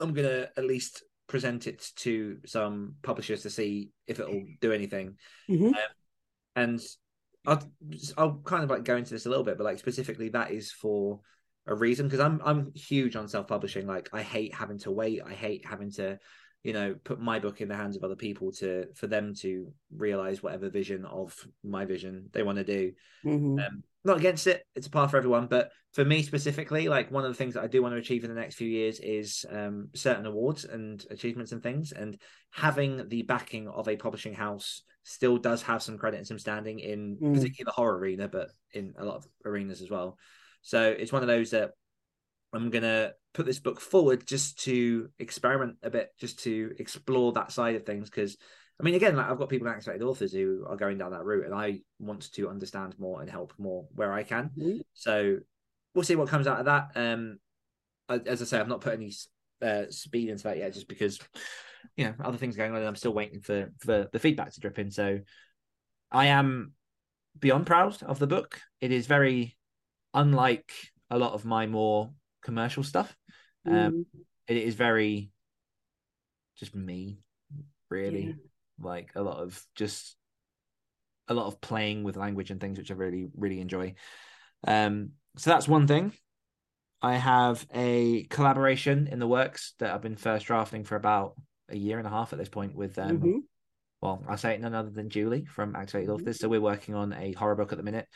I'm 0.00 0.12
going 0.12 0.26
to 0.28 0.50
at 0.56 0.64
least 0.64 1.04
present 1.28 1.66
it 1.66 1.90
to 1.96 2.38
some 2.44 2.96
publishers 3.02 3.42
to 3.42 3.50
see 3.50 3.90
if 4.06 4.18
it'll 4.18 4.42
do 4.60 4.72
anything, 4.72 5.16
Mhm. 5.48 5.72
and 6.56 6.80
I'll 7.46 7.62
I'll 8.16 8.38
kind 8.44 8.64
of 8.64 8.70
like 8.70 8.84
go 8.84 8.96
into 8.96 9.12
this 9.12 9.26
a 9.26 9.28
little 9.28 9.44
bit, 9.44 9.56
but 9.58 9.64
like 9.64 9.78
specifically 9.78 10.30
that 10.30 10.50
is 10.50 10.72
for 10.72 11.20
a 11.66 11.74
reason 11.74 12.06
because 12.06 12.20
I'm 12.20 12.40
I'm 12.44 12.72
huge 12.74 13.16
on 13.16 13.28
self 13.28 13.46
publishing. 13.46 13.86
Like 13.86 14.08
I 14.12 14.22
hate 14.22 14.54
having 14.54 14.78
to 14.80 14.90
wait. 14.90 15.22
I 15.24 15.32
hate 15.32 15.64
having 15.66 15.90
to 15.92 16.18
you 16.62 16.72
know 16.72 16.94
put 17.04 17.20
my 17.20 17.38
book 17.38 17.60
in 17.60 17.68
the 17.68 17.76
hands 17.76 17.96
of 17.96 18.04
other 18.04 18.16
people 18.16 18.50
to 18.52 18.86
for 18.94 19.06
them 19.06 19.34
to 19.34 19.72
realize 19.94 20.42
whatever 20.42 20.70
vision 20.70 21.04
of 21.04 21.36
my 21.62 21.84
vision 21.84 22.28
they 22.32 22.42
want 22.42 22.56
to 22.58 22.64
do 22.64 22.92
Mhm. 23.24 23.62
um 23.62 23.82
not 24.02 24.16
against 24.16 24.46
it 24.46 24.64
it's 24.74 24.86
a 24.86 24.90
path 24.90 25.10
for 25.10 25.18
everyone 25.18 25.46
but 25.46 25.70
for 25.92 26.06
me 26.06 26.22
specifically 26.22 26.88
like 26.88 27.10
one 27.10 27.22
of 27.22 27.30
the 27.30 27.36
things 27.36 27.52
that 27.52 27.62
i 27.62 27.66
do 27.66 27.82
want 27.82 27.92
to 27.92 27.98
achieve 27.98 28.24
in 28.24 28.30
the 28.34 28.40
next 28.40 28.54
few 28.54 28.68
years 28.68 28.98
is 29.00 29.44
um 29.50 29.88
certain 29.94 30.24
awards 30.24 30.64
and 30.64 31.04
achievements 31.10 31.52
and 31.52 31.62
things 31.62 31.92
and 31.92 32.18
having 32.50 33.08
the 33.10 33.22
backing 33.22 33.68
of 33.68 33.86
a 33.86 33.96
publishing 33.96 34.32
house 34.32 34.82
still 35.02 35.36
does 35.36 35.60
have 35.60 35.82
some 35.82 35.98
credit 35.98 36.16
and 36.16 36.26
some 36.26 36.38
standing 36.38 36.78
in 36.78 37.18
Mm. 37.20 37.34
particularly 37.34 37.64
the 37.66 37.72
horror 37.72 37.98
arena 37.98 38.26
but 38.26 38.48
in 38.72 38.94
a 38.96 39.04
lot 39.04 39.16
of 39.16 39.26
arenas 39.44 39.82
as 39.82 39.90
well 39.90 40.16
so 40.64 40.82
it's 40.82 41.12
one 41.12 41.22
of 41.22 41.28
those 41.28 41.50
that 41.50 41.72
I'm 42.52 42.70
gonna 42.70 43.12
put 43.34 43.46
this 43.46 43.60
book 43.60 43.80
forward 43.80 44.26
just 44.26 44.62
to 44.64 45.10
experiment 45.18 45.76
a 45.82 45.90
bit, 45.90 46.10
just 46.18 46.42
to 46.44 46.74
explore 46.78 47.32
that 47.32 47.52
side 47.52 47.76
of 47.76 47.84
things. 47.84 48.08
Because 48.08 48.36
I 48.80 48.82
mean, 48.82 48.94
again, 48.94 49.14
like 49.14 49.26
I've 49.26 49.38
got 49.38 49.50
people 49.50 49.68
activated 49.68 50.02
authors 50.02 50.32
who 50.32 50.64
are 50.68 50.76
going 50.76 50.98
down 50.98 51.12
that 51.12 51.24
route, 51.24 51.44
and 51.44 51.54
I 51.54 51.80
want 51.98 52.32
to 52.32 52.48
understand 52.48 52.98
more 52.98 53.20
and 53.20 53.30
help 53.30 53.52
more 53.58 53.86
where 53.94 54.12
I 54.12 54.22
can. 54.22 54.50
Mhm. 54.58 54.80
So 54.94 55.38
we'll 55.94 56.04
see 56.04 56.16
what 56.16 56.28
comes 56.28 56.46
out 56.46 56.58
of 56.60 56.64
that. 56.64 56.90
Um, 56.96 57.38
as 58.08 58.40
I 58.40 58.44
say, 58.46 58.58
I've 58.58 58.68
not 58.68 58.80
put 58.80 58.94
any 58.94 59.12
uh, 59.62 59.84
speed 59.90 60.28
into 60.30 60.44
that 60.44 60.58
yet, 60.58 60.72
just 60.72 60.88
because 60.88 61.20
you 61.96 62.06
know 62.06 62.14
other 62.22 62.38
things 62.38 62.56
going 62.56 62.72
on, 62.72 62.78
and 62.78 62.86
I'm 62.86 62.96
still 62.96 63.14
waiting 63.14 63.40
for 63.40 63.70
for 63.80 64.08
the 64.12 64.18
feedback 64.18 64.52
to 64.52 64.60
drip 64.60 64.78
in. 64.78 64.90
So 64.90 65.20
I 66.10 66.26
am 66.26 66.72
beyond 67.38 67.66
proud 67.66 68.02
of 68.02 68.18
the 68.18 68.26
book. 68.26 68.60
It 68.80 68.92
is 68.92 69.06
very 69.06 69.56
unlike 70.14 70.72
a 71.10 71.18
lot 71.18 71.32
of 71.32 71.44
my 71.44 71.66
more 71.66 72.10
commercial 72.42 72.82
stuff. 72.82 73.14
Um, 73.66 73.72
Mm, 73.72 74.04
it 74.48 74.56
is 74.58 74.74
very 74.74 75.30
just 76.58 76.74
me, 76.74 77.18
really. 77.88 78.26
yeah. 78.26 78.32
Like 78.80 79.12
a 79.14 79.22
lot 79.22 79.38
of 79.38 79.64
just 79.74 80.16
a 81.28 81.34
lot 81.34 81.46
of 81.46 81.60
playing 81.60 82.04
with 82.04 82.16
language 82.16 82.50
and 82.50 82.60
things, 82.60 82.78
which 82.78 82.90
I 82.90 82.94
really 82.94 83.28
really 83.36 83.60
enjoy. 83.60 83.94
Um, 84.66 85.12
so 85.36 85.50
that's 85.50 85.68
one 85.68 85.86
thing. 85.86 86.12
I 87.02 87.16
have 87.16 87.66
a 87.74 88.24
collaboration 88.24 89.08
in 89.08 89.18
the 89.18 89.26
works 89.26 89.74
that 89.78 89.92
I've 89.92 90.00
been 90.02 90.16
first 90.16 90.46
drafting 90.46 90.84
for 90.84 90.96
about 90.96 91.34
a 91.68 91.76
year 91.76 91.98
and 91.98 92.06
a 92.06 92.10
half 92.10 92.32
at 92.32 92.38
this 92.38 92.48
point 92.48 92.74
with 92.74 92.98
um, 92.98 93.18
Mhm. 93.18 93.42
Well, 94.04 94.22
I 94.28 94.36
say 94.36 94.52
it 94.52 94.60
none 94.60 94.74
other 94.74 94.90
than 94.90 95.08
Julie 95.08 95.46
from 95.46 95.74
Activated 95.74 96.10
Authors. 96.10 96.38
So 96.38 96.46
we're 96.46 96.60
working 96.60 96.94
on 96.94 97.14
a 97.14 97.32
horror 97.32 97.54
book 97.54 97.72
at 97.72 97.78
the 97.78 97.84
minute, 97.84 98.06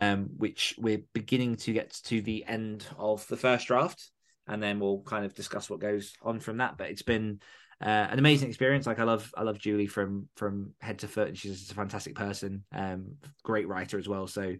um, 0.00 0.28
which 0.36 0.76
we're 0.78 1.02
beginning 1.14 1.56
to 1.56 1.72
get 1.72 1.90
to 2.04 2.22
the 2.22 2.44
end 2.46 2.86
of 2.96 3.26
the 3.26 3.36
first 3.36 3.66
draft, 3.66 4.08
and 4.46 4.62
then 4.62 4.78
we'll 4.78 5.02
kind 5.02 5.24
of 5.24 5.34
discuss 5.34 5.68
what 5.68 5.80
goes 5.80 6.12
on 6.22 6.38
from 6.38 6.58
that. 6.58 6.78
But 6.78 6.90
it's 6.90 7.02
been 7.02 7.40
uh, 7.80 7.88
an 7.88 8.20
amazing 8.20 8.50
experience. 8.50 8.86
Like 8.86 9.00
I 9.00 9.04
love, 9.04 9.34
I 9.36 9.42
love 9.42 9.58
Julie 9.58 9.88
from 9.88 10.28
from 10.36 10.74
head 10.80 11.00
to 11.00 11.08
foot, 11.08 11.26
and 11.26 11.36
she's 11.36 11.72
a 11.72 11.74
fantastic 11.74 12.14
person, 12.14 12.62
um, 12.72 13.16
great 13.42 13.66
writer 13.66 13.98
as 13.98 14.08
well. 14.08 14.28
So 14.28 14.54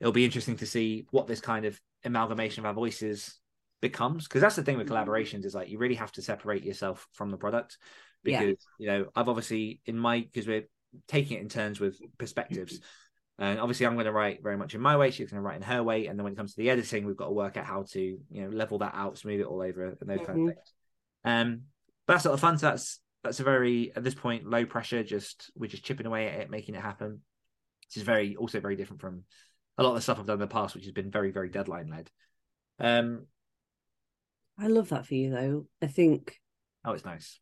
it'll 0.00 0.14
be 0.14 0.24
interesting 0.24 0.56
to 0.56 0.66
see 0.66 1.06
what 1.10 1.26
this 1.26 1.42
kind 1.42 1.66
of 1.66 1.78
amalgamation 2.06 2.62
of 2.62 2.66
our 2.66 2.74
voices 2.74 3.38
becomes 3.82 4.28
because 4.28 4.40
that's 4.40 4.56
the 4.56 4.62
thing 4.62 4.78
with 4.78 4.88
collaborations 4.88 5.44
is 5.44 5.56
like 5.56 5.68
you 5.68 5.76
really 5.76 5.96
have 5.96 6.12
to 6.12 6.22
separate 6.22 6.64
yourself 6.64 7.08
from 7.12 7.30
the 7.32 7.36
product 7.36 7.76
Yeah. 8.24 8.40
because 8.44 8.66
you 8.78 8.86
know 8.86 9.06
I've 9.14 9.28
obviously 9.28 9.80
in 9.86 9.98
my 9.98 10.20
because 10.20 10.46
we're 10.46 10.68
taking 11.08 11.38
it 11.38 11.40
in 11.40 11.48
turns 11.48 11.80
with 11.80 11.98
perspectives 12.18 12.80
and 13.38 13.58
obviously 13.58 13.86
I'm 13.86 13.94
going 13.94 14.04
to 14.06 14.12
write 14.12 14.42
very 14.42 14.56
much 14.56 14.74
in 14.74 14.80
my 14.80 14.96
way 14.96 15.10
she's 15.10 15.30
going 15.30 15.42
to 15.42 15.46
write 15.46 15.56
in 15.56 15.62
her 15.62 15.82
way 15.82 16.06
and 16.06 16.18
then 16.18 16.24
when 16.24 16.34
it 16.34 16.36
comes 16.36 16.54
to 16.54 16.60
the 16.62 16.70
editing 16.70 17.06
we've 17.06 17.16
got 17.16 17.26
to 17.26 17.32
work 17.32 17.56
out 17.56 17.64
how 17.64 17.84
to 17.92 18.00
you 18.00 18.42
know 18.42 18.48
level 18.50 18.78
that 18.78 18.94
out 18.94 19.16
smooth 19.18 19.40
it 19.40 19.46
all 19.46 19.62
over 19.62 19.86
and 19.86 19.96
those 20.08 20.26
kind 20.26 20.38
Mhm. 20.38 20.48
of 20.48 20.54
things 20.54 20.72
um 21.24 21.62
but 22.06 22.14
that's 22.14 22.24
sort 22.24 22.34
of 22.34 22.40
fun 22.40 22.58
so 22.58 22.66
that's 22.68 23.00
that's 23.24 23.40
a 23.40 23.44
very 23.44 23.92
at 23.96 24.04
this 24.04 24.14
point 24.14 24.44
low 24.46 24.66
pressure 24.66 25.02
just 25.02 25.50
we're 25.56 25.66
just 25.66 25.84
chipping 25.84 26.06
away 26.06 26.28
at 26.28 26.40
it 26.40 26.50
making 26.50 26.74
it 26.74 26.82
happen 26.82 27.22
This 27.88 27.96
is 27.96 28.02
very 28.02 28.36
also 28.36 28.60
very 28.60 28.76
different 28.76 29.00
from 29.00 29.24
a 29.78 29.82
lot 29.82 29.90
of 29.90 29.94
the 29.96 30.02
stuff 30.02 30.18
I've 30.18 30.26
done 30.26 30.34
in 30.34 30.40
the 30.40 30.46
past 30.46 30.74
which 30.74 30.84
has 30.84 30.92
been 30.92 31.10
very 31.10 31.30
very 31.30 31.48
deadline 31.48 31.88
led 31.88 32.10
um 32.78 33.26
I 34.58 34.66
love 34.66 34.90
that 34.90 35.06
for 35.06 35.14
you 35.14 35.30
though. 35.30 35.66
I 35.80 35.86
think 35.86 36.38
oh 36.84 36.92
it's 36.92 37.04
nice 37.04 37.40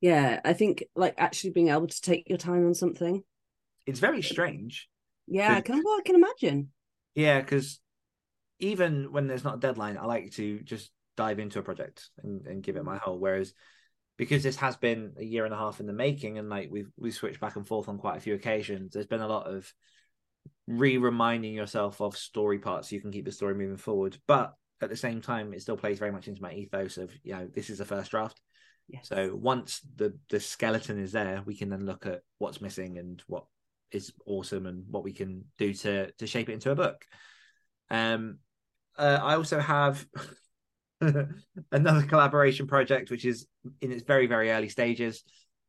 yeah, 0.00 0.40
I 0.44 0.52
think 0.52 0.84
like 0.94 1.14
actually 1.18 1.50
being 1.50 1.68
able 1.68 1.86
to 1.86 2.00
take 2.00 2.28
your 2.28 2.38
time 2.38 2.66
on 2.66 2.74
something. 2.74 3.22
it's 3.86 4.00
very 4.00 4.22
strange 4.22 4.88
Yeah, 5.26 5.54
I 5.54 5.60
can 5.60 5.82
well, 5.84 5.98
I 5.98 6.02
can 6.04 6.16
imagine. 6.16 6.70
Yeah, 7.14 7.40
because 7.40 7.80
even 8.58 9.12
when 9.12 9.26
there's 9.26 9.44
not 9.44 9.56
a 9.56 9.60
deadline, 9.60 9.98
I 9.98 10.04
like 10.04 10.32
to 10.32 10.60
just 10.60 10.90
dive 11.16 11.38
into 11.38 11.58
a 11.58 11.62
project 11.62 12.08
and, 12.22 12.46
and 12.46 12.62
give 12.62 12.76
it 12.76 12.84
my 12.84 12.96
mm-hmm. 12.96 13.04
whole. 13.04 13.18
Whereas 13.18 13.54
because 14.16 14.42
this 14.42 14.56
has 14.56 14.76
been 14.76 15.12
a 15.18 15.24
year 15.24 15.44
and 15.44 15.52
a 15.52 15.58
half 15.58 15.80
in 15.80 15.86
the 15.86 15.92
making, 15.92 16.38
and 16.38 16.48
like 16.48 16.68
we've 16.70 16.90
we 16.96 17.10
switched 17.10 17.40
back 17.40 17.56
and 17.56 17.66
forth 17.66 17.88
on 17.88 17.98
quite 17.98 18.16
a 18.16 18.20
few 18.20 18.34
occasions, 18.34 18.92
there's 18.92 19.06
been 19.06 19.20
a 19.20 19.28
lot 19.28 19.46
of 19.46 19.72
re-reminding 20.68 21.52
yourself 21.52 22.00
of 22.00 22.16
story 22.16 22.58
parts 22.58 22.88
so 22.88 22.94
you 22.94 23.00
can 23.00 23.12
keep 23.12 23.24
the 23.24 23.32
story 23.32 23.54
moving 23.54 23.76
forward. 23.76 24.16
But 24.26 24.54
at 24.80 24.90
the 24.90 24.96
same 24.96 25.20
time, 25.20 25.52
it 25.52 25.62
still 25.62 25.76
plays 25.76 25.98
very 25.98 26.12
much 26.12 26.28
into 26.28 26.42
my 26.42 26.52
ethos 26.52 26.98
of 26.98 27.12
you 27.22 27.32
know 27.32 27.48
this 27.52 27.70
is 27.70 27.78
the 27.78 27.84
first 27.84 28.10
draft. 28.10 28.40
Yes. 28.88 29.08
So 29.08 29.34
once 29.34 29.80
the 29.96 30.16
the 30.30 30.40
skeleton 30.40 31.00
is 31.00 31.12
there, 31.12 31.42
we 31.44 31.56
can 31.56 31.70
then 31.70 31.86
look 31.86 32.06
at 32.06 32.22
what's 32.38 32.60
missing 32.60 32.98
and 32.98 33.22
what 33.26 33.44
is 33.90 34.12
awesome 34.26 34.66
and 34.66 34.84
what 34.88 35.04
we 35.04 35.12
can 35.12 35.44
do 35.58 35.72
to 35.74 36.12
to 36.12 36.26
shape 36.26 36.48
it 36.48 36.54
into 36.54 36.70
a 36.70 36.76
book. 36.76 37.04
Um, 37.90 38.38
uh, 38.96 39.18
I 39.22 39.36
also 39.36 39.60
have 39.60 40.04
another 41.00 42.02
collaboration 42.06 42.66
project 42.66 43.10
which 43.10 43.24
is 43.24 43.46
in 43.80 43.92
its 43.92 44.04
very 44.04 44.26
very 44.26 44.50
early 44.50 44.68
stages, 44.68 45.24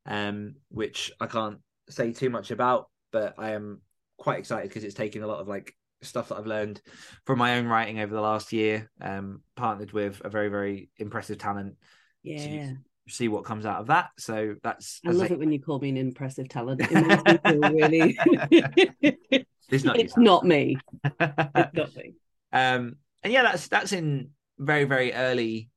um, 0.06 0.56
which 0.70 1.12
I 1.20 1.26
can't 1.26 1.60
say 1.90 2.14
too 2.14 2.30
much 2.30 2.52
about, 2.52 2.90
but 3.12 3.36
I 3.38 3.52
am 3.52 3.82
quite 4.18 4.40
excited 4.40 4.68
because 4.68 4.84
it's 4.84 4.96
taken 4.96 5.24
a 5.24 5.28
lot 5.28 5.40
of 5.40 5.48
like 5.48 5.74
stuff 6.04 6.30
that 6.30 6.38
I've 6.38 6.46
learned 6.46 6.82
from 7.26 7.40
my 7.40 7.58
own 7.58 7.66
writing 7.66 8.00
over 8.00 8.14
the 8.14 8.22
last 8.22 8.54
year. 8.54 8.92
Um, 9.02 9.42
partnered 9.56 9.92
with 9.92 10.22
a 10.24 10.30
very 10.30 10.50
very 10.50 10.90
impressive 10.98 11.40
talent 11.40 11.78
Yeah. 12.24 12.74
See 13.08 13.28
what 13.28 13.46
comes 13.46 13.66
out 13.66 13.80
of 13.80 13.88
that. 13.88 14.10
So 14.18 14.56
that's 14.64 15.00
I 15.06 15.12
love 15.12 15.32
I- 15.32 15.34
it 15.34 15.40
when 15.40 15.52
you 15.52 15.60
call 15.62 15.80
me 15.80 15.90
an 15.90 15.98
impressive 15.98 16.50
talent. 16.50 16.82
It 16.82 16.92
makes 16.92 17.24
me 17.24 17.38
feel 17.46 17.60
really 17.62 18.18
It's 19.70 19.84
not 19.84 20.00
it's 20.00 20.18
not 20.18 20.46
me. 20.46 20.78
It's 21.20 21.74
not 21.74 21.96
me. 21.96 22.14
um, 22.54 22.96
and 23.24 23.34
yeah, 23.34 23.44
that's 23.44 23.68
that's 23.68 23.92
in 23.94 24.30
very 24.60 24.86
very 24.86 25.14
early 25.14 25.70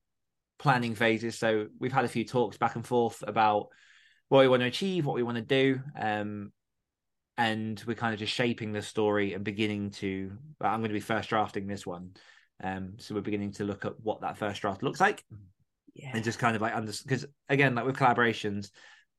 planning 0.59 0.95
phases. 0.95 1.39
So 1.39 1.66
we've 1.78 1.93
had 1.93 2.05
a 2.05 2.09
few 2.09 2.24
talks 2.24 2.57
back 2.59 2.76
and 2.76 2.87
forth 2.87 3.22
about 3.26 3.68
what 4.28 4.41
we 4.41 4.49
want 4.49 4.61
to 4.61 4.66
achieve, 4.66 5.07
what 5.07 5.16
we 5.16 5.22
want 5.22 5.37
to 5.39 5.43
do, 5.43 5.81
um, 5.99 6.53
and 7.37 7.83
we're 7.87 7.95
kind 7.95 8.12
of 8.12 8.20
just 8.20 8.33
shaping 8.33 8.72
the 8.72 8.83
story 8.83 9.33
and 9.35 9.43
beginning 9.43 9.91
to. 9.91 10.33
I'm 10.61 10.81
going 10.81 10.91
to 10.91 10.95
be 10.95 11.01
first 11.01 11.28
drafting 11.31 11.66
this 11.66 11.87
one, 11.87 12.11
um, 12.62 12.95
so 12.99 13.14
we're 13.14 13.22
beginning 13.22 13.53
to 13.53 13.64
look 13.64 13.85
at 13.85 13.99
what 14.01 14.20
that 14.20 14.37
first 14.37 14.61
draft 14.61 14.83
looks 14.83 15.01
like 15.01 15.24
Yeah. 16.03 16.11
and 16.14 16.24
just 16.24 16.38
kind 16.38 16.57
of 16.57 16.62
like 16.62 16.74
under 16.74 16.92
because 17.03 17.26
again 17.48 17.74
like 17.74 17.84
with 17.84 17.96
collaborations 17.96 18.70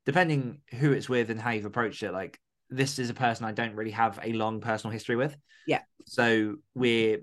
depending 0.05 0.61
who 0.79 0.91
it's 0.93 1.07
with 1.07 1.29
and 1.29 1.39
how 1.39 1.51
you've 1.51 1.65
approached 1.65 2.01
it 2.03 2.11
like 2.11 2.39
this 2.69 2.97
is 2.99 3.09
a 3.09 3.13
person 3.13 3.45
i 3.45 3.51
don't 3.51 3.75
really 3.75 3.91
have 3.91 4.19
a 4.23 4.34
long 4.34 4.61
personal 4.61 4.91
history 4.91 5.15
with 5.15 5.36
Yeah. 5.67 5.82
so 6.05 6.55
we're 6.73 7.19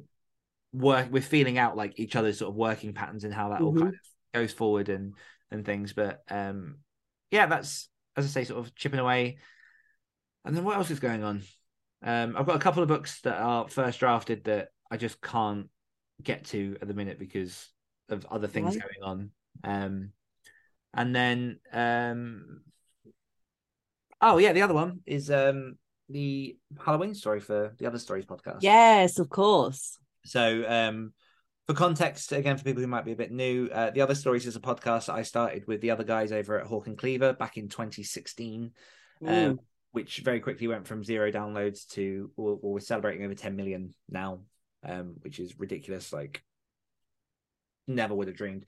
work 0.72 1.09
we're 1.11 1.22
feeling 1.22 1.59
out 1.59 1.76
like 1.76 1.98
each 1.98 2.14
other's 2.14 2.38
sort 2.38 2.50
of 2.50 2.56
working 2.56 2.92
patterns 2.92 3.24
and 3.24 3.34
how 3.34 3.48
that 3.48 3.62
all 3.62 3.72
Mhm. 3.72 3.78
kind 3.80 3.94
of 3.94 4.00
goes 4.34 4.52
forward 4.52 4.88
and 4.90 5.14
and 5.50 5.64
things 5.64 5.92
but 5.92 6.22
um 6.30 6.76
yeah 7.30 7.46
that's 7.46 7.88
as 8.16 8.24
i 8.26 8.28
say 8.28 8.44
sort 8.44 8.64
of 8.64 8.74
chipping 8.74 9.00
away 9.00 9.38
and 10.44 10.56
then 10.56 10.64
what 10.64 10.76
else 10.76 10.90
is 10.90 11.00
going 11.00 11.24
on 11.24 11.42
um 12.02 12.36
i've 12.36 12.46
got 12.46 12.56
a 12.56 12.61
couple 12.61 12.82
of 12.82 12.88
books 12.88 13.20
that 13.22 13.38
are 13.40 13.68
first 13.68 13.98
drafted 14.00 14.44
that 14.44 14.68
i 14.90 14.96
just 14.96 15.20
can't 15.20 15.68
get 16.22 16.44
to 16.44 16.76
at 16.82 16.86
the 16.88 16.94
minute 16.94 17.18
because 17.18 17.70
of 18.09 18.26
other 18.30 18.46
things 18.46 18.76
Right. 18.76 18.82
going 18.82 19.11
on 19.11 19.30
um, 19.64 20.11
and 20.94 21.14
then 21.14 21.61
um, 21.72 22.62
oh 24.20 24.38
yeah, 24.38 24.52
the 24.52 24.62
other 24.62 24.74
one 24.74 25.00
is 25.06 25.30
um 25.30 25.76
the 26.09 26.56
Halloween 26.84 27.14
story 27.14 27.40
for 27.40 27.74
the 27.78 27.86
Other 27.86 27.98
Stories 27.98 28.26
podcast. 28.26 28.59
Yes, 28.61 29.18
of 29.18 29.28
course. 29.28 29.98
So 30.24 30.64
um, 30.66 31.12
for 31.66 31.74
context, 31.74 32.32
again 32.32 32.56
for 32.56 32.64
people 32.64 32.82
who 32.82 32.88
might 32.88 33.04
be 33.04 33.12
a 33.12 33.16
bit 33.16 33.30
new, 33.30 33.68
uh, 33.72 33.90
the 33.90 34.00
Other 34.00 34.14
Stories 34.14 34.46
is 34.46 34.56
a 34.56 34.61
podcast 34.61 35.06
that 35.06 35.14
I 35.14 35.22
started 35.22 35.66
with 35.66 35.80
the 35.80 35.90
other 35.90 36.04
guys 36.04 36.32
over 36.32 36.59
at 36.59 36.66
Hawk 36.66 36.86
and 36.86 36.96
Cleaver 36.96 37.32
back 37.32 37.56
in 37.56 37.68
2016. 37.68 38.72
Mm. 39.22 39.50
Um, 39.50 39.61
which 39.92 40.18
very 40.18 40.40
quickly 40.40 40.68
went 40.68 40.86
from 40.86 41.02
zero 41.02 41.30
downloads 41.32 41.86
to 41.88 42.30
well, 42.36 42.59
we're 42.62 42.80
celebrating 42.80 43.24
over 43.24 43.34
10 43.34 43.56
million 43.56 43.94
now, 44.09 44.40
um, 44.84 45.16
which 45.20 45.40
is 45.40 45.59
ridiculous. 45.59 46.12
Like, 46.12 46.42
never 47.86 48.14
would 48.14 48.28
have 48.28 48.36
dreamed. 48.36 48.66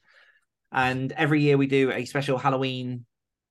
And 0.73 1.12
every 1.12 1.43
year 1.43 1.57
we 1.57 1.66
do 1.66 1.91
a 1.93 2.05
special 2.05 2.39
Halloween 2.39 3.07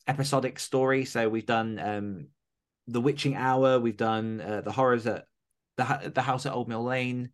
episodic 0.08 0.60
story. 0.60 1.06
So 1.06 1.30
we've 1.30 1.46
done 1.46 1.80
um, 1.80 2.28
the 2.88 3.02
Witching 3.02 3.36
Hour, 3.36 3.80
we've 3.80 3.98
done 3.98 4.42
uh, 4.42 4.62
the 4.62 4.72
horrors 4.72 5.06
at 5.08 5.26
the 5.78 6.12
the 6.14 6.22
house 6.22 6.46
at 6.46 6.54
Old 6.54 6.68
Mill 6.68 6.84
Lane. 6.84 7.32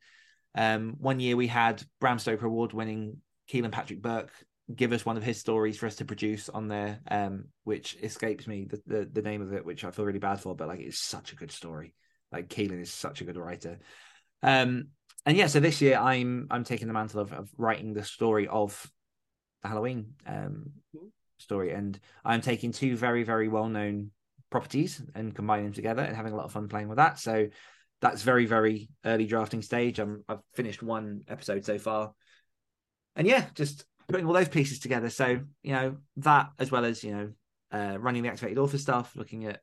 Um, 0.55 0.95
one 0.99 1.19
year 1.19 1.35
we 1.35 1.47
had 1.47 1.83
Bram 1.99 2.19
Stoker 2.19 2.45
award 2.45 2.73
winning 2.73 3.17
Kealan 3.49 3.71
Patrick 3.71 4.01
Burke 4.01 4.31
give 4.73 4.91
us 4.93 5.05
one 5.05 5.17
of 5.17 5.23
his 5.23 5.39
stories 5.39 5.77
for 5.77 5.85
us 5.85 5.97
to 5.97 6.05
produce 6.05 6.49
on 6.49 6.67
there, 6.67 6.99
um, 7.09 7.45
which 7.63 7.97
escapes 8.01 8.47
me 8.47 8.65
the, 8.65 8.81
the 8.87 9.09
the 9.13 9.21
name 9.21 9.41
of 9.41 9.53
it, 9.53 9.65
which 9.65 9.83
I 9.83 9.91
feel 9.91 10.05
really 10.05 10.19
bad 10.19 10.39
for, 10.39 10.55
but 10.55 10.67
like 10.67 10.79
it's 10.79 10.97
such 10.97 11.33
a 11.33 11.35
good 11.35 11.51
story. 11.51 11.93
Like 12.31 12.49
Kealan 12.49 12.81
is 12.81 12.91
such 12.91 13.21
a 13.21 13.25
good 13.25 13.37
writer. 13.37 13.79
Um, 14.41 14.89
and 15.25 15.37
yeah, 15.37 15.47
so 15.47 15.59
this 15.59 15.81
year 15.81 15.97
I'm 15.97 16.47
I'm 16.49 16.63
taking 16.63 16.87
the 16.87 16.93
mantle 16.93 17.21
of, 17.21 17.33
of 17.33 17.49
writing 17.57 17.93
the 17.93 18.03
story 18.03 18.47
of 18.47 18.91
the 19.61 19.67
Halloween 19.67 20.13
um 20.25 20.71
Mhm. 20.95 21.11
story, 21.37 21.71
and 21.71 21.99
I'm 22.23 22.41
taking 22.41 22.71
two 22.71 22.95
very 22.95 23.23
very 23.23 23.47
well 23.47 23.67
known 23.67 24.11
properties 24.49 25.01
and 25.15 25.35
combining 25.35 25.65
them 25.65 25.73
together 25.73 26.01
and 26.03 26.15
having 26.15 26.33
a 26.33 26.35
lot 26.35 26.45
of 26.45 26.51
fun 26.51 26.67
playing 26.67 26.87
with 26.87 26.97
that. 26.97 27.19
So 27.19 27.47
that's 28.01 28.21
very 28.21 28.45
very 28.45 28.89
early 29.03 29.25
drafting 29.25 29.61
stage. 29.61 29.99
I'm 29.99 30.23
I've 30.27 30.41
finished 30.53 30.83
one 30.83 31.23
episode 31.27 31.65
so 31.65 31.77
far, 31.77 32.13
and 33.15 33.27
yeah, 33.27 33.47
just 33.55 33.85
putting 34.07 34.25
all 34.25 34.33
those 34.33 34.49
pieces 34.49 34.79
together. 34.79 35.09
So 35.09 35.39
you 35.63 35.73
know 35.73 35.97
that 36.17 36.49
as 36.59 36.71
well 36.71 36.85
as 36.85 37.03
you 37.03 37.11
know 37.15 37.31
uh, 37.71 37.97
running 37.99 38.23
the 38.23 38.29
activated 38.29 38.57
author 38.57 38.77
stuff, 38.77 39.15
looking 39.15 39.45
at 39.45 39.61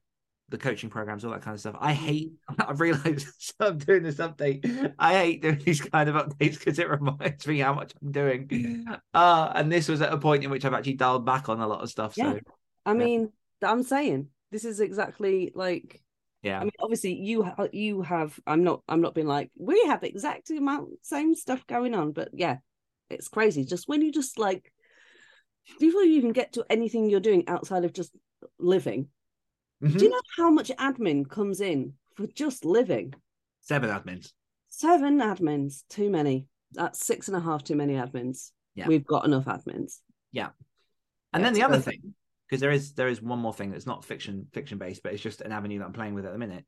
the 0.52 0.58
coaching 0.58 0.90
programs, 0.90 1.24
all 1.24 1.32
that 1.32 1.42
kind 1.42 1.54
of 1.54 1.60
stuff. 1.60 1.74
I 1.80 1.92
hate. 1.94 2.32
I've 2.58 2.80
realized 2.80 3.26
I'm 3.60 3.78
doing 3.78 4.04
this 4.04 4.16
update. 4.16 4.94
I 4.98 5.14
hate 5.14 5.42
doing 5.42 5.60
these 5.64 5.80
kind 5.80 6.08
of 6.08 6.14
updates 6.14 6.58
because 6.58 6.78
it 6.78 6.88
reminds 7.00 7.44
me 7.46 7.58
how 7.58 7.74
much 7.74 7.92
I'm 8.00 8.12
doing. 8.12 8.86
Uh, 9.12 9.52
and 9.54 9.72
this 9.72 9.88
was 9.88 10.00
at 10.00 10.12
a 10.12 10.18
point 10.18 10.44
in 10.44 10.50
which 10.50 10.64
I've 10.64 10.74
actually 10.74 10.94
dialed 10.94 11.26
back 11.26 11.48
on 11.48 11.60
a 11.60 11.66
lot 11.66 11.82
of 11.82 11.90
stuff. 11.90 12.14
So 12.14 12.24
Yeah. 12.24 12.38
I 12.86 12.94
mean, 12.94 13.32
I'm 13.62 13.82
saying 13.82 14.28
this 14.52 14.64
is 14.64 14.80
exactly 14.80 15.50
like 15.54 16.00
Yeah. 16.42 16.60
I 16.60 16.64
mean, 16.64 16.72
obviously, 16.78 17.14
you 17.14 17.50
you 17.72 18.02
have. 18.02 18.38
I'm 18.46 18.62
not. 18.62 18.82
I'm 18.88 19.00
not 19.00 19.14
being 19.14 19.26
like 19.26 19.50
we 19.58 19.82
have 19.86 20.04
exact 20.04 20.50
amount 20.50 20.90
same 21.02 21.34
stuff 21.34 21.66
going 21.66 21.94
on, 21.94 22.12
but 22.12 22.28
yeah, 22.34 22.58
it's 23.08 23.28
crazy. 23.28 23.64
Just 23.64 23.88
when 23.88 24.02
you 24.02 24.12
just 24.12 24.38
like 24.38 24.70
before 25.80 26.02
you 26.02 26.16
even 26.16 26.32
get 26.32 26.52
to 26.54 26.66
anything 26.68 27.08
you're 27.08 27.20
doing 27.20 27.48
outside 27.48 27.84
of 27.84 27.92
just 27.92 28.12
living. 28.58 29.08
Mhm. 29.82 29.98
Do 29.98 30.04
you 30.04 30.10
know 30.10 30.20
how 30.36 30.50
much 30.50 30.70
admin 30.78 31.28
comes 31.28 31.60
in 31.60 31.94
for 32.14 32.26
just 32.28 32.64
living? 32.64 33.14
Seven 33.60 33.90
admins. 33.90 34.32
Seven 34.68 35.18
admins, 35.18 35.82
too 35.88 36.08
many. 36.10 36.46
That's 36.72 37.04
six 37.04 37.28
and 37.28 37.36
a 37.36 37.40
half 37.40 37.64
too 37.64 37.76
many 37.76 37.94
admins. 37.94 38.50
Yeah. 38.74 38.86
We've 38.88 39.04
got 39.06 39.24
enough 39.24 39.44
admins. 39.44 39.98
Yeah. 40.30 40.50
And 41.32 41.40
Yeah, 41.42 41.46
then 41.46 41.54
the 41.54 41.62
other 41.64 41.76
perfect. 41.76 42.02
thing, 42.02 42.14
because 42.48 42.60
there 42.60 42.70
is 42.70 42.94
there 42.94 43.08
is 43.08 43.20
one 43.20 43.38
more 43.38 43.52
thing 43.52 43.70
that's 43.70 43.86
not 43.86 44.04
fiction 44.04 44.46
fiction 44.52 44.78
based, 44.78 45.02
but 45.02 45.12
it's 45.12 45.22
just 45.22 45.40
an 45.40 45.52
avenue 45.52 45.78
that 45.80 45.84
I'm 45.86 45.92
playing 45.92 46.14
with 46.14 46.26
at 46.26 46.32
the 46.32 46.38
minute. 46.38 46.64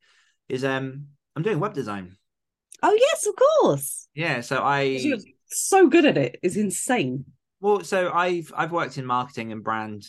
Is 0.48 0.64
um 0.64 1.06
I'm 1.36 1.42
doing 1.42 1.60
web 1.60 1.72
design. 1.74 2.16
Oh 2.82 2.94
yes, 2.98 3.26
of 3.26 3.34
course. 3.36 4.08
Yeah, 4.14 4.40
so 4.40 4.58
I 4.58 4.82
You're 4.82 5.18
so 5.46 5.88
good 5.88 6.04
at 6.04 6.18
it. 6.18 6.38
It's 6.42 6.56
insane. 6.56 7.24
well, 7.60 7.82
so 7.84 8.10
I've 8.12 8.52
I've 8.56 8.72
worked 8.72 8.98
in 8.98 9.06
marketing 9.06 9.52
and 9.52 9.62
brand 9.64 10.04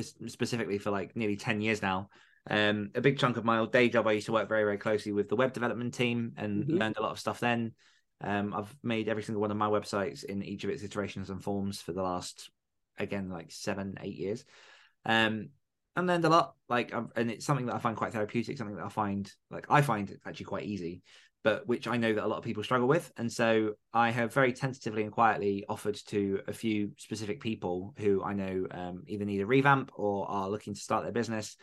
specifically 0.00 0.78
for 0.78 0.90
like 0.90 1.16
nearly 1.16 1.36
ten 1.36 1.60
years 1.60 1.82
now. 1.82 2.08
Um, 2.50 2.90
a 2.94 3.00
big 3.00 3.18
chunk 3.18 3.36
of 3.36 3.44
my 3.44 3.58
old 3.58 3.72
day 3.72 3.88
job, 3.88 4.06
I 4.06 4.12
used 4.12 4.26
to 4.26 4.32
work 4.32 4.48
very 4.48 4.64
very 4.64 4.78
closely 4.78 5.12
with 5.12 5.28
the 5.28 5.36
web 5.36 5.52
development 5.52 5.94
team 5.94 6.32
and 6.36 6.66
Mhm. 6.66 6.78
learned 6.78 6.96
a 6.96 7.02
lot 7.02 7.12
of 7.12 7.20
stuff 7.20 7.40
then. 7.40 7.72
Um, 8.20 8.54
I've 8.54 8.74
made 8.82 9.08
every 9.08 9.22
single 9.22 9.40
one 9.40 9.50
of 9.50 9.56
my 9.56 9.68
websites 9.68 10.24
in 10.24 10.42
each 10.42 10.64
of 10.64 10.70
its 10.70 10.82
iterations 10.82 11.30
and 11.30 11.42
forms 11.42 11.80
for 11.80 11.92
the 11.92 12.02
last 12.02 12.50
again 12.98 13.28
like 13.28 13.50
seven 13.50 13.96
eight 14.00 14.16
years. 14.16 14.44
Um, 15.04 15.50
and 15.94 16.06
learned 16.06 16.24
a 16.24 16.28
lot. 16.28 16.54
Like, 16.68 16.92
and 16.92 17.30
it's 17.30 17.44
something 17.44 17.66
that 17.66 17.74
I 17.74 17.78
find 17.78 17.96
quite 17.96 18.12
therapeutic. 18.12 18.56
Something 18.56 18.76
that 18.76 18.86
I 18.86 18.88
find 18.88 19.30
like 19.50 19.66
I 19.68 19.82
find 19.82 20.16
actually 20.24 20.46
quite 20.46 20.64
easy, 20.64 21.02
but 21.44 21.66
which 21.66 21.88
I 21.88 21.96
know 21.96 22.12
that 22.12 22.24
a 22.24 22.26
lot 22.26 22.38
of 22.38 22.44
people 22.44 22.62
struggle 22.62 22.88
with. 22.88 23.12
And 23.16 23.30
so 23.30 23.74
I 23.92 24.10
have 24.10 24.32
very 24.32 24.52
tentatively 24.52 25.02
and 25.02 25.10
quietly 25.10 25.64
offered 25.68 25.98
to 26.08 26.40
a 26.46 26.52
few 26.52 26.92
specific 26.98 27.40
people 27.40 27.94
who 27.98 28.22
I 28.22 28.32
know 28.32 28.66
um, 28.70 29.02
either 29.06 29.24
need 29.24 29.40
a 29.40 29.46
revamp 29.46 29.90
or 29.94 30.30
are 30.30 30.48
looking 30.48 30.74
to 30.74 30.80
start 30.80 31.02
their 31.02 31.12
business. 31.12 31.56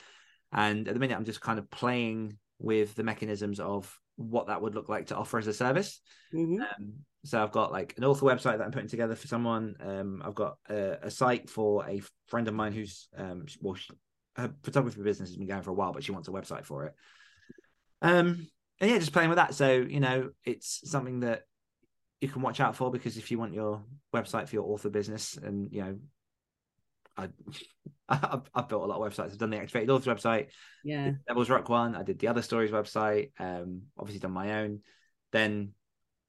And 0.51 0.87
at 0.87 0.93
the 0.93 0.99
minute, 0.99 1.15
I'm 1.15 1.25
just 1.25 1.41
kind 1.41 1.59
of 1.59 1.69
playing 1.69 2.37
with 2.59 2.95
the 2.95 3.03
mechanisms 3.03 3.59
of 3.59 3.93
what 4.17 4.47
that 4.47 4.61
would 4.61 4.75
look 4.75 4.89
like 4.89 5.07
to 5.07 5.15
offer 5.15 5.37
as 5.37 5.47
a 5.47 5.53
service. 5.53 6.01
Mhm. 6.33 6.61
Um, 6.61 6.93
so 7.23 7.41
I've 7.41 7.51
got 7.51 7.71
like 7.71 7.95
an 7.97 8.03
author 8.03 8.25
website 8.25 8.57
that 8.57 8.61
I'm 8.61 8.71
putting 8.71 8.89
together 8.89 9.15
for 9.15 9.27
someone. 9.27 9.75
Um, 9.79 10.21
I've 10.25 10.35
got 10.35 10.57
a, 10.69 10.97
a 11.03 11.11
site 11.11 11.49
for 11.49 11.87
a 11.87 12.01
friend 12.27 12.47
of 12.47 12.53
mine 12.53 12.73
who's 12.73 13.07
um, 13.17 13.45
well, 13.61 13.75
she, 13.75 13.93
her 14.35 14.53
photography 14.63 15.01
business 15.01 15.29
has 15.29 15.37
been 15.37 15.47
going 15.47 15.61
for 15.61 15.71
a 15.71 15.73
while, 15.73 15.93
but 15.93 16.03
she 16.03 16.11
wants 16.11 16.27
a 16.27 16.31
website 16.31 16.65
for 16.65 16.85
it. 16.85 16.93
Um, 18.01 18.47
and 18.79 18.89
yeah, 18.89 18.97
just 18.97 19.13
playing 19.13 19.29
with 19.29 19.37
that. 19.37 19.53
So 19.53 19.71
you 19.71 19.99
know, 19.99 20.29
it's 20.43 20.89
something 20.89 21.21
that 21.21 21.43
you 22.21 22.27
can 22.29 22.41
watch 22.41 22.59
out 22.59 22.75
for 22.75 22.91
because 22.91 23.17
if 23.17 23.31
you 23.31 23.39
want 23.39 23.53
your 23.53 23.83
website 24.13 24.47
for 24.47 24.55
your 24.55 24.65
author 24.65 24.89
business, 24.89 25.37
and 25.37 25.71
you 25.71 25.81
know, 25.81 25.97
I 27.17 27.29
I've, 28.09 28.41
I've 28.53 28.67
built 28.69 28.83
a 28.83 28.87
lot 28.87 29.01
of 29.01 29.11
websites. 29.13 29.31
I've 29.31 29.37
done 29.37 29.51
the 29.51 29.57
Activated 29.57 29.89
Authors 29.89 30.07
website, 30.07 30.47
Yeah. 30.83 31.11
Devil's 31.27 31.49
Rock 31.49 31.69
one. 31.69 31.95
I 31.95 32.03
did 32.03 32.19
the 32.19 32.27
other 32.27 32.41
stories 32.41 32.71
website. 32.71 33.31
Um, 33.39 33.83
obviously 33.97 34.19
done 34.19 34.31
my 34.31 34.61
own. 34.61 34.79
Then 35.31 35.73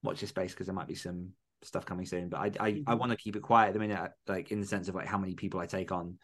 watch 0.03 0.21
this 0.21 0.29
space 0.29 0.51
because 0.51 0.67
there 0.67 0.75
might 0.75 0.87
be 0.87 0.95
some 0.95 1.29
stuff 1.63 1.85
coming 1.85 2.05
soon. 2.05 2.29
But 2.29 2.39
I 2.39 2.51
I, 2.59 2.83
I 2.87 2.95
Mhm. 2.95 2.99
want 2.99 3.11
to 3.11 3.17
keep 3.17 3.35
it 3.35 3.41
quiet 3.41 3.69
at 3.69 3.73
the 3.73 3.79
minute, 3.79 4.11
like 4.27 4.51
in 4.51 4.59
the 4.59 4.67
sense 4.67 4.87
of 4.87 4.95
like 4.95 5.07
how 5.07 5.17
many 5.17 5.33
people 5.35 5.59
I 5.59 5.65
take 5.65 5.91
on, 5.91 6.19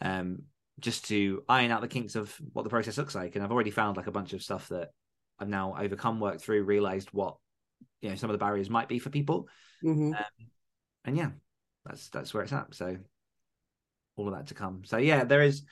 um, 0.00 0.42
just 0.80 1.06
to 1.06 1.42
iron 1.48 1.70
out 1.70 1.80
the 1.80 1.88
kinks 1.88 2.16
of 2.16 2.34
what 2.52 2.62
the 2.64 2.70
process 2.70 2.98
looks 2.98 3.14
like. 3.14 3.34
And 3.36 3.44
I've 3.44 3.52
already 3.52 3.70
found 3.70 3.96
like 3.96 4.06
a 4.06 4.12
bunch 4.12 4.32
of 4.32 4.42
stuff 4.42 4.68
that 4.68 4.90
I've 5.38 5.48
now 5.48 5.76
overcome, 5.78 6.20
worked 6.20 6.40
through, 6.40 6.64
realized 6.64 7.08
what 7.12 7.36
you 8.00 8.10
know 8.10 8.16
some 8.16 8.30
of 8.30 8.34
the 8.34 8.44
barriers 8.44 8.70
might 8.70 8.88
be 8.88 8.98
for 8.98 9.10
people. 9.10 9.48
hmm 9.82 10.12
And 11.04 11.16
yeah, 11.16 11.30
that's 11.84 12.08
that's 12.08 12.34
where 12.34 12.42
it's 12.42 12.52
at. 12.52 12.74
So 12.74 12.96
all 14.16 14.28
of 14.28 14.34
that 14.34 14.48
to 14.48 14.54
come. 14.54 14.82
So 14.84 14.98
yeah, 14.98 15.24
there 15.24 15.42
is 15.42 15.62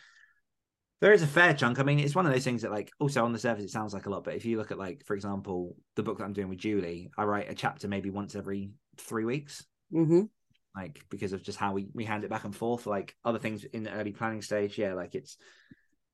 there 1.01 1.13
is 1.13 1.23
a 1.23 1.27
fair 1.27 1.53
chunk. 1.53 1.79
I 1.79 1.83
mean, 1.83 1.99
it's 1.99 2.15
one 2.15 2.27
of 2.27 2.33
those 2.33 2.45
things 2.45 2.63
that 2.63 2.71
like 2.71 2.91
also 2.99 3.25
on 3.25 3.33
the 3.33 3.39
surface 3.39 3.65
it 3.65 3.71
sounds 3.71 3.93
like 3.93 4.07
a 4.07 4.11
lot, 4.11 4.25
but 4.25 4.35
if 4.35 4.45
you 4.45 4.57
look 4.57 4.71
at 4.71 4.79
like, 4.79 5.05
for 5.05 5.15
example, 5.15 5.77
the 5.95 6.03
book 6.03 6.19
that 6.19 6.25
I'm 6.25 6.33
doing 6.33 6.49
with 6.49 6.59
Julie, 6.59 7.11
I 7.19 7.25
write 7.25 7.51
a 7.51 7.55
chapter 7.55 7.87
maybe 7.87 8.11
once 8.11 8.35
every 8.35 8.71
three 8.97 9.25
weeks. 9.25 9.65
hmm 9.91 10.27
Like 10.75 11.03
because 11.11 11.33
of 11.33 11.43
just 11.43 11.59
how 11.59 11.73
we, 11.73 11.89
we 11.93 12.05
hand 12.05 12.25
it 12.25 12.31
back 12.31 12.45
and 12.45 12.55
forth. 12.55 12.87
Like 12.87 13.15
other 13.25 13.39
things 13.39 13.65
in 13.65 13.83
the 13.83 13.93
early 13.93 14.13
planning 14.13 14.43
stage, 14.43 14.79
yeah, 14.79 14.95
like 14.95 15.15
it's 15.15 15.37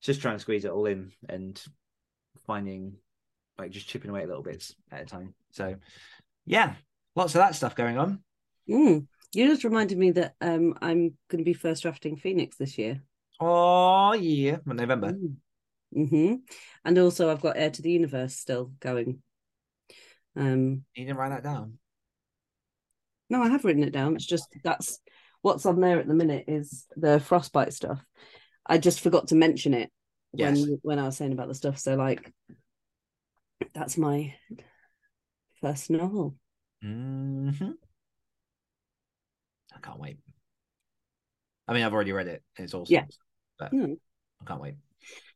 just 0.01 0.21
trying 0.21 0.37
to 0.37 0.41
squeeze 0.41 0.65
it 0.65 0.71
all 0.73 0.87
in 0.87 1.13
and 1.29 1.61
finding 2.47 2.95
like 3.59 3.71
just 3.71 3.89
chipping 3.89 4.11
away 4.11 4.23
at 4.23 4.29
little 4.29 4.43
bits 4.43 4.75
at 4.91 5.03
a 5.03 5.07
time. 5.07 5.35
So 5.51 5.77
yeah, 6.47 6.75
lots 7.15 7.35
of 7.35 7.41
that 7.41 7.55
stuff 7.55 7.75
going 7.77 7.99
on. 7.99 8.21
Mm. 8.69 9.07
You 9.35 9.49
just 9.49 9.65
reminded 9.65 9.99
me 9.99 10.11
that 10.13 10.35
um 10.41 10.75
I'm 10.83 11.17
going 11.29 11.39
to 11.39 11.45
be 11.45 11.55
first 11.55 11.83
drafting 11.83 12.17
Phoenix 12.17 12.57
this 12.57 12.77
year. 12.79 13.03
Oh 13.41 14.13
yeah, 14.13 14.59
November. 14.65 15.17
hmm 15.93 16.35
And 16.85 16.99
also, 16.99 17.31
I've 17.31 17.41
got 17.41 17.57
Air 17.57 17.71
to 17.71 17.83
the 17.83 17.91
Universe 17.91 18.37
still 18.37 18.73
going. 18.81 19.23
Um, 20.37 20.85
You 20.95 21.05
didn't 21.05 21.19
write 21.19 21.31
that 21.31 21.43
down. 21.43 21.79
no, 23.31 23.43
I 23.43 23.49
have 23.49 23.65
written 23.65 23.83
it 23.83 23.93
down. 23.93 24.15
It's 24.15 24.27
just 24.27 24.47
that's 24.63 25.01
what's 25.41 25.67
on 25.67 25.81
there 25.81 25.99
at 25.99 26.07
the 26.07 26.15
minute 26.15 26.45
is 26.49 26.87
the 26.97 27.19
frostbite 27.21 27.73
stuff. 27.73 28.05
I 28.67 28.79
just 28.79 29.01
forgot 29.01 29.29
to 29.29 29.35
mention 29.35 29.75
it 29.75 29.91
Yes. 30.35 30.61
when 30.61 30.79
when 30.83 30.99
I 30.99 31.05
was 31.05 31.17
saying 31.17 31.33
about 31.33 31.49
the 31.49 31.55
stuff. 31.55 31.79
So 31.79 31.95
like, 31.97 32.33
that's 33.75 33.97
my 33.99 34.35
first 35.61 35.91
novel. 35.91 36.37
hmm 36.83 37.73
I 39.75 39.79
can't 39.81 39.99
wait. 39.99 40.19
I 41.69 41.73
mean, 41.75 41.83
I've 41.85 41.93
already 41.93 42.13
read 42.13 42.27
it. 42.27 42.43
It's 42.57 42.75
awesome. 42.75 42.95
Yeah. 42.95 43.05
But 43.59 43.71
Hmm. 43.71 43.95
I 44.41 44.45
can't 44.47 44.61
wait. 44.61 44.75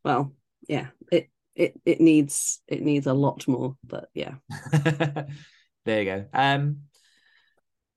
Well, 0.04 0.32
yeah, 0.68 0.88
it 1.12 1.30
it 1.54 1.80
it 1.84 2.00
needs 2.00 2.60
it 2.66 2.82
needs 2.82 3.06
a 3.06 3.14
lot 3.14 3.46
more, 3.48 3.76
but 3.84 4.08
yeah. 4.14 4.34
there 5.84 6.02
you 6.02 6.04
go. 6.04 6.24
Um, 6.32 6.82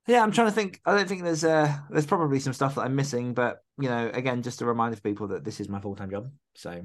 yeah, 0.08 0.24
I'm 0.24 0.32
trying 0.32 0.48
to 0.48 0.54
think. 0.54 0.82
I 0.86 0.96
don't 0.96 1.08
think 1.08 1.24
there's 1.24 1.44
uh 1.44 1.72
there's 1.90 2.06
probably 2.06 2.40
some 2.40 2.54
stuff 2.54 2.76
that 2.76 2.82
I'm 2.82 2.96
missing, 2.96 3.34
but 3.34 3.64
you 3.78 3.90
know, 3.90 4.10
again, 4.14 4.42
just 4.42 4.62
a 4.62 4.66
reminder 4.66 4.96
for 4.96 5.02
people 5.04 5.28
that 5.30 5.44
this 5.44 5.60
is 5.60 5.70
my 5.70 5.80
full 5.80 5.96
time 5.96 6.10
job, 6.10 6.32
so 6.56 6.84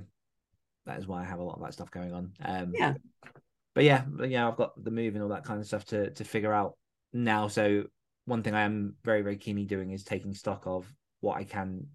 that 0.86 0.98
is 0.98 1.06
why 1.06 1.22
I 1.22 1.24
have 1.24 1.38
a 1.38 1.42
lot 1.44 1.56
of 1.56 1.62
that 1.62 1.74
stuff 1.74 1.90
going 1.90 2.12
on. 2.12 2.32
Um, 2.44 2.72
Yeah. 2.78 2.94
But 3.74 3.84
yeah, 3.84 4.04
yeah, 4.24 4.48
I've 4.48 4.56
got 4.56 4.82
the 4.82 4.90
move 4.90 5.14
and 5.14 5.22
all 5.22 5.30
that 5.30 5.44
kind 5.44 5.60
of 5.60 5.66
stuff 5.66 5.84
to 5.86 6.10
to 6.10 6.24
figure 6.24 6.52
out 6.52 6.76
now. 7.12 7.48
So 7.48 7.84
one 8.24 8.42
thing 8.42 8.54
I 8.54 8.62
am 8.62 8.94
very 9.04 9.22
very 9.22 9.36
keenly 9.36 9.64
doing 9.64 9.90
is 9.90 10.04
taking 10.04 10.34
stock 10.34 10.66
of 10.66 10.90
what 11.20 11.36
I 11.36 11.44
can 11.44 11.86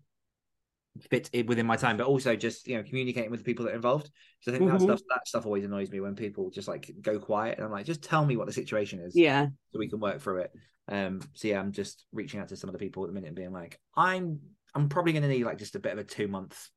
fit 1.09 1.29
it 1.33 1.47
within 1.47 1.65
my 1.65 1.75
time, 1.75 1.97
but 1.97 2.07
also 2.07 2.35
just 2.35 2.67
you 2.67 2.77
know 2.77 2.83
communicating 2.83 3.31
with 3.31 3.39
the 3.41 3.45
people 3.45 3.65
that 3.65 3.71
are 3.71 3.75
involved. 3.75 4.09
So 4.41 4.51
I 4.51 4.57
think 4.57 4.69
that 4.69 4.79
Mhm. 4.79 4.83
stuff 4.83 5.01
that 5.09 5.27
stuff 5.27 5.45
always 5.45 5.63
annoys 5.63 5.89
me 5.89 5.99
when 5.99 6.15
people 6.15 6.49
just 6.49 6.67
like 6.67 6.91
go 7.01 7.19
quiet, 7.19 7.57
and 7.57 7.65
I'm 7.65 7.71
like, 7.71 7.85
just 7.85 8.03
tell 8.03 8.25
me 8.25 8.37
what 8.37 8.47
the 8.47 8.53
situation 8.53 8.99
is, 8.99 9.15
Yeah. 9.15 9.47
so 9.71 9.79
we 9.79 9.89
can 9.89 9.99
work 9.99 10.19
through 10.21 10.39
it. 10.39 10.51
Um, 10.87 11.21
so 11.33 11.47
yeah, 11.47 11.59
I'm 11.59 11.71
just 11.71 12.05
reaching 12.11 12.39
out 12.39 12.49
to 12.49 12.57
some 12.57 12.67
of 12.69 12.73
the 12.73 12.79
people 12.79 13.03
at 13.03 13.07
the 13.07 13.13
minute 13.13 13.27
and 13.27 13.35
being 13.35 13.53
like, 13.53 13.79
I'm 13.95 14.39
I'm 14.75 14.89
probably 14.89 15.13
going 15.13 15.23
to 15.23 15.29
need 15.29 15.45
like 15.45 15.57
just 15.59 15.75
a 15.75 15.79
bit 15.79 15.93
of 15.93 15.99
a 15.99 16.03
two 16.03 16.27
month 16.27 16.69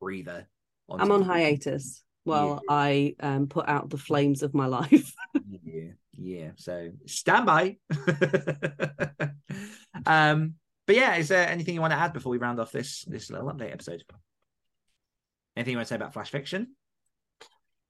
breather. 0.00 0.48
I'm 0.88 1.10
on 1.10 1.22
hiatus 1.22 2.03
while 2.24 2.60
I 2.68 3.14
um 3.20 3.46
put 3.46 3.68
out 3.68 3.90
the 3.90 3.98
flames 3.98 4.42
of 4.42 4.54
my 4.54 4.66
life. 4.80 5.12
Yeah, 5.62 5.92
yeah. 6.12 6.50
So 6.56 6.90
stand 7.06 7.46
by. 7.46 7.76
um, 10.06 10.54
but 10.86 10.96
yeah, 10.96 11.16
is 11.16 11.28
there 11.28 11.48
anything 11.48 11.74
you 11.74 11.80
want 11.80 11.92
to 11.92 11.98
add 11.98 12.12
before 12.12 12.30
we 12.30 12.38
round 12.38 12.60
off 12.60 12.72
this 12.72 13.04
this 13.04 13.30
little 13.30 13.48
update 13.48 13.72
episode? 13.72 14.02
Anything 15.56 15.72
you 15.72 15.78
want 15.78 15.86
to 15.86 15.92
say 15.92 15.96
about 15.96 16.12
flash 16.12 16.30
fiction? 16.30 16.74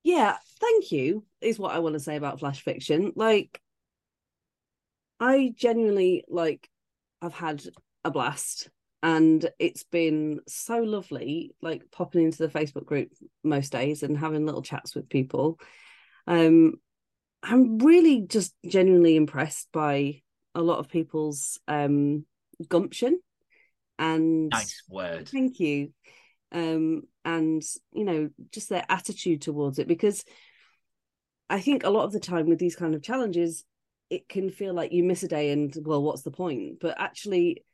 yeah, 0.05 0.37
thank 0.61 0.93
you 0.93 1.25
is 1.41 1.59
what 1.59 1.75
I 1.75 1.79
want 1.79 1.95
to 1.95 2.01
say 2.01 2.17
about 2.17 2.39
flash 2.39 2.63
fiction. 2.63 3.13
Like 3.17 3.61
I 5.19 5.53
genuinely 5.57 6.25
like 6.29 6.69
I've 7.23 7.35
had 7.35 7.65
a 8.05 8.11
blast 8.11 8.69
and 9.05 9.51
it's 9.59 9.85
been 9.85 10.41
so 10.49 10.79
lovely 10.79 11.55
like 11.61 11.91
popping 11.93 12.25
into 12.25 12.39
the 12.39 12.49
Facebook 12.49 12.87
group 12.87 13.11
most 13.45 13.71
days 13.71 14.03
and 14.03 14.17
having 14.17 14.47
little 14.47 14.63
chats 14.63 14.95
with 14.95 15.11
people. 15.11 15.61
Um 16.27 16.77
I'm 17.43 17.79
really 17.79 18.23
just 18.23 18.55
genuinely 18.67 19.17
impressed 19.17 19.69
by 19.73 20.23
a 20.55 20.63
lot 20.63 20.79
of 20.79 20.89
people's 20.89 21.61
um 21.69 22.25
gumption 22.67 23.21
and 23.99 24.51
Nice 24.51 24.83
word. 24.89 25.29
thank 25.29 25.61
you 25.61 25.93
um 26.51 27.03
and 27.27 27.63
you 27.93 28.05
know 28.05 28.31
just 28.53 28.71
their 28.71 28.87
attitude 28.89 29.43
towards 29.43 29.79
it 29.79 29.87
because 29.87 30.25
i 31.51 31.61
think 31.61 31.85
a 31.85 31.91
lot 31.91 32.05
of 32.05 32.13
the 32.13 32.21
time 32.21 32.47
with 32.49 32.59
these 32.59 32.77
kind 32.77 32.95
of 32.95 33.03
challenges 33.03 33.65
it 34.09 34.29
can 34.29 34.51
feel 34.51 34.73
like 34.73 34.93
you 34.93 35.05
miss 35.05 35.23
a 35.23 35.29
day 35.29 35.51
and 35.51 35.77
well 35.83 36.03
what's 36.03 36.23
the 36.23 36.31
point 36.31 36.79
but 36.81 36.99
actually 36.99 37.65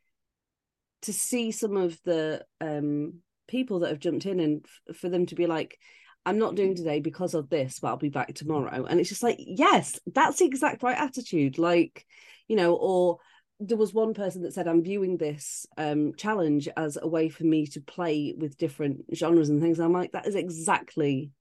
to 1.01 1.13
see 1.13 1.51
some 1.51 1.77
of 1.77 1.99
the 2.03 2.43
um 2.59 3.15
people 3.47 3.79
that 3.79 3.89
have 3.89 3.99
jumped 3.99 4.25
in 4.25 4.39
and 4.39 4.65
f- 4.89 4.95
for 4.95 5.09
them 5.09 5.25
to 5.25 5.35
be 5.35 5.47
like 5.47 5.77
I'm 6.25 6.37
not 6.37 6.55
doing 6.55 6.75
today 6.75 6.99
because 6.99 7.33
of 7.33 7.49
this, 7.49 7.79
but 7.79 7.87
I'll 7.87 7.97
be 7.97 8.09
back 8.09 8.33
tomorrow. 8.35 8.85
And 8.85 8.99
it's 8.99 9.09
just 9.09 9.23
like, 9.23 9.37
yes, 9.39 9.99
that's 10.05 10.37
the 10.37 10.45
exact 10.45 10.83
right 10.83 10.97
attitude. 10.97 11.57
Like, 11.57 12.05
you 12.47 12.55
know, 12.55 12.75
or 12.75 13.17
there 13.59 13.77
was 13.77 13.93
one 13.93 14.13
person 14.13 14.43
that 14.43 14.53
said, 14.53 14.67
I'm 14.67 14.83
viewing 14.83 15.17
this 15.17 15.65
um, 15.77 16.13
challenge 16.15 16.69
as 16.77 16.97
a 17.01 17.07
way 17.07 17.29
for 17.29 17.43
me 17.43 17.65
to 17.67 17.81
play 17.81 18.35
with 18.37 18.57
different 18.57 19.05
genres 19.15 19.49
and 19.49 19.61
things. 19.61 19.79
I'm 19.79 19.93
like, 19.93 20.11
that 20.11 20.27
is 20.27 20.35
exactly, 20.35 21.31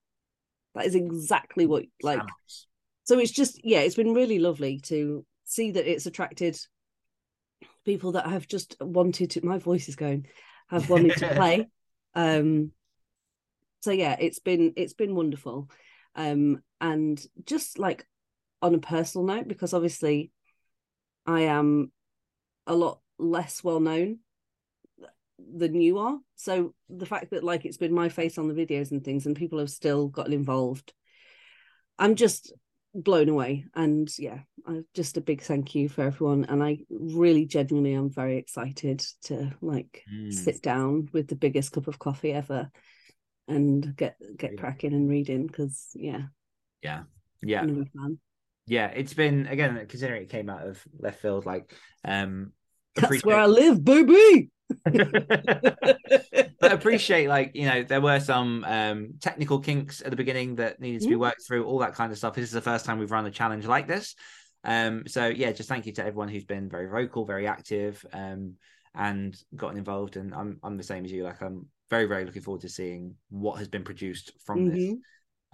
that 0.74 0.86
is 0.86 0.94
exactly 0.94 1.66
what, 1.66 1.84
like, 2.02 2.20
so 3.04 3.18
it's 3.18 3.32
just, 3.32 3.60
yeah, 3.62 3.80
it's 3.80 3.96
been 3.96 4.14
really 4.14 4.38
lovely 4.38 4.80
to 4.84 5.26
see 5.44 5.72
that 5.72 5.90
it's 5.90 6.06
attracted 6.06 6.58
people 7.90 8.12
that 8.12 8.26
have 8.26 8.46
just 8.46 8.76
wanted 8.80 9.30
to, 9.30 9.44
my 9.44 9.58
voice 9.58 9.88
is 9.88 9.96
going, 9.96 10.26
have 10.68 10.88
wanted 10.94 11.16
to 11.16 11.34
play. 11.34 11.68
Um, 12.14 12.72
so 13.82 13.92
yeah 13.92 14.16
it's 14.20 14.38
been 14.38 14.74
it's 14.76 14.92
been 14.92 15.14
wonderful. 15.14 15.70
Um 16.14 16.62
and 16.80 17.20
just 17.44 17.78
like 17.78 18.06
on 18.62 18.74
a 18.74 18.78
personal 18.78 19.26
note 19.26 19.48
because 19.48 19.72
obviously 19.72 20.30
i 21.26 21.42
am 21.42 21.90
a 22.66 22.74
lot 22.74 23.00
less 23.18 23.64
well 23.64 23.80
known 23.80 24.18
than 25.38 25.80
you 25.80 25.98
are. 25.98 26.18
So 26.36 26.74
the 26.88 27.06
fact 27.06 27.30
that 27.30 27.42
like 27.42 27.64
it's 27.64 27.78
been 27.78 27.94
my 27.94 28.10
face 28.10 28.36
on 28.38 28.48
the 28.48 28.54
videos 28.54 28.90
and 28.90 29.02
things 29.02 29.26
and 29.26 29.34
people 29.34 29.58
have 29.58 29.70
still 29.70 30.08
gotten 30.08 30.32
involved 30.32 30.92
i'm 31.98 32.14
just 32.14 32.52
blown 32.94 33.28
away. 33.28 33.64
And 33.74 34.10
yeah 34.18 34.40
just 34.94 35.16
a 35.16 35.20
big 35.20 35.42
thank 35.42 35.74
you 35.74 35.88
for 35.88 36.02
everyone. 36.02 36.44
And 36.44 36.62
i 36.62 36.78
really 36.90 37.46
genuinely 37.46 37.94
am 37.94 38.10
very 38.10 38.36
excited 38.36 39.04
to 39.24 39.52
like 39.60 40.04
mm. 40.12 40.32
sit 40.32 40.62
down 40.62 41.08
with 41.12 41.28
the 41.28 41.36
biggest 41.36 41.72
cup 41.72 41.88
of 41.88 41.98
coffee 41.98 42.32
ever 42.32 42.70
and 43.48 43.96
get 43.96 44.16
get 44.36 44.58
cracking 44.58 44.92
and 44.92 45.08
reading 45.08 45.46
because 45.46 45.88
yeah. 45.94 46.22
Yeah. 46.82 47.02
Yeah. 47.42 47.66
Yeah 48.66 48.86
it's 48.88 49.14
been 49.14 49.46
again 49.46 49.84
considering 49.88 50.22
it 50.22 50.30
came 50.30 50.48
out 50.48 50.66
of 50.66 50.82
left 50.98 51.20
field 51.20 51.46
like 51.46 51.74
um 52.04 52.52
that's 52.94 53.24
where 53.24 53.38
i 53.38 53.46
live 53.46 53.84
baby 53.84 54.50
but 56.60 56.72
appreciate 56.72 57.28
like 57.28 57.52
you 57.54 57.66
know 57.66 57.82
there 57.82 58.00
were 58.00 58.20
some 58.20 58.64
um 58.64 59.14
technical 59.20 59.58
kinks 59.58 60.02
at 60.02 60.10
the 60.10 60.16
beginning 60.16 60.56
that 60.56 60.80
needed 60.80 61.02
to 61.02 61.08
be 61.08 61.16
worked 61.16 61.46
through 61.46 61.64
all 61.64 61.78
that 61.78 61.94
kind 61.94 62.12
of 62.12 62.18
stuff. 62.18 62.34
This 62.34 62.44
is 62.44 62.52
the 62.52 62.60
first 62.60 62.84
time 62.84 62.98
we've 62.98 63.10
run 63.10 63.26
a 63.26 63.30
challenge 63.30 63.66
like 63.66 63.86
this. 63.86 64.14
Um 64.64 65.04
so 65.06 65.28
yeah 65.28 65.52
just 65.52 65.68
thank 65.68 65.86
you 65.86 65.92
to 65.92 66.04
everyone 66.04 66.28
who's 66.28 66.44
been 66.44 66.68
very 66.68 66.86
vocal 66.86 67.24
very 67.24 67.46
active 67.46 68.04
um 68.12 68.54
and 68.94 69.36
gotten 69.56 69.78
involved. 69.78 70.16
And 70.16 70.34
i'm 70.34 70.58
i'm 70.62 70.76
the 70.76 70.82
same 70.82 71.04
as 71.04 71.12
you. 71.12 71.24
Like 71.24 71.42
i'm 71.42 71.66
very 71.88 72.06
very 72.06 72.24
looking 72.24 72.42
forward 72.42 72.62
to 72.62 72.68
seeing 72.68 73.14
what 73.30 73.58
has 73.58 73.68
been 73.68 73.84
produced 73.84 74.32
from 74.44 74.66
mm-hmm. 74.66 74.76
this 74.76 74.94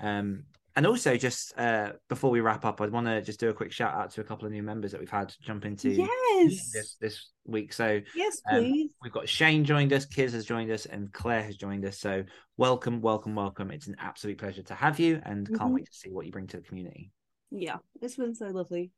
um 0.02 0.44
and 0.76 0.86
also 0.86 1.16
just 1.16 1.58
uh 1.58 1.92
before 2.08 2.30
we 2.30 2.40
wrap 2.40 2.64
up 2.64 2.80
i 2.80 2.86
want 2.86 3.06
to 3.06 3.20
just 3.22 3.40
do 3.40 3.48
a 3.48 3.52
quick 3.52 3.72
shout 3.72 3.94
out 3.94 4.10
to 4.10 4.20
a 4.20 4.24
couple 4.24 4.46
of 4.46 4.52
new 4.52 4.62
members 4.62 4.92
that 4.92 5.00
we've 5.00 5.10
had 5.10 5.34
jump 5.42 5.64
into 5.64 5.90
yes. 5.90 6.70
this 6.72 6.96
this 7.00 7.30
week. 7.46 7.72
So 7.72 8.00
yes 8.14 8.40
um, 8.50 8.60
please. 8.60 8.90
um, 8.90 8.96
we've 9.02 9.12
got 9.12 9.28
shane 9.28 9.64
joined 9.64 9.92
us 9.92 10.04
kiz 10.04 10.32
has 10.32 10.44
joined 10.44 10.70
us 10.70 10.86
and 10.86 11.12
claire 11.12 11.42
has 11.42 11.56
joined 11.56 11.84
us. 11.84 11.98
So 11.98 12.24
welcome 12.56 13.00
welcome 13.00 13.34
welcome. 13.34 13.70
It's 13.70 13.86
an 13.86 13.96
absolute 13.98 14.38
pleasure 14.38 14.62
to 14.64 14.74
have 14.74 15.00
you 15.00 15.20
and 15.24 15.46
mm-hmm. 15.46 15.56
can't 15.56 15.72
wait 15.72 15.86
to 15.86 15.96
see 15.96 16.10
what 16.10 16.26
you 16.26 16.32
bring 16.32 16.46
to 16.48 16.58
the 16.58 16.62
community. 16.62 17.10
Yeah 17.50 17.76
it's 18.00 18.16
been 18.16 18.34
so 18.34 18.46
lovely. 18.46 18.92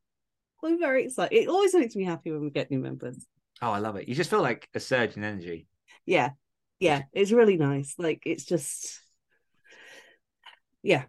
I'm 0.65 0.79
very 0.79 1.05
excited. 1.05 1.37
It 1.37 1.49
always 1.49 1.75
makes 1.75 1.95
me 1.95 2.05
happy 2.05 2.33
when 2.33 2.43
we 2.43 2.51
get 2.51 2.71
new 2.71 2.81
members. 2.81 3.27
Oh 3.63 3.71
i 3.71 3.79
love 3.79 3.97
it. 3.97 4.09
You 4.09 4.15
just 4.15 4.31
feel 4.31 4.43
like 4.43 4.69
a 4.75 4.81
surge 4.81 5.17
in 5.17 5.25
energy. 5.25 5.69
Yeah 6.07 6.31
yeah, 6.81 7.03
it's 7.13 7.33
really 7.33 7.57
nice. 7.57 7.95
Like 7.99 8.23
it's 8.25 8.45
just 8.45 9.01
yeah, 10.83 11.05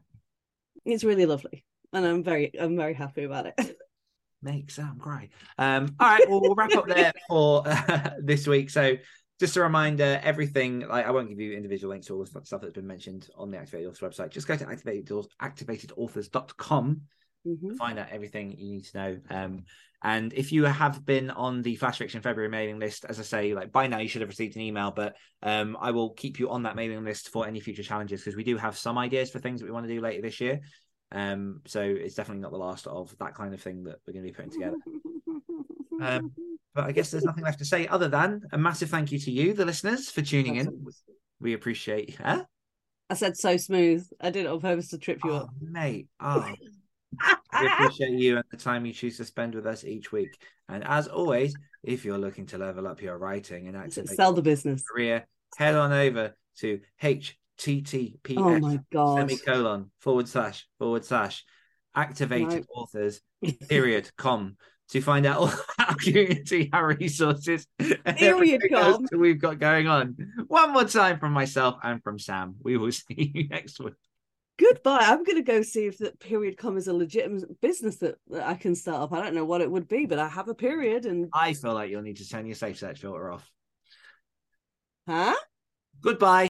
it's 0.86 1.04
really 1.04 1.26
lovely, 1.26 1.64
and 1.94 2.06
I'm 2.06 2.24
very 2.24 2.52
I'm 2.60 2.76
very 2.76 2.94
happy 2.94 3.24
about 3.24 3.48
it. 3.48 3.78
Makes 4.42 4.76
sound 4.76 5.00
great. 5.00 5.32
Um, 5.58 5.96
all 6.00 6.08
right, 6.08 6.30
well, 6.30 6.40
we'll 6.40 6.56
wrap 6.56 6.74
up 6.74 6.88
there 6.88 7.12
for 7.28 7.64
uh, 7.68 8.12
this 8.24 8.48
week. 8.48 8.70
So 8.70 8.96
just 9.38 9.58
a 9.58 9.62
reminder, 9.62 10.20
everything 10.24 10.88
like 10.88 11.06
I 11.06 11.12
won't 11.12 11.28
give 11.30 11.40
you 11.40 11.54
individual 11.58 11.92
links 11.92 12.08
to 12.08 12.16
all 12.16 12.24
the 12.24 12.46
stuff 12.46 12.62
that's 12.62 12.74
been 12.74 12.88
mentioned 12.88 13.30
on 13.36 13.52
the 13.52 13.58
Activated 13.58 13.90
Authors 13.90 14.18
website. 14.18 14.30
Just 14.30 14.48
go 14.48 14.56
to 14.56 14.68
activated, 14.68 15.08
activatedauthors.com 15.42 17.02
mm-hmm. 17.48 17.76
find 17.76 18.00
out 18.00 18.10
everything 18.12 18.56
you 18.58 18.74
need 18.74 18.86
to 18.86 18.98
know. 18.98 19.20
Um, 19.30 19.64
and 20.02 20.34
if 20.34 20.52
you 20.52 20.64
have 20.64 21.06
been 21.06 21.30
on 21.30 21.62
the 21.62 21.76
Flash 21.76 21.97
Fiction 21.97 22.22
February 22.22 22.50
mailing 22.50 22.80
list, 22.80 23.06
as 23.06 23.20
I 23.20 23.24
say, 23.24 23.54
like 23.54 23.72
by 23.72 23.88
now 23.88 24.00
you 24.00 24.08
should 24.08 24.22
have 24.22 24.30
received 24.30 24.56
an 24.56 24.62
email, 24.62 24.91
but 24.91 25.16
um, 25.43 25.78
I 25.80 25.91
will 25.91 26.12
keep 26.12 26.39
you 26.39 26.50
on 26.50 26.64
that 26.64 26.76
mailing 26.76 27.04
list 27.04 27.30
for 27.30 27.45
any 27.45 27.60
future 27.60 27.84
challenges 27.84 28.22
because 28.22 28.36
we 28.36 28.43
do 28.45 28.56
have 28.58 28.78
some 28.78 28.97
ideas 28.97 29.30
for 29.30 29.39
things 29.39 29.60
that 29.60 29.66
we 29.66 29.72
want 29.72 29.88
to 29.88 29.93
do 29.93 30.00
later 30.00 30.22
this 30.22 30.39
year. 30.39 30.62
Um, 31.12 31.62
so 31.66 31.82
it's 31.82 32.16
definitely 32.16 32.41
not 32.41 32.52
the 32.52 32.58
last 32.58 32.88
of 32.88 33.14
that 33.20 33.36
kind 33.36 33.54
of 33.54 33.62
thing 33.62 33.84
that 33.84 33.97
we're 34.08 34.14
going 34.14 34.26
to 34.26 34.32
be 34.32 34.36
putting 34.36 34.52
together. 34.52 34.78
Um, 36.02 36.32
but 36.74 36.86
I 36.86 36.93
guess 36.93 37.12
there's 37.12 37.26
nothing 37.26 37.43
left 37.43 37.60
to 37.60 37.66
say 37.66 37.86
other 37.86 38.08
than 38.08 38.43
a 38.54 38.58
massive 38.58 38.89
thank 38.89 39.12
you 39.12 39.20
to 39.20 39.32
you, 39.32 39.54
the 39.54 39.66
listeners, 39.66 40.10
for 40.10 40.22
tuning 40.22 40.56
in. 40.56 40.86
We 41.41 41.54
appreciate. 41.54 42.16
Huh? 42.16 42.45
I 43.10 43.16
said 43.16 43.36
so 43.36 43.58
smooth. 43.58 44.08
I 44.22 44.30
did 44.30 44.45
it 44.45 44.47
on 44.47 44.62
purpose 44.62 44.88
to 44.89 44.97
trip 44.97 45.20
you 45.26 45.32
oh, 45.32 45.38
up, 45.38 45.50
mate. 45.60 46.08
Oh, 46.22 46.54
we 47.12 47.68
appreciate 47.68 48.12
you 48.12 48.36
and 48.38 48.45
the 48.51 48.57
time 48.57 48.86
you 48.86 48.93
choose 48.93 49.18
to 49.18 49.26
spend 49.26 49.55
with 49.55 49.66
us 49.66 49.84
each 49.84 50.12
week. 50.12 50.38
And 50.68 50.84
as 50.84 51.07
always, 51.07 51.55
if 51.84 52.05
you're 52.05 52.18
looking 52.18 52.45
to 52.47 52.57
level 52.57 52.88
up 52.88 53.01
your 53.01 53.18
writing 53.18 53.68
and 53.68 53.76
activate 53.76 54.10
sell 54.10 54.34
the 54.34 54.41
business 54.41 54.84
career, 54.84 55.28
head 55.57 55.76
on 55.76 55.91
over 55.91 56.36
to 56.60 56.80
https 57.01 58.38
oh 58.38 58.60
my 58.60 58.80
God. 58.91 59.30
semicolon 59.30 59.91
forward 59.99 60.28
slash 60.28 60.68
forward 60.78 61.05
slash 61.05 61.43
activated 61.95 62.66
authors 62.74 63.22
period 63.70 64.10
com 64.18 64.57
to 64.89 65.01
find 65.01 65.26
out 65.26 65.38
all 65.38 65.51
our 65.80 65.95
community, 65.95 66.70
our 66.74 66.88
resources, 66.88 67.66
period 68.18 68.62
com 68.72 69.05
we've 69.16 69.39
got 69.39 69.60
going 69.60 69.88
on. 69.88 70.16
One 70.47 70.74
more 70.74 70.86
time 70.86 71.20
from 71.20 71.32
myself 71.32 71.78
and 71.84 72.03
from 72.03 72.20
Sam. 72.20 72.55
We 72.64 72.78
will 72.78 72.91
see 72.91 73.32
you 73.34 73.47
next 73.47 73.80
week 73.80 73.93
goodbye. 74.60 75.03
I'm 75.03 75.24
going 75.24 75.38
to 75.38 75.41
go 75.41 75.62
see 75.62 75.86
if 75.86 75.97
that 75.99 76.20
period 76.20 76.57
com 76.57 76.78
is 76.78 76.88
a 76.88 76.93
legitimate 76.93 77.60
business 77.62 77.97
that, 77.97 78.16
that 78.28 78.45
I 78.45 78.55
can 78.55 78.76
start 78.76 79.01
up. 79.01 79.14
I 79.14 79.24
don't 79.24 79.34
know 79.34 79.45
what 79.45 79.62
it 79.62 79.72
would 79.72 79.88
be, 79.88 80.05
but 80.05 80.20
I 80.20 80.28
have 80.28 80.49
a 80.49 80.55
period, 80.55 81.05
and 81.05 81.30
I 81.34 81.53
feel 81.53 81.74
like 81.74 81.89
you'll 81.89 82.01
need 82.01 82.18
to 82.18 82.28
turn 82.28 82.45
your 82.45 82.55
safe 82.55 82.78
search 82.78 82.99
filter 82.99 83.32
off. 83.32 83.49
Huh? 85.07 85.36
Goodbye. 86.01 86.49